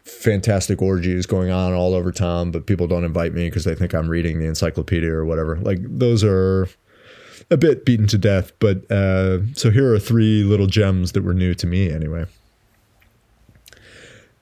fantastic 0.05 0.83
orgies 0.83 1.27
going 1.27 1.51
on 1.51 1.73
all 1.73 1.95
over 1.95 2.13
town, 2.13 2.51
but 2.51 2.67
people 2.67 2.87
don't 2.87 3.05
invite 3.05 3.33
me 3.33 3.49
because 3.49 3.65
they 3.65 3.75
think 3.75 3.95
I'm 3.95 4.09
reading 4.09 4.39
the 4.39 4.47
encyclopedia 4.47 5.11
or 5.11 5.25
whatever. 5.25 5.57
Like 5.57 5.79
those 5.83 6.23
are 6.23 6.69
a 7.51 7.57
bit 7.57 7.85
beaten 7.85 8.07
to 8.09 8.19
death, 8.19 8.53
but 8.59 8.91
uh, 8.91 9.41
so 9.55 9.71
here 9.71 9.93
are 9.93 9.99
three 9.99 10.45
little 10.45 10.67
gems 10.67 11.13
that 11.13 11.23
were 11.23 11.35
new 11.35 11.55
to 11.55 11.67
me 11.67 11.91
anyway. 11.91 12.27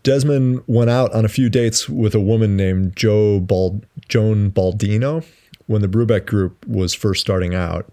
Desmond 0.03 0.63
went 0.67 0.91
out 0.91 1.13
on 1.13 1.25
a 1.25 1.29
few 1.29 1.49
dates 1.49 1.89
with 1.89 2.15
a 2.15 2.21
woman 2.21 2.57
named 2.57 2.97
Joe 2.97 3.39
Bald- 3.41 3.87
Joan 4.09 4.51
Baldino 4.51 5.25
when 5.67 5.81
the 5.81 5.89
Brubeck 5.89 6.27
group 6.27 6.67
was 6.67 6.93
first 6.93 7.21
starting 7.21 7.55
out. 7.55 7.91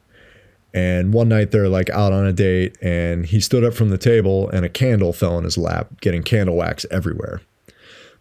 And 0.73 1.13
one 1.13 1.29
night 1.29 1.51
they're 1.51 1.69
like 1.69 1.89
out 1.89 2.13
on 2.13 2.25
a 2.25 2.33
date, 2.33 2.77
and 2.81 3.25
he 3.25 3.39
stood 3.39 3.63
up 3.63 3.73
from 3.73 3.89
the 3.89 3.97
table, 3.97 4.49
and 4.49 4.65
a 4.65 4.69
candle 4.69 5.13
fell 5.13 5.37
in 5.37 5.43
his 5.43 5.57
lap, 5.57 5.99
getting 6.01 6.21
candle 6.21 6.55
wax 6.55 6.85
everywhere. 6.91 7.41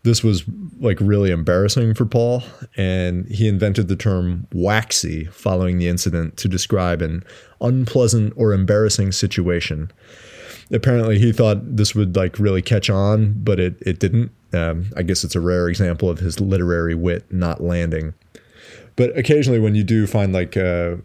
This 0.03 0.23
was 0.23 0.45
like 0.81 0.99
really 1.01 1.31
embarrassing 1.31 1.95
for 1.95 2.07
Paul, 2.07 2.43
and 2.77 3.27
he 3.27 3.49
invented 3.49 3.89
the 3.89 3.97
term 3.97 4.47
waxy 4.53 5.25
following 5.27 5.79
the 5.79 5.89
incident 5.89 6.37
to 6.39 6.49
describe 6.49 7.03
an 7.03 7.25
unpleasant 7.61 8.33
or 8.37 8.53
embarrassing 8.53 9.13
situation 9.13 9.91
apparently 10.71 11.19
he 11.19 11.33
thought 11.33 11.77
this 11.77 11.95
would 11.95 12.17
like 12.17 12.39
really 12.39 12.63
catch 12.63 12.91
on, 12.91 13.35
but 13.43 13.61
it 13.61 13.77
it 13.81 13.99
didn't. 13.99 14.33
Um, 14.53 14.87
I 14.97 15.03
guess 15.03 15.25
it's 15.25 15.35
a 15.35 15.41
rare 15.41 15.69
example 15.69 16.09
of 16.09 16.21
his 16.21 16.41
literary 16.41 16.95
wit 16.95 17.31
not 17.31 17.63
landing. 17.63 18.15
But 18.97 19.17
occasionally, 19.17 19.61
when 19.61 19.75
you 19.75 19.85
do 19.85 20.07
find 20.07 20.33
like 20.33 20.57
uh, 20.57 20.97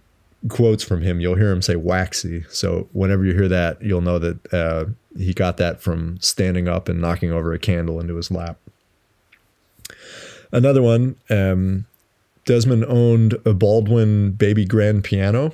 quotes 0.50 0.84
from 0.84 1.02
him, 1.02 1.20
you'll 1.20 1.36
hear 1.36 1.52
him 1.52 1.62
say 1.62 1.76
"waxy." 1.76 2.44
So 2.50 2.88
whenever 2.94 3.26
you 3.26 3.34
hear 3.34 3.50
that, 3.50 3.82
you'll 3.82 4.02
know 4.02 4.20
that 4.20 4.54
uh, 4.54 4.86
he 5.18 5.34
got 5.34 5.58
that 5.58 5.82
from 5.82 6.18
standing 6.20 6.68
up 6.68 6.90
and 6.90 7.02
knocking 7.02 7.32
over 7.32 7.54
a 7.54 7.60
candle 7.60 8.00
into 8.00 8.16
his 8.16 8.32
lap. 8.32 8.58
Another 10.52 10.82
one. 10.82 11.16
Um, 11.30 11.86
Desmond 12.46 12.84
owned 12.86 13.38
a 13.46 13.54
Baldwin 13.54 14.32
baby 14.32 14.66
grand 14.66 15.04
piano 15.04 15.54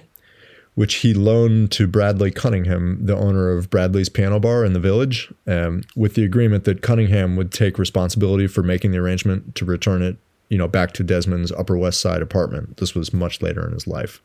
which 0.80 0.95
he 0.95 1.14
loaned 1.14 1.69
to 1.73 1.85
Bradley 1.85 2.31
Cunningham, 2.31 3.06
the 3.06 3.14
owner 3.14 3.49
of 3.49 3.69
Bradley's 3.69 4.07
Piano 4.07 4.39
Bar 4.39 4.64
in 4.64 4.72
the 4.72 4.80
village, 4.80 5.30
um, 5.45 5.84
with 5.93 6.14
the 6.14 6.23
agreement 6.23 6.64
that 6.64 6.81
Cunningham 6.81 7.35
would 7.35 7.51
take 7.51 7.77
responsibility 7.77 8.47
for 8.47 8.64
making 8.64 8.91
the 8.91 8.97
arrangement 8.97 9.56
to 9.56 9.65
return 9.65 10.01
it, 10.01 10.15
you 10.47 10.57
know, 10.57 10.69
back 10.69 10.93
to 10.93 11.03
Desmond's 11.03 11.51
Upper 11.51 11.77
West 11.77 11.99
Side 11.99 12.22
apartment. 12.22 12.77
This 12.77 12.95
was 12.95 13.11
much 13.11 13.41
later 13.41 13.68
in 13.68 13.73
his 13.73 13.88
life, 13.88 14.22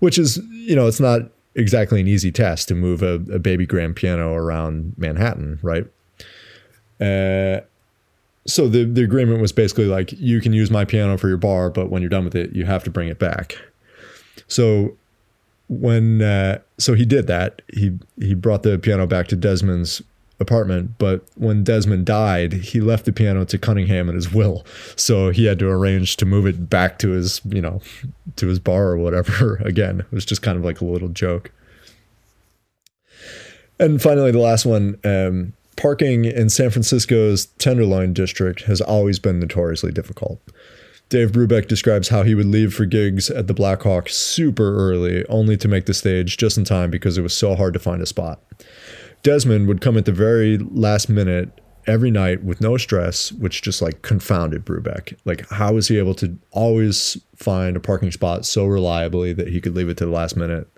which 0.00 0.18
is, 0.18 0.38
you 0.50 0.74
know, 0.74 0.88
it's 0.88 0.98
not 0.98 1.20
exactly 1.54 2.00
an 2.00 2.08
easy 2.08 2.32
task 2.32 2.66
to 2.66 2.74
move 2.74 3.00
a, 3.00 3.22
a 3.32 3.38
baby 3.38 3.64
grand 3.64 3.94
piano 3.94 4.34
around 4.34 4.92
Manhattan, 4.96 5.60
right? 5.62 5.84
Uh, 7.00 7.60
so 8.44 8.66
the 8.66 8.82
the 8.82 9.04
agreement 9.04 9.40
was 9.40 9.52
basically 9.52 9.86
like 9.86 10.10
you 10.14 10.40
can 10.40 10.52
use 10.52 10.68
my 10.68 10.84
piano 10.84 11.16
for 11.16 11.28
your 11.28 11.36
bar, 11.36 11.70
but 11.70 11.90
when 11.90 12.02
you're 12.02 12.08
done 12.08 12.24
with 12.24 12.34
it, 12.34 12.56
you 12.56 12.64
have 12.64 12.82
to 12.82 12.90
bring 12.90 13.06
it 13.06 13.20
back. 13.20 13.56
So 14.48 14.96
when 15.68 16.22
uh, 16.22 16.60
so 16.78 16.94
he 16.94 17.04
did 17.04 17.26
that. 17.26 17.62
He 17.72 17.98
he 18.18 18.34
brought 18.34 18.62
the 18.62 18.78
piano 18.78 19.06
back 19.06 19.28
to 19.28 19.36
Desmond's 19.36 20.02
apartment, 20.38 20.98
but 20.98 21.26
when 21.36 21.64
Desmond 21.64 22.04
died, 22.04 22.52
he 22.52 22.80
left 22.80 23.04
the 23.04 23.12
piano 23.12 23.44
to 23.46 23.58
Cunningham 23.58 24.08
in 24.08 24.14
his 24.14 24.32
will. 24.32 24.66
So 24.94 25.30
he 25.30 25.46
had 25.46 25.58
to 25.60 25.68
arrange 25.68 26.16
to 26.18 26.26
move 26.26 26.46
it 26.46 26.68
back 26.68 26.98
to 26.98 27.10
his, 27.10 27.40
you 27.46 27.62
know, 27.62 27.80
to 28.36 28.46
his 28.46 28.58
bar 28.58 28.88
or 28.88 28.98
whatever. 28.98 29.56
Again, 29.64 30.00
it 30.00 30.12
was 30.12 30.24
just 30.24 30.42
kind 30.42 30.58
of 30.58 30.64
like 30.64 30.80
a 30.80 30.84
little 30.84 31.08
joke. 31.08 31.50
And 33.78 34.00
finally, 34.00 34.30
the 34.30 34.38
last 34.38 34.64
one 34.64 34.98
um, 35.04 35.52
parking 35.76 36.24
in 36.24 36.48
San 36.48 36.70
Francisco's 36.70 37.46
Tenderloin 37.58 38.12
district 38.12 38.62
has 38.62 38.80
always 38.80 39.18
been 39.18 39.38
notoriously 39.38 39.92
difficult. 39.92 40.40
Dave 41.08 41.30
Brubeck 41.30 41.68
describes 41.68 42.08
how 42.08 42.24
he 42.24 42.34
would 42.34 42.46
leave 42.46 42.74
for 42.74 42.84
gigs 42.84 43.30
at 43.30 43.46
the 43.46 43.54
Blackhawk 43.54 44.08
super 44.08 44.74
early, 44.74 45.24
only 45.26 45.56
to 45.56 45.68
make 45.68 45.86
the 45.86 45.94
stage 45.94 46.36
just 46.36 46.58
in 46.58 46.64
time 46.64 46.90
because 46.90 47.16
it 47.16 47.22
was 47.22 47.36
so 47.36 47.54
hard 47.54 47.74
to 47.74 47.78
find 47.78 48.02
a 48.02 48.06
spot. 48.06 48.42
Desmond 49.22 49.68
would 49.68 49.80
come 49.80 49.96
at 49.96 50.04
the 50.04 50.12
very 50.12 50.58
last 50.58 51.08
minute 51.08 51.60
every 51.86 52.10
night 52.10 52.42
with 52.42 52.60
no 52.60 52.76
stress, 52.76 53.30
which 53.32 53.62
just 53.62 53.80
like 53.80 54.02
confounded 54.02 54.64
Brubeck. 54.64 55.16
Like, 55.24 55.48
how 55.48 55.74
was 55.74 55.86
he 55.86 55.98
able 55.98 56.14
to 56.16 56.36
always 56.50 57.16
find 57.36 57.76
a 57.76 57.80
parking 57.80 58.10
spot 58.10 58.44
so 58.44 58.66
reliably 58.66 59.32
that 59.32 59.48
he 59.48 59.60
could 59.60 59.76
leave 59.76 59.88
it 59.88 59.96
to 59.98 60.06
the 60.06 60.12
last 60.12 60.36
minute? 60.36 60.68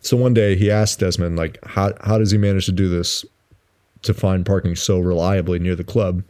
So 0.00 0.16
one 0.16 0.32
day 0.32 0.56
he 0.56 0.70
asked 0.70 1.00
Desmond, 1.00 1.36
like, 1.36 1.58
how, 1.64 1.92
how 2.00 2.18
does 2.18 2.30
he 2.30 2.38
manage 2.38 2.66
to 2.66 2.72
do 2.72 2.88
this 2.88 3.24
to 4.02 4.14
find 4.14 4.46
parking 4.46 4.76
so 4.76 4.98
reliably 5.00 5.58
near 5.58 5.74
the 5.74 5.84
club? 5.84 6.22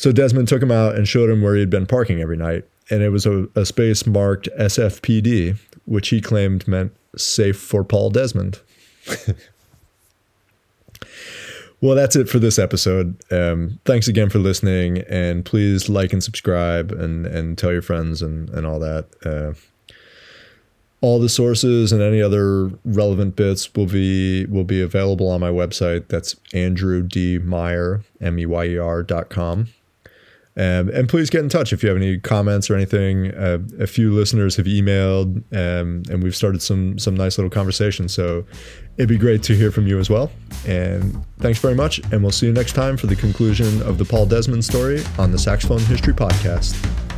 So 0.00 0.12
Desmond 0.12 0.48
took 0.48 0.62
him 0.62 0.70
out 0.70 0.94
and 0.94 1.06
showed 1.06 1.28
him 1.28 1.42
where 1.42 1.54
he'd 1.54 1.68
been 1.68 1.84
parking 1.84 2.22
every 2.22 2.38
night. 2.38 2.64
And 2.88 3.02
it 3.02 3.10
was 3.10 3.26
a, 3.26 3.46
a 3.54 3.66
space 3.66 4.06
marked 4.06 4.48
SFPD, 4.58 5.58
which 5.84 6.08
he 6.08 6.22
claimed 6.22 6.66
meant 6.66 6.96
safe 7.18 7.60
for 7.60 7.84
Paul 7.84 8.08
Desmond. 8.08 8.60
Well, 11.82 11.96
that's 11.96 12.14
it 12.14 12.28
for 12.28 12.38
this 12.38 12.58
episode. 12.58 13.16
Um, 13.32 13.80
thanks 13.86 14.06
again 14.06 14.28
for 14.28 14.38
listening, 14.38 14.98
and 15.08 15.46
please 15.46 15.88
like 15.88 16.12
and 16.12 16.22
subscribe, 16.22 16.92
and 16.92 17.24
and 17.24 17.56
tell 17.56 17.72
your 17.72 17.80
friends 17.80 18.20
and 18.20 18.50
and 18.50 18.66
all 18.66 18.78
that. 18.80 19.06
Uh, 19.24 19.54
all 21.00 21.18
the 21.18 21.30
sources 21.30 21.90
and 21.90 22.02
any 22.02 22.20
other 22.20 22.70
relevant 22.84 23.34
bits 23.34 23.74
will 23.74 23.86
be 23.86 24.44
will 24.44 24.64
be 24.64 24.82
available 24.82 25.30
on 25.30 25.40
my 25.40 25.48
website. 25.48 26.08
That's 26.08 26.36
Andrew 26.52 27.02
D 27.02 27.38
Meyer 27.38 28.02
M 28.20 28.38
E 28.38 28.44
Y 28.44 28.64
E 28.66 28.76
R 28.76 29.02
dot 29.02 29.30
com. 29.30 29.68
Um, 30.60 30.90
and 30.90 31.08
please 31.08 31.30
get 31.30 31.42
in 31.42 31.48
touch 31.48 31.72
if 31.72 31.82
you 31.82 31.88
have 31.88 31.96
any 31.96 32.18
comments 32.18 32.68
or 32.68 32.74
anything. 32.74 33.32
Uh, 33.34 33.60
a 33.78 33.86
few 33.86 34.12
listeners 34.12 34.56
have 34.56 34.66
emailed, 34.66 35.36
um, 35.56 36.02
and 36.10 36.22
we've 36.22 36.36
started 36.36 36.60
some 36.60 36.98
some 36.98 37.14
nice 37.14 37.38
little 37.38 37.48
conversations. 37.48 38.12
So 38.12 38.44
it'd 38.98 39.08
be 39.08 39.16
great 39.16 39.42
to 39.44 39.56
hear 39.56 39.70
from 39.70 39.86
you 39.86 39.98
as 39.98 40.10
well. 40.10 40.30
And 40.66 41.24
thanks 41.38 41.58
very 41.60 41.74
much. 41.74 41.98
And 42.12 42.20
we'll 42.20 42.30
see 42.30 42.44
you 42.44 42.52
next 42.52 42.74
time 42.74 42.98
for 42.98 43.06
the 43.06 43.16
conclusion 43.16 43.80
of 43.82 43.96
the 43.96 44.04
Paul 44.04 44.26
Desmond 44.26 44.62
story 44.62 45.02
on 45.18 45.32
the 45.32 45.38
Saxophone 45.38 45.80
History 45.80 46.12
Podcast. 46.12 47.09